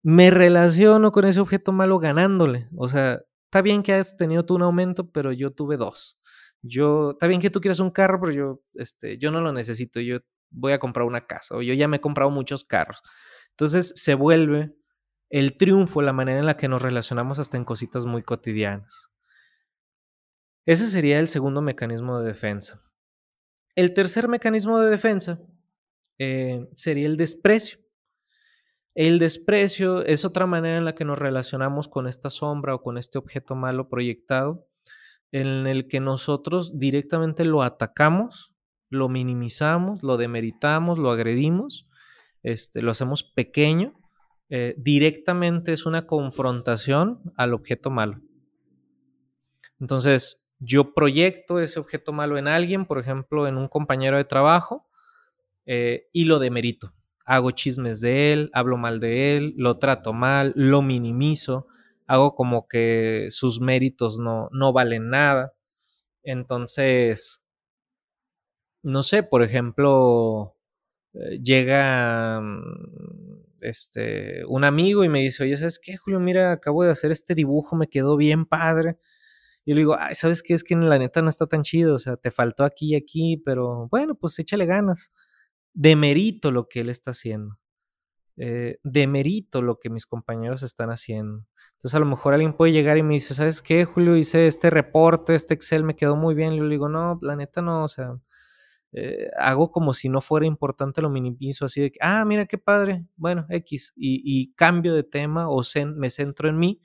me 0.03 0.31
relaciono 0.31 1.11
con 1.11 1.25
ese 1.25 1.39
objeto 1.39 1.71
malo 1.71 1.99
ganándole. 1.99 2.67
O 2.75 2.87
sea, 2.87 3.21
está 3.45 3.61
bien 3.61 3.83
que 3.83 3.93
has 3.93 4.17
tenido 4.17 4.45
tú 4.45 4.55
un 4.55 4.63
aumento, 4.63 5.11
pero 5.11 5.31
yo 5.31 5.51
tuve 5.51 5.77
dos. 5.77 6.19
Yo, 6.61 7.11
está 7.11 7.27
bien 7.27 7.41
que 7.41 7.49
tú 7.49 7.61
quieras 7.61 7.79
un 7.79 7.91
carro, 7.91 8.19
pero 8.21 8.33
yo, 8.33 8.61
este, 8.73 9.17
yo 9.17 9.31
no 9.31 9.41
lo 9.41 9.53
necesito. 9.53 9.99
Yo 9.99 10.19
voy 10.51 10.73
a 10.73 10.79
comprar 10.79 11.05
una 11.05 11.25
casa 11.25 11.55
o 11.55 11.61
yo 11.61 11.73
ya 11.73 11.87
me 11.87 11.97
he 11.97 12.01
comprado 12.01 12.31
muchos 12.31 12.63
carros. 12.63 13.01
Entonces 13.51 13.93
se 13.95 14.13
vuelve 14.13 14.75
el 15.29 15.57
triunfo 15.57 16.01
la 16.01 16.13
manera 16.13 16.39
en 16.39 16.45
la 16.45 16.57
que 16.57 16.67
nos 16.67 16.81
relacionamos 16.81 17.39
hasta 17.39 17.57
en 17.57 17.65
cositas 17.65 18.05
muy 18.05 18.23
cotidianas. 18.23 19.09
Ese 20.65 20.87
sería 20.87 21.19
el 21.19 21.27
segundo 21.27 21.61
mecanismo 21.61 22.19
de 22.19 22.27
defensa. 22.27 22.81
El 23.75 23.93
tercer 23.93 24.27
mecanismo 24.27 24.79
de 24.79 24.89
defensa 24.89 25.39
eh, 26.19 26.67
sería 26.73 27.07
el 27.07 27.17
desprecio. 27.17 27.79
El 28.93 29.17
desprecio 29.17 30.05
es 30.05 30.25
otra 30.25 30.45
manera 30.45 30.77
en 30.77 30.85
la 30.85 30.93
que 30.93 31.05
nos 31.05 31.17
relacionamos 31.17 31.87
con 31.87 32.07
esta 32.07 32.29
sombra 32.29 32.75
o 32.75 32.81
con 32.81 32.97
este 32.97 33.17
objeto 33.17 33.55
malo 33.55 33.89
proyectado, 33.89 34.67
en 35.31 35.65
el 35.65 35.87
que 35.87 35.99
nosotros 35.99 36.77
directamente 36.77 37.45
lo 37.45 37.63
atacamos, 37.63 38.53
lo 38.89 39.09
minimizamos, 39.09 40.03
lo 40.03 40.17
demeritamos, 40.17 40.99
lo 40.99 41.09
agredimos, 41.09 41.87
este, 42.43 42.81
lo 42.81 42.91
hacemos 42.91 43.23
pequeño 43.23 43.99
eh, 44.49 44.73
directamente 44.77 45.73
es 45.73 45.85
una 45.85 46.07
confrontación 46.07 47.21
al 47.37 47.53
objeto 47.53 47.91
malo. 47.91 48.19
Entonces, 49.79 50.43
yo 50.57 50.93
proyecto 50.93 51.59
ese 51.59 51.79
objeto 51.79 52.11
malo 52.11 52.37
en 52.37 52.47
alguien, 52.47 52.85
por 52.85 52.99
ejemplo, 52.99 53.47
en 53.47 53.57
un 53.57 53.67
compañero 53.67 54.17
de 54.17 54.25
trabajo, 54.25 54.88
eh, 55.71 56.07
y 56.11 56.25
lo 56.25 56.39
demerito. 56.39 56.95
Hago 57.25 57.51
chismes 57.51 58.01
de 58.01 58.33
él, 58.33 58.49
hablo 58.53 58.75
mal 58.75 58.99
de 58.99 59.37
él, 59.37 59.53
lo 59.55 59.77
trato 59.77 60.13
mal, 60.13 60.51
lo 60.55 60.81
minimizo, 60.81 61.67
hago 62.07 62.33
como 62.33 62.67
que 62.67 63.27
sus 63.29 63.61
méritos 63.61 64.17
no, 64.17 64.49
no 64.51 64.73
valen 64.73 65.11
nada. 65.11 65.53
Entonces, 66.23 67.45
no 68.81 69.03
sé, 69.03 69.21
por 69.21 69.43
ejemplo, 69.43 70.55
eh, 71.13 71.39
llega 71.43 72.41
mm, 72.41 73.43
este, 73.61 74.43
un 74.47 74.63
amigo 74.63 75.03
y 75.03 75.09
me 75.09 75.19
dice, 75.21 75.43
oye, 75.43 75.55
¿sabes 75.57 75.79
qué, 75.79 75.97
Julio? 75.97 76.19
Mira, 76.19 76.51
acabo 76.51 76.83
de 76.83 76.91
hacer 76.91 77.11
este 77.11 77.35
dibujo, 77.35 77.75
me 77.75 77.87
quedó 77.87 78.17
bien 78.17 78.45
padre. 78.47 78.97
Y 79.65 79.73
le 79.73 79.81
digo, 79.81 79.95
ay, 79.99 80.15
¿sabes 80.15 80.43
qué? 80.43 80.55
Es 80.55 80.63
que 80.63 80.75
la 80.75 80.97
neta 80.99 81.21
no 81.21 81.29
está 81.29 81.47
tan 81.47 81.63
chido, 81.63 81.95
o 81.95 81.99
sea, 81.99 82.17
te 82.17 82.31
faltó 82.31 82.63
aquí 82.63 82.93
y 82.93 82.95
aquí, 82.95 83.37
pero 83.45 83.87
bueno, 83.89 84.15
pues 84.15 84.39
échale 84.39 84.65
ganas. 84.65 85.11
Demerito 85.73 86.51
lo 86.51 86.67
que 86.67 86.81
él 86.81 86.89
está 86.89 87.11
haciendo. 87.11 87.57
Eh, 88.41 88.79
demerito 88.83 89.61
lo 89.61 89.79
que 89.79 89.89
mis 89.89 90.05
compañeros 90.05 90.63
están 90.63 90.91
haciendo. 90.91 91.45
Entonces 91.73 91.95
a 91.95 91.99
lo 91.99 92.05
mejor 92.05 92.33
alguien 92.33 92.53
puede 92.53 92.71
llegar 92.71 92.97
y 92.97 93.03
me 93.03 93.15
dice, 93.15 93.33
¿sabes 93.33 93.61
qué, 93.61 93.83
Julio? 93.85 94.15
Hice 94.15 94.47
este 94.47 94.69
reporte, 94.69 95.35
este 95.35 95.53
Excel 95.53 95.83
me 95.83 95.95
quedó 95.95 96.15
muy 96.15 96.35
bien. 96.35 96.53
Y 96.53 96.57
yo 96.57 96.63
le 96.63 96.69
digo, 96.69 96.87
no, 96.87 97.19
la 97.21 97.35
neta 97.35 97.61
no, 97.61 97.83
o 97.83 97.87
sea, 97.89 98.17
eh, 98.91 99.29
hago 99.37 99.71
como 99.71 99.93
si 99.93 100.09
no 100.09 100.21
fuera 100.21 100.45
importante, 100.45 101.01
lo 101.01 101.09
minimizo 101.09 101.65
así 101.65 101.81
de 101.81 101.91
que, 101.91 101.99
ah, 102.01 102.25
mira 102.25 102.45
qué 102.47 102.57
padre, 102.57 103.05
bueno, 103.17 103.45
X, 103.49 103.93
y, 103.95 104.53
cambio 104.55 104.95
de 104.95 105.03
tema 105.03 105.47
o 105.49 105.61
me 105.95 106.09
centro 106.09 106.49
en 106.49 106.57
mí, 106.57 106.81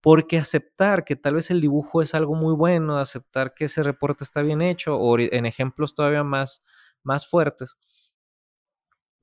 porque 0.00 0.38
aceptar 0.38 1.04
que 1.04 1.16
tal 1.16 1.34
vez 1.36 1.50
el 1.50 1.60
dibujo 1.60 2.02
es 2.02 2.14
algo 2.14 2.34
muy 2.34 2.54
bueno, 2.54 2.98
aceptar 2.98 3.54
que 3.54 3.66
ese 3.66 3.82
reporte 3.82 4.24
está 4.24 4.42
bien 4.42 4.60
hecho, 4.60 4.98
o 4.98 5.18
en 5.18 5.46
ejemplos 5.46 5.94
todavía 5.94 6.24
más, 6.24 6.62
más 7.02 7.26
fuertes, 7.28 7.76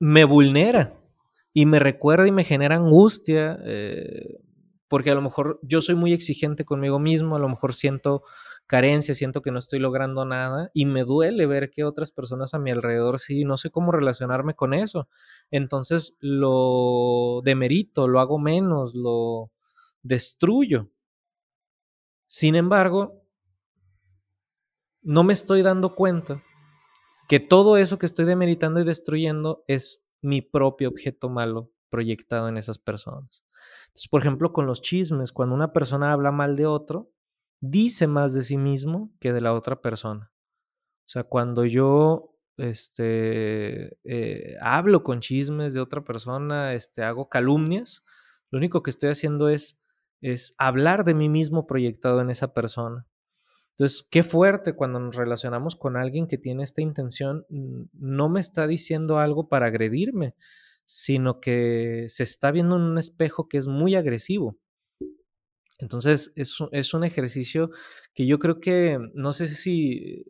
me 0.04 0.24
vulnera 0.24 1.00
y 1.54 1.64
me 1.64 1.78
recuerda 1.78 2.28
y 2.28 2.30
me 2.30 2.44
genera 2.44 2.76
angustia, 2.76 3.58
eh, 3.64 4.38
porque 4.86 5.10
a 5.10 5.14
lo 5.14 5.22
mejor 5.22 5.58
yo 5.62 5.80
soy 5.80 5.94
muy 5.94 6.12
exigente 6.12 6.66
conmigo 6.66 6.98
mismo, 6.98 7.36
a 7.36 7.38
lo 7.38 7.48
mejor 7.48 7.72
siento 7.72 8.22
carencia, 8.66 9.14
siento 9.14 9.40
que 9.40 9.50
no 9.50 9.58
estoy 9.58 9.78
logrando 9.78 10.26
nada 10.26 10.70
y 10.74 10.84
me 10.84 11.04
duele 11.04 11.46
ver 11.46 11.70
que 11.70 11.84
otras 11.84 12.12
personas 12.12 12.52
a 12.52 12.58
mi 12.58 12.70
alrededor 12.70 13.18
sí, 13.18 13.46
no 13.46 13.56
sé 13.56 13.70
cómo 13.70 13.92
relacionarme 13.92 14.52
con 14.52 14.74
eso. 14.74 15.08
Entonces 15.50 16.14
lo 16.20 17.40
demerito, 17.42 18.06
lo 18.06 18.20
hago 18.20 18.38
menos, 18.38 18.94
lo 18.94 19.52
destruyo. 20.02 20.90
Sin 22.26 22.56
embargo, 22.56 23.22
no 25.00 25.24
me 25.24 25.32
estoy 25.32 25.62
dando 25.62 25.94
cuenta 25.94 26.42
que 27.28 27.40
todo 27.40 27.76
eso 27.76 27.98
que 27.98 28.06
estoy 28.06 28.24
demeritando 28.24 28.80
y 28.80 28.84
destruyendo 28.84 29.64
es 29.66 30.08
mi 30.22 30.42
propio 30.42 30.88
objeto 30.88 31.28
malo 31.28 31.72
proyectado 31.90 32.48
en 32.48 32.56
esas 32.56 32.78
personas. 32.78 33.44
Por 34.10 34.20
ejemplo, 34.20 34.52
con 34.52 34.66
los 34.66 34.82
chismes, 34.82 35.32
cuando 35.32 35.54
una 35.54 35.72
persona 35.72 36.12
habla 36.12 36.32
mal 36.32 36.56
de 36.56 36.66
otro, 36.66 37.12
dice 37.60 38.06
más 38.06 38.34
de 38.34 38.42
sí 38.42 38.56
mismo 38.56 39.12
que 39.20 39.32
de 39.32 39.40
la 39.40 39.54
otra 39.54 39.80
persona. 39.80 40.32
O 41.06 41.08
sea, 41.08 41.24
cuando 41.24 41.64
yo 41.64 42.34
este, 42.56 43.98
eh, 44.04 44.56
hablo 44.60 45.02
con 45.02 45.20
chismes 45.20 45.74
de 45.74 45.80
otra 45.80 46.02
persona, 46.02 46.72
este, 46.72 47.02
hago 47.02 47.28
calumnias, 47.28 48.02
lo 48.50 48.58
único 48.58 48.82
que 48.82 48.90
estoy 48.90 49.10
haciendo 49.10 49.48
es, 49.48 49.80
es 50.20 50.54
hablar 50.58 51.04
de 51.04 51.14
mí 51.14 51.28
mismo 51.28 51.66
proyectado 51.66 52.20
en 52.20 52.30
esa 52.30 52.54
persona. 52.54 53.06
Entonces, 53.74 54.06
qué 54.08 54.22
fuerte 54.22 54.74
cuando 54.74 55.00
nos 55.00 55.16
relacionamos 55.16 55.74
con 55.74 55.96
alguien 55.96 56.28
que 56.28 56.38
tiene 56.38 56.62
esta 56.62 56.80
intención, 56.80 57.44
no 57.48 58.28
me 58.28 58.38
está 58.38 58.68
diciendo 58.68 59.18
algo 59.18 59.48
para 59.48 59.66
agredirme, 59.66 60.36
sino 60.84 61.40
que 61.40 62.06
se 62.08 62.22
está 62.22 62.52
viendo 62.52 62.76
en 62.76 62.82
un 62.82 62.98
espejo 62.98 63.48
que 63.48 63.58
es 63.58 63.66
muy 63.66 63.96
agresivo. 63.96 64.56
Entonces, 65.78 66.32
es, 66.36 66.94
un 66.94 67.02
ejercicio 67.02 67.70
que 68.14 68.26
yo 68.26 68.38
creo 68.38 68.60
que, 68.60 68.98
no 69.12 69.32
sé 69.32 69.48
si 69.48 70.24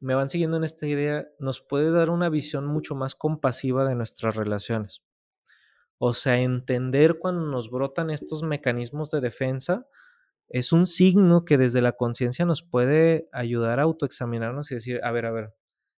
me 0.00 0.16
van 0.16 0.28
siguiendo 0.28 0.56
en 0.56 0.64
esta 0.64 0.88
idea, 0.88 1.28
nos 1.38 1.60
puede 1.60 1.92
dar 1.92 2.10
una 2.10 2.28
visión 2.30 2.66
mucho 2.66 2.96
más 2.96 3.14
compasiva 3.14 3.84
de 3.88 3.94
nuestras 3.94 4.34
relaciones. 4.34 5.04
O 5.98 6.14
sea, 6.14 6.40
entender 6.40 7.20
cuando 7.20 7.46
nos 7.46 7.70
brotan 7.70 8.10
estos 8.10 8.42
mecanismos 8.42 9.12
de 9.12 9.20
defensa 9.20 9.86
es 10.48 10.72
un 10.72 10.86
signo 10.86 11.44
que 11.44 11.58
desde 11.58 11.82
la 11.82 11.92
conciencia 11.92 12.44
nos 12.44 12.62
puede 12.62 13.28
ayudar 13.32 13.80
a 13.80 13.82
autoexaminarnos 13.82 14.70
y 14.70 14.74
decir, 14.74 15.00
a 15.04 15.10
ver, 15.10 15.26
a 15.26 15.30
ver, 15.30 15.54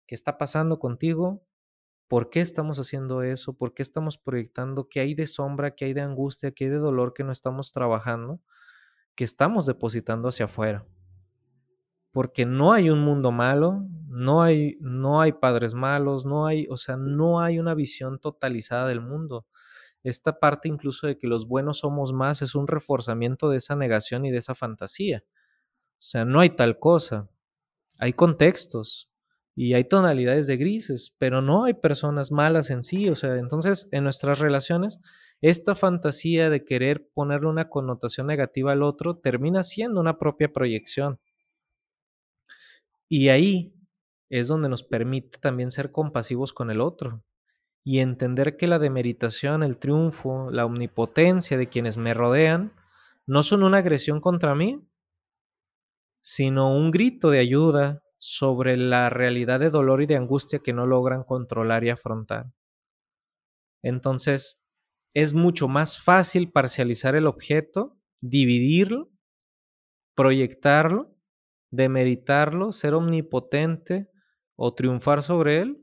¿qué 0.06 0.14
está 0.14 0.38
pasando 0.38 0.78
contigo? 0.78 1.44
¿Por 2.08 2.30
qué 2.30 2.40
estamos 2.40 2.80
haciendo 2.80 3.22
eso? 3.22 3.52
¿Por 3.56 3.72
qué 3.72 3.82
estamos 3.82 4.18
proyectando? 4.18 4.88
¿Qué 4.88 4.98
hay 4.98 5.14
de 5.14 5.28
sombra? 5.28 5.76
¿Qué 5.76 5.84
hay 5.84 5.92
de 5.92 6.00
angustia? 6.00 6.50
¿Qué 6.50 6.64
hay 6.64 6.70
de 6.70 6.78
dolor 6.78 7.14
que 7.14 7.22
no 7.22 7.30
estamos 7.30 7.70
trabajando? 7.70 8.40
Que 9.14 9.22
estamos 9.22 9.66
depositando 9.66 10.28
hacia 10.28 10.46
afuera. 10.46 10.84
Porque 12.10 12.44
no 12.46 12.72
hay 12.72 12.90
un 12.90 13.00
mundo 13.02 13.30
malo, 13.30 13.86
no 14.08 14.42
hay, 14.42 14.76
no 14.80 15.20
hay 15.20 15.30
padres 15.30 15.74
malos, 15.74 16.26
no 16.26 16.46
hay, 16.48 16.66
o 16.68 16.76
sea, 16.76 16.96
no 16.96 17.40
hay 17.40 17.60
una 17.60 17.74
visión 17.74 18.18
totalizada 18.18 18.88
del 18.88 19.00
mundo. 19.00 19.46
Esta 20.02 20.38
parte 20.38 20.68
incluso 20.68 21.06
de 21.06 21.18
que 21.18 21.26
los 21.26 21.46
buenos 21.46 21.78
somos 21.78 22.12
más 22.12 22.42
es 22.42 22.54
un 22.54 22.66
reforzamiento 22.66 23.50
de 23.50 23.58
esa 23.58 23.76
negación 23.76 24.24
y 24.24 24.30
de 24.30 24.38
esa 24.38 24.54
fantasía. 24.54 25.22
O 25.26 26.02
sea, 26.02 26.24
no 26.24 26.40
hay 26.40 26.50
tal 26.50 26.78
cosa. 26.78 27.28
Hay 27.98 28.14
contextos, 28.14 29.10
y 29.62 29.74
hay 29.74 29.84
tonalidades 29.84 30.46
de 30.46 30.56
grises, 30.56 31.14
pero 31.18 31.42
no 31.42 31.64
hay 31.64 31.74
personas 31.74 32.32
malas 32.32 32.70
en 32.70 32.82
sí, 32.82 33.10
o 33.10 33.14
sea, 33.14 33.36
entonces 33.36 33.88
en 33.92 34.04
nuestras 34.04 34.38
relaciones, 34.38 34.98
esta 35.42 35.74
fantasía 35.74 36.48
de 36.48 36.64
querer 36.64 37.08
ponerle 37.12 37.48
una 37.48 37.68
connotación 37.68 38.26
negativa 38.26 38.72
al 38.72 38.82
otro 38.82 39.18
termina 39.18 39.62
siendo 39.62 40.00
una 40.00 40.18
propia 40.18 40.50
proyección. 40.50 41.18
Y 43.10 43.28
ahí 43.28 43.74
es 44.30 44.48
donde 44.48 44.70
nos 44.70 44.82
permite 44.82 45.38
también 45.38 45.70
ser 45.70 45.92
compasivos 45.92 46.54
con 46.54 46.70
el 46.70 46.80
otro 46.80 47.22
y 47.84 48.00
entender 48.00 48.56
que 48.56 48.66
la 48.66 48.78
demeritación, 48.78 49.62
el 49.62 49.78
triunfo, 49.78 50.50
la 50.50 50.66
omnipotencia 50.66 51.56
de 51.56 51.68
quienes 51.68 51.96
me 51.96 52.14
rodean 52.14 52.72
no 53.26 53.42
son 53.42 53.62
una 53.62 53.78
agresión 53.78 54.20
contra 54.20 54.54
mí, 54.54 54.86
sino 56.20 56.74
un 56.74 56.90
grito 56.90 57.30
de 57.30 57.38
ayuda, 57.38 58.02
sobre 58.22 58.76
la 58.76 59.08
realidad 59.08 59.60
de 59.60 59.70
dolor 59.70 60.02
y 60.02 60.06
de 60.06 60.16
angustia 60.16 60.58
que 60.58 60.74
no 60.74 60.86
logran 60.86 61.24
controlar 61.24 61.84
y 61.84 61.90
afrontar. 61.90 62.52
Entonces, 63.82 64.62
es 65.14 65.32
mucho 65.32 65.68
más 65.68 66.00
fácil 66.00 66.52
parcializar 66.52 67.16
el 67.16 67.26
objeto, 67.26 67.98
dividirlo, 68.20 69.10
proyectarlo, 70.14 71.16
demeritarlo, 71.70 72.72
ser 72.72 72.92
omnipotente 72.92 74.10
o 74.54 74.74
triunfar 74.74 75.22
sobre 75.22 75.60
él, 75.60 75.79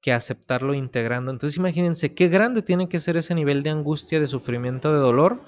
que 0.00 0.12
aceptarlo 0.12 0.74
integrando. 0.74 1.30
Entonces 1.30 1.58
imagínense 1.58 2.14
qué 2.14 2.28
grande 2.28 2.62
tiene 2.62 2.88
que 2.88 3.00
ser 3.00 3.16
ese 3.16 3.34
nivel 3.34 3.62
de 3.62 3.70
angustia, 3.70 4.20
de 4.20 4.26
sufrimiento, 4.26 4.92
de 4.92 4.98
dolor, 4.98 5.42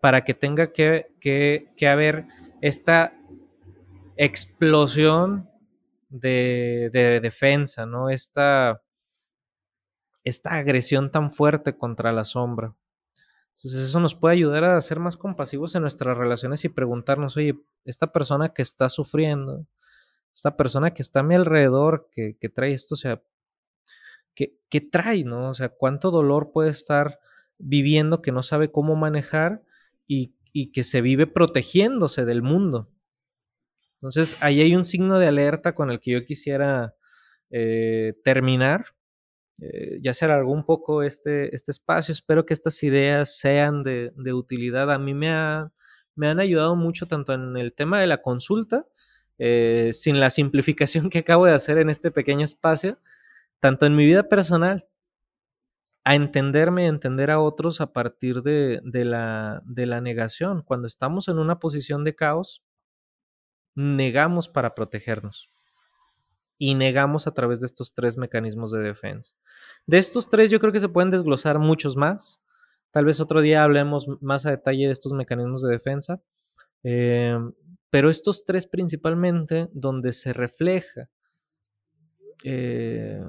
para 0.00 0.24
que 0.24 0.34
tenga 0.34 0.72
que, 0.72 1.12
que 1.20 1.88
haber 1.88 2.26
esta 2.60 3.14
explosión 4.16 5.48
de, 6.12 7.20
defensa, 7.22 7.86
¿no? 7.86 8.10
Esta, 8.10 8.82
esta 10.24 10.54
agresión 10.54 11.10
tan 11.10 11.30
fuerte 11.30 11.76
contra 11.76 12.12
la 12.12 12.24
sombra. 12.24 12.74
Entonces 13.56 13.88
eso 13.88 14.00
nos 14.00 14.14
puede 14.14 14.34
ayudar 14.34 14.64
a 14.64 14.80
ser 14.80 14.98
más 14.98 15.16
compasivos 15.16 15.74
en 15.74 15.82
nuestras 15.82 16.16
relaciones 16.16 16.64
y 16.64 16.68
preguntarnos, 16.68 17.36
oye, 17.36 17.58
esta 17.84 18.12
persona 18.12 18.50
que 18.50 18.62
está 18.62 18.88
sufriendo, 18.88 19.66
esta 20.34 20.56
persona 20.56 20.94
que 20.94 21.02
está 21.02 21.20
a 21.20 21.24
mi 21.24 21.34
alrededor, 21.34 22.08
que, 22.10 22.34
trae 22.54 22.72
esto, 22.72 22.96
¿qué, 24.34 24.58
¿qué, 24.68 24.80
trae, 24.80 25.24
no? 25.24 25.50
O 25.50 25.54
sea, 25.54 25.68
cuánto 25.68 26.10
dolor 26.10 26.50
puede 26.52 26.70
estar 26.70 27.18
viviendo 27.62 28.22
que 28.22 28.32
no 28.32 28.42
sabe 28.42 28.70
cómo 28.70 28.96
manejar 28.96 29.62
y, 30.06 30.34
que 30.72 30.82
se 30.84 31.00
vive 31.00 31.26
protegiéndose 31.26 32.26
del 32.26 32.42
mundo. 32.42 32.90
Entonces, 33.94 34.36
ahí 34.40 34.60
hay 34.60 34.74
un 34.76 34.84
signo 34.84 35.18
de 35.18 35.28
alerta 35.28 35.74
con 35.74 35.90
el 35.90 36.00
que 36.00 36.12
yo 36.12 36.24
quisiera 36.24 36.94
eh, 37.50 38.14
terminar. 38.24 38.86
Eh, 39.60 39.98
ya 40.02 40.12
se 40.12 40.24
alargó 40.24 40.52
un 40.52 40.64
poco 40.66 41.02
este, 41.02 41.54
este 41.54 41.70
espacio. 41.70 42.12
Espero 42.12 42.44
que 42.44 42.52
estas 42.52 42.82
ideas 42.82 43.38
sean 43.38 43.82
de, 43.82 44.12
utilidad. 44.34 44.92
A 44.92 44.98
mí 44.98 45.14
me, 45.14 45.30
me 46.14 46.28
han 46.28 46.40
ayudado 46.40 46.76
mucho 46.76 47.06
tanto 47.06 47.32
en 47.32 47.56
el 47.56 47.72
tema 47.72 48.00
de 48.00 48.08
la 48.08 48.20
consulta, 48.20 48.86
eh, 49.38 49.90
sin 49.92 50.20
la 50.20 50.30
simplificación 50.30 51.08
que 51.08 51.20
acabo 51.20 51.46
de 51.46 51.52
hacer 51.52 51.78
en 51.78 51.88
este 51.88 52.10
pequeño 52.10 52.44
espacio, 52.44 52.98
tanto 53.62 53.86
en 53.86 53.94
mi 53.94 54.04
vida 54.04 54.24
personal 54.24 54.88
a 56.02 56.16
entenderme, 56.16 56.86
a 56.86 56.88
entender 56.88 57.30
a 57.30 57.38
otros 57.38 57.80
a 57.80 57.92
partir 57.92 58.42
de, 58.42 58.80
la, 59.04 59.62
de 59.64 59.86
la 59.86 60.00
negación. 60.00 60.62
Cuando 60.62 60.88
estamos 60.88 61.28
en 61.28 61.38
una 61.38 61.60
posición 61.60 62.02
de 62.02 62.16
caos, 62.16 62.64
negamos 63.76 64.48
para 64.48 64.74
protegernos 64.74 65.48
y 66.58 66.74
negamos 66.74 67.28
a 67.28 67.34
través 67.34 67.60
de 67.60 67.66
estos 67.66 67.94
tres 67.94 68.16
mecanismos 68.18 68.72
de 68.72 68.80
defensa. 68.80 69.36
De 69.86 69.98
estos 69.98 70.28
tres 70.28 70.50
yo 70.50 70.58
creo 70.58 70.72
que 70.72 70.80
se 70.80 70.88
pueden 70.88 71.12
desglosar 71.12 71.60
muchos 71.60 71.96
más. 71.96 72.42
Tal 72.90 73.04
vez 73.04 73.20
otro 73.20 73.42
día 73.42 73.62
hablemos 73.62 74.08
más 74.20 74.44
a 74.44 74.50
detalle 74.50 74.86
de 74.88 74.92
estos 74.92 75.12
mecanismos 75.12 75.62
de 75.62 75.70
defensa. 75.70 76.20
Eh, 76.82 77.38
pero 77.90 78.10
estos 78.10 78.44
tres 78.44 78.66
principalmente 78.66 79.68
donde 79.72 80.12
se 80.14 80.32
refleja 80.32 81.08
eh, 82.44 83.22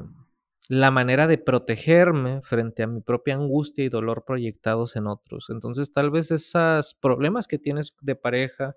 la 0.70 0.91
manera 0.91 1.28
de 1.28 1.38
protegerme 1.38 2.41
frente 2.41 2.84
a 2.84 2.88
mi 2.88 3.01
propia 3.01 3.36
angustia 3.36 3.84
y 3.84 3.89
dolor 3.89 4.24
proyectados 4.26 4.95
en 4.95 5.07
otros. 5.07 5.49
Entonces 5.49 5.91
tal 5.91 6.09
vez 6.11 6.32
esos 6.32 6.95
problemas 6.95 7.47
que 7.47 7.59
tienes 7.59 7.95
de 8.01 8.16
pareja 8.16 8.76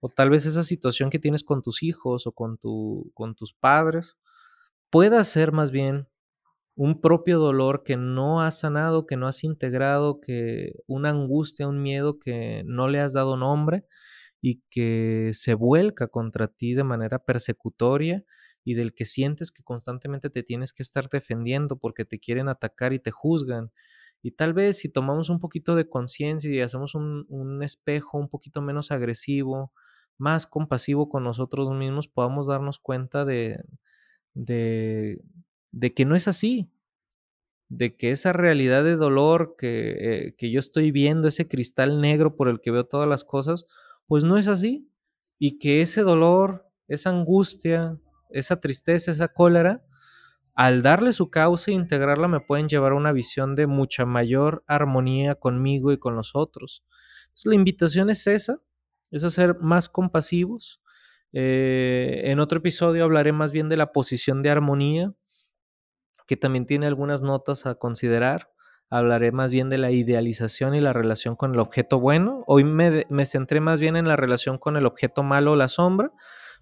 o 0.00 0.08
tal 0.08 0.30
vez 0.30 0.46
esa 0.46 0.62
situación 0.62 1.10
que 1.10 1.18
tienes 1.18 1.42
con 1.42 1.62
tus 1.62 1.82
hijos 1.82 2.26
o 2.26 2.32
con, 2.32 2.58
tu, 2.58 3.10
con 3.14 3.34
tus 3.34 3.54
padres 3.54 4.18
pueda 4.90 5.24
ser 5.24 5.52
más 5.52 5.70
bien 5.70 6.08
un 6.74 7.00
propio 7.00 7.38
dolor 7.38 7.82
que 7.82 7.96
no 7.96 8.42
has 8.42 8.60
sanado, 8.60 9.06
que 9.06 9.16
no 9.16 9.26
has 9.26 9.44
integrado, 9.44 10.20
que 10.20 10.74
una 10.86 11.08
angustia, 11.08 11.66
un 11.66 11.82
miedo 11.82 12.18
que 12.18 12.62
no 12.66 12.88
le 12.88 13.00
has 13.00 13.14
dado 13.14 13.38
nombre 13.38 13.86
y 14.42 14.62
que 14.70 15.30
se 15.32 15.54
vuelca 15.54 16.08
contra 16.08 16.48
ti 16.48 16.74
de 16.74 16.84
manera 16.84 17.18
persecutoria 17.18 18.24
y 18.66 18.74
del 18.74 18.94
que 18.94 19.04
sientes 19.04 19.52
que 19.52 19.62
constantemente 19.62 20.28
te 20.28 20.42
tienes 20.42 20.72
que 20.72 20.82
estar 20.82 21.08
defendiendo 21.08 21.76
porque 21.78 22.04
te 22.04 22.18
quieren 22.18 22.48
atacar 22.48 22.92
y 22.92 22.98
te 22.98 23.12
juzgan. 23.12 23.70
Y 24.22 24.32
tal 24.32 24.54
vez 24.54 24.78
si 24.78 24.88
tomamos 24.88 25.30
un 25.30 25.38
poquito 25.38 25.76
de 25.76 25.88
conciencia 25.88 26.50
y 26.50 26.60
hacemos 26.60 26.96
un, 26.96 27.62
espejo 27.62 28.18
un 28.18 28.28
poquito 28.28 28.60
menos 28.60 28.90
agresivo, 28.90 29.72
más 30.18 30.48
compasivo 30.48 31.08
con 31.08 31.22
nosotros 31.22 31.70
mismos, 31.70 32.08
podamos 32.08 32.48
darnos 32.48 32.80
cuenta 32.80 33.24
de, 33.24 33.62
de, 34.34 35.20
de 35.70 35.94
que 35.94 36.04
no 36.04 36.16
es 36.16 36.26
así, 36.26 36.68
de 37.68 37.96
que 37.96 38.10
esa 38.10 38.32
realidad 38.32 38.82
de 38.82 38.96
dolor 38.96 39.54
que, 39.56 39.90
eh, 40.26 40.34
que, 40.36 40.50
yo 40.50 40.58
estoy 40.58 40.90
viendo, 40.90 41.28
ese 41.28 41.46
cristal 41.46 42.00
negro 42.00 42.34
por 42.34 42.48
el 42.48 42.60
que 42.60 42.72
veo 42.72 42.84
todas 42.84 43.08
las 43.08 43.22
cosas, 43.22 43.64
pues 44.08 44.24
no 44.24 44.38
es 44.38 44.48
así. 44.48 44.90
Y 45.38 45.58
que 45.58 45.82
ese 45.82 46.02
dolor, 46.02 46.68
esa 46.88 47.10
angustia, 47.10 48.00
esa 48.30 48.60
tristeza, 48.60 49.12
esa 49.12 49.28
cólera, 49.28 49.82
al 50.56 50.80
darle 50.80 51.12
su 51.12 51.30
causa 51.30 51.70
e 51.70 51.74
integrarla 51.74 52.28
me 52.28 52.40
pueden 52.40 52.66
llevar 52.66 52.92
a 52.92 52.96
una 52.96 53.12
visión 53.12 53.54
de 53.54 53.66
mucha 53.66 54.06
mayor 54.06 54.64
armonía 54.66 55.34
conmigo 55.34 55.92
y 55.92 55.98
con 55.98 56.16
los 56.16 56.34
otros. 56.34 56.82
Entonces 57.26 57.46
la 57.46 57.54
invitación 57.54 58.08
es 58.08 58.26
esa, 58.26 58.58
es 59.10 59.22
a 59.22 59.28
ser 59.28 59.58
más 59.60 59.90
compasivos. 59.90 60.80
Eh, 61.34 62.22
en 62.24 62.40
otro 62.40 62.58
episodio 62.58 63.04
hablaré 63.04 63.32
más 63.32 63.52
bien 63.52 63.68
de 63.68 63.76
la 63.76 63.92
posición 63.92 64.42
de 64.42 64.48
armonía, 64.48 65.12
que 66.26 66.38
también 66.38 66.64
tiene 66.64 66.86
algunas 66.86 67.20
notas 67.20 67.66
a 67.66 67.74
considerar. 67.74 68.50
Hablaré 68.88 69.32
más 69.32 69.52
bien 69.52 69.68
de 69.68 69.76
la 69.76 69.90
idealización 69.90 70.74
y 70.74 70.80
la 70.80 70.94
relación 70.94 71.36
con 71.36 71.52
el 71.52 71.60
objeto 71.60 72.00
bueno. 72.00 72.44
Hoy 72.46 72.64
me, 72.64 73.04
me 73.10 73.26
centré 73.26 73.60
más 73.60 73.78
bien 73.78 73.94
en 73.94 74.08
la 74.08 74.16
relación 74.16 74.56
con 74.56 74.78
el 74.78 74.86
objeto 74.86 75.22
malo 75.22 75.52
o 75.52 75.56
la 75.56 75.68
sombra 75.68 76.12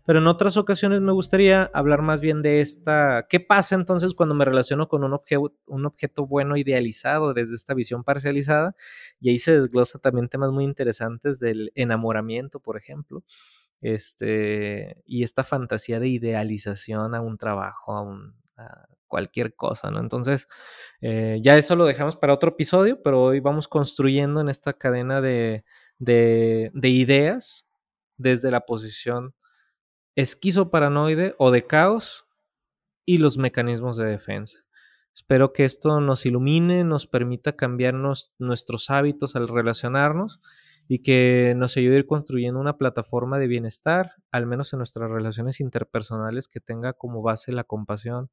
pero 0.05 0.18
en 0.18 0.26
otras 0.26 0.57
ocasiones 0.57 1.00
me 1.00 1.12
gustaría 1.12 1.70
hablar 1.72 2.02
más 2.02 2.20
bien 2.20 2.42
de 2.42 2.61
esta, 2.61 3.26
¿qué 3.28 3.40
pasa 3.40 3.74
entonces 3.74 4.14
cuando 4.14 4.34
me 4.34 4.44
relaciono 4.44 4.88
con 4.88 5.02
un, 5.02 5.14
objeto, 5.14 5.55
un 5.66 5.86
objeto 5.86 6.26
bueno 6.26 6.57
idealizado 6.57 7.32
desde 7.32 7.55
esta 7.55 7.74
visión 7.74 8.05
parcializada? 8.05 8.76
Y 9.20 9.30
ahí 9.30 9.38
se 9.38 9.52
desglosa 9.52 9.98
también 9.98 10.28
temas 10.28 10.50
muy 10.52 10.64
interesantes 10.64 11.40
del 11.40 11.72
enamoramiento, 11.74 12.61
por 12.61 12.76
ejemplo, 12.76 13.24
este, 13.80 15.02
y 15.07 15.22
esta 15.22 15.44
fantasía 15.44 16.00
de 16.00 16.09
idealización 16.09 17.14
a 17.14 17.20
un 17.22 17.38
trabajo, 17.38 17.92
a, 17.92 18.02
un, 18.02 18.34
cualquier 19.09 19.55
cosa, 19.55 19.90
¿no? 19.90 20.00
Entonces, 20.00 20.48
eh, 21.00 21.38
ya 21.42 21.57
eso 21.57 21.76
lo 21.76 21.86
dejamos 21.86 22.16
para 22.16 22.34
otro 22.34 22.50
episodio, 22.50 23.00
pero 23.02 23.22
hoy 23.22 23.40
vamos 23.40 23.68
construyendo 23.68 24.40
en 24.40 24.48
esta 24.48 24.72
cadena 24.74 25.20
de, 25.20 25.64
de, 25.98 26.70
de 26.74 26.88
ideas 26.88 27.68
desde 28.16 28.50
la 28.50 28.62
posición 28.62 29.34
esquizoparanoide 30.17 31.35
o 31.39 31.51
de 31.51 31.67
caos 31.67 32.27
y 33.05 33.19
los 33.19 33.39
mecanismos 33.39 33.97
de 33.97 34.07
defensa. 34.07 34.65
Espero 35.15 35.53
que 35.53 35.65
esto 35.65 36.01
nos 36.01 36.27
ilumine, 36.27 36.83
nos 36.85 37.07
permita 37.07 37.55
cambiarnos 37.55 38.33
nuestros 38.39 38.91
hábitos 38.91 39.37
al 39.37 39.47
relacionarnos 39.49 40.41
y 40.89 41.01
que 41.03 41.55
nos 41.57 41.77
ayude 41.77 41.97
a 41.97 41.99
ir 42.01 42.07
construyendo 42.07 42.61
una 42.61 42.77
plataforma 42.77 43.39
de 43.39 43.47
bienestar, 43.47 44.12
al 44.33 44.47
menos 44.47 44.73
en 44.73 44.79
nuestras 44.79 45.11
relaciones 45.11 45.61
interpersonales, 45.61 46.49
que 46.49 46.61
tenga 46.61 46.93
como 46.93 47.23
base 47.23 47.53
la 47.53 47.65
compasión, 47.65 48.31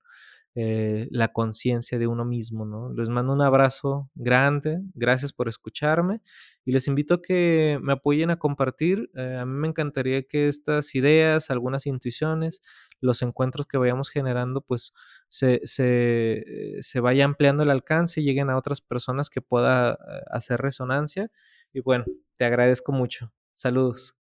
eh, 0.55 1.07
la 1.11 1.29
conciencia 1.29 1.97
de 1.97 2.07
uno 2.07 2.25
mismo. 2.25 2.65
¿no? 2.65 2.91
Les 2.93 3.09
mando 3.09 3.33
un 3.33 3.41
abrazo 3.41 4.09
grande, 4.15 4.81
gracias 4.93 5.33
por 5.33 5.47
escucharme 5.47 6.21
y 6.65 6.73
les 6.73 6.87
invito 6.87 7.15
a 7.15 7.21
que 7.21 7.79
me 7.81 7.93
apoyen 7.93 8.31
a 8.31 8.37
compartir. 8.37 9.09
Eh, 9.15 9.37
a 9.39 9.45
mí 9.45 9.53
me 9.53 9.67
encantaría 9.67 10.23
que 10.23 10.47
estas 10.47 10.93
ideas, 10.95 11.49
algunas 11.49 11.85
intuiciones, 11.87 12.61
los 12.99 13.21
encuentros 13.21 13.67
que 13.67 13.77
vayamos 13.77 14.09
generando, 14.09 14.61
pues 14.61 14.93
se, 15.29 15.61
se, 15.63 16.77
se 16.81 16.99
vaya 16.99 17.25
ampliando 17.25 17.63
el 17.63 17.69
alcance 17.71 18.21
y 18.21 18.23
lleguen 18.23 18.49
a 18.49 18.57
otras 18.57 18.81
personas 18.81 19.29
que 19.29 19.41
pueda 19.41 19.93
eh, 19.93 19.95
hacer 20.31 20.59
resonancia. 20.61 21.31
Y 21.73 21.79
bueno, 21.81 22.05
te 22.37 22.45
agradezco 22.45 22.91
mucho. 22.91 23.31
Saludos. 23.53 24.20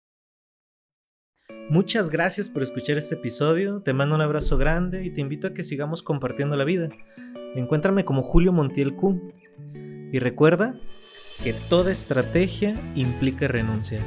Muchas 1.69 2.11
gracias 2.11 2.49
por 2.49 2.62
escuchar 2.62 2.97
este 2.97 3.17
episodio, 3.17 3.83
te 3.83 3.93
mando 3.93 4.14
un 4.14 4.21
abrazo 4.21 4.57
grande 4.57 5.05
y 5.05 5.11
te 5.11 5.21
invito 5.21 5.49
a 5.49 5.53
que 5.53 5.64
sigamos 5.64 6.05
compartiendo 6.05 6.55
la 6.55 6.62
vida. 6.62 6.91
Encuéntrame 7.57 8.05
como 8.05 8.23
Julio 8.23 8.53
Montiel 8.53 8.95
Q. 8.95 9.33
Y 10.12 10.21
recuerda 10.21 10.79
que 11.43 11.53
toda 11.69 11.91
estrategia 11.91 12.77
implica 12.95 13.49
renuncia. 13.49 14.01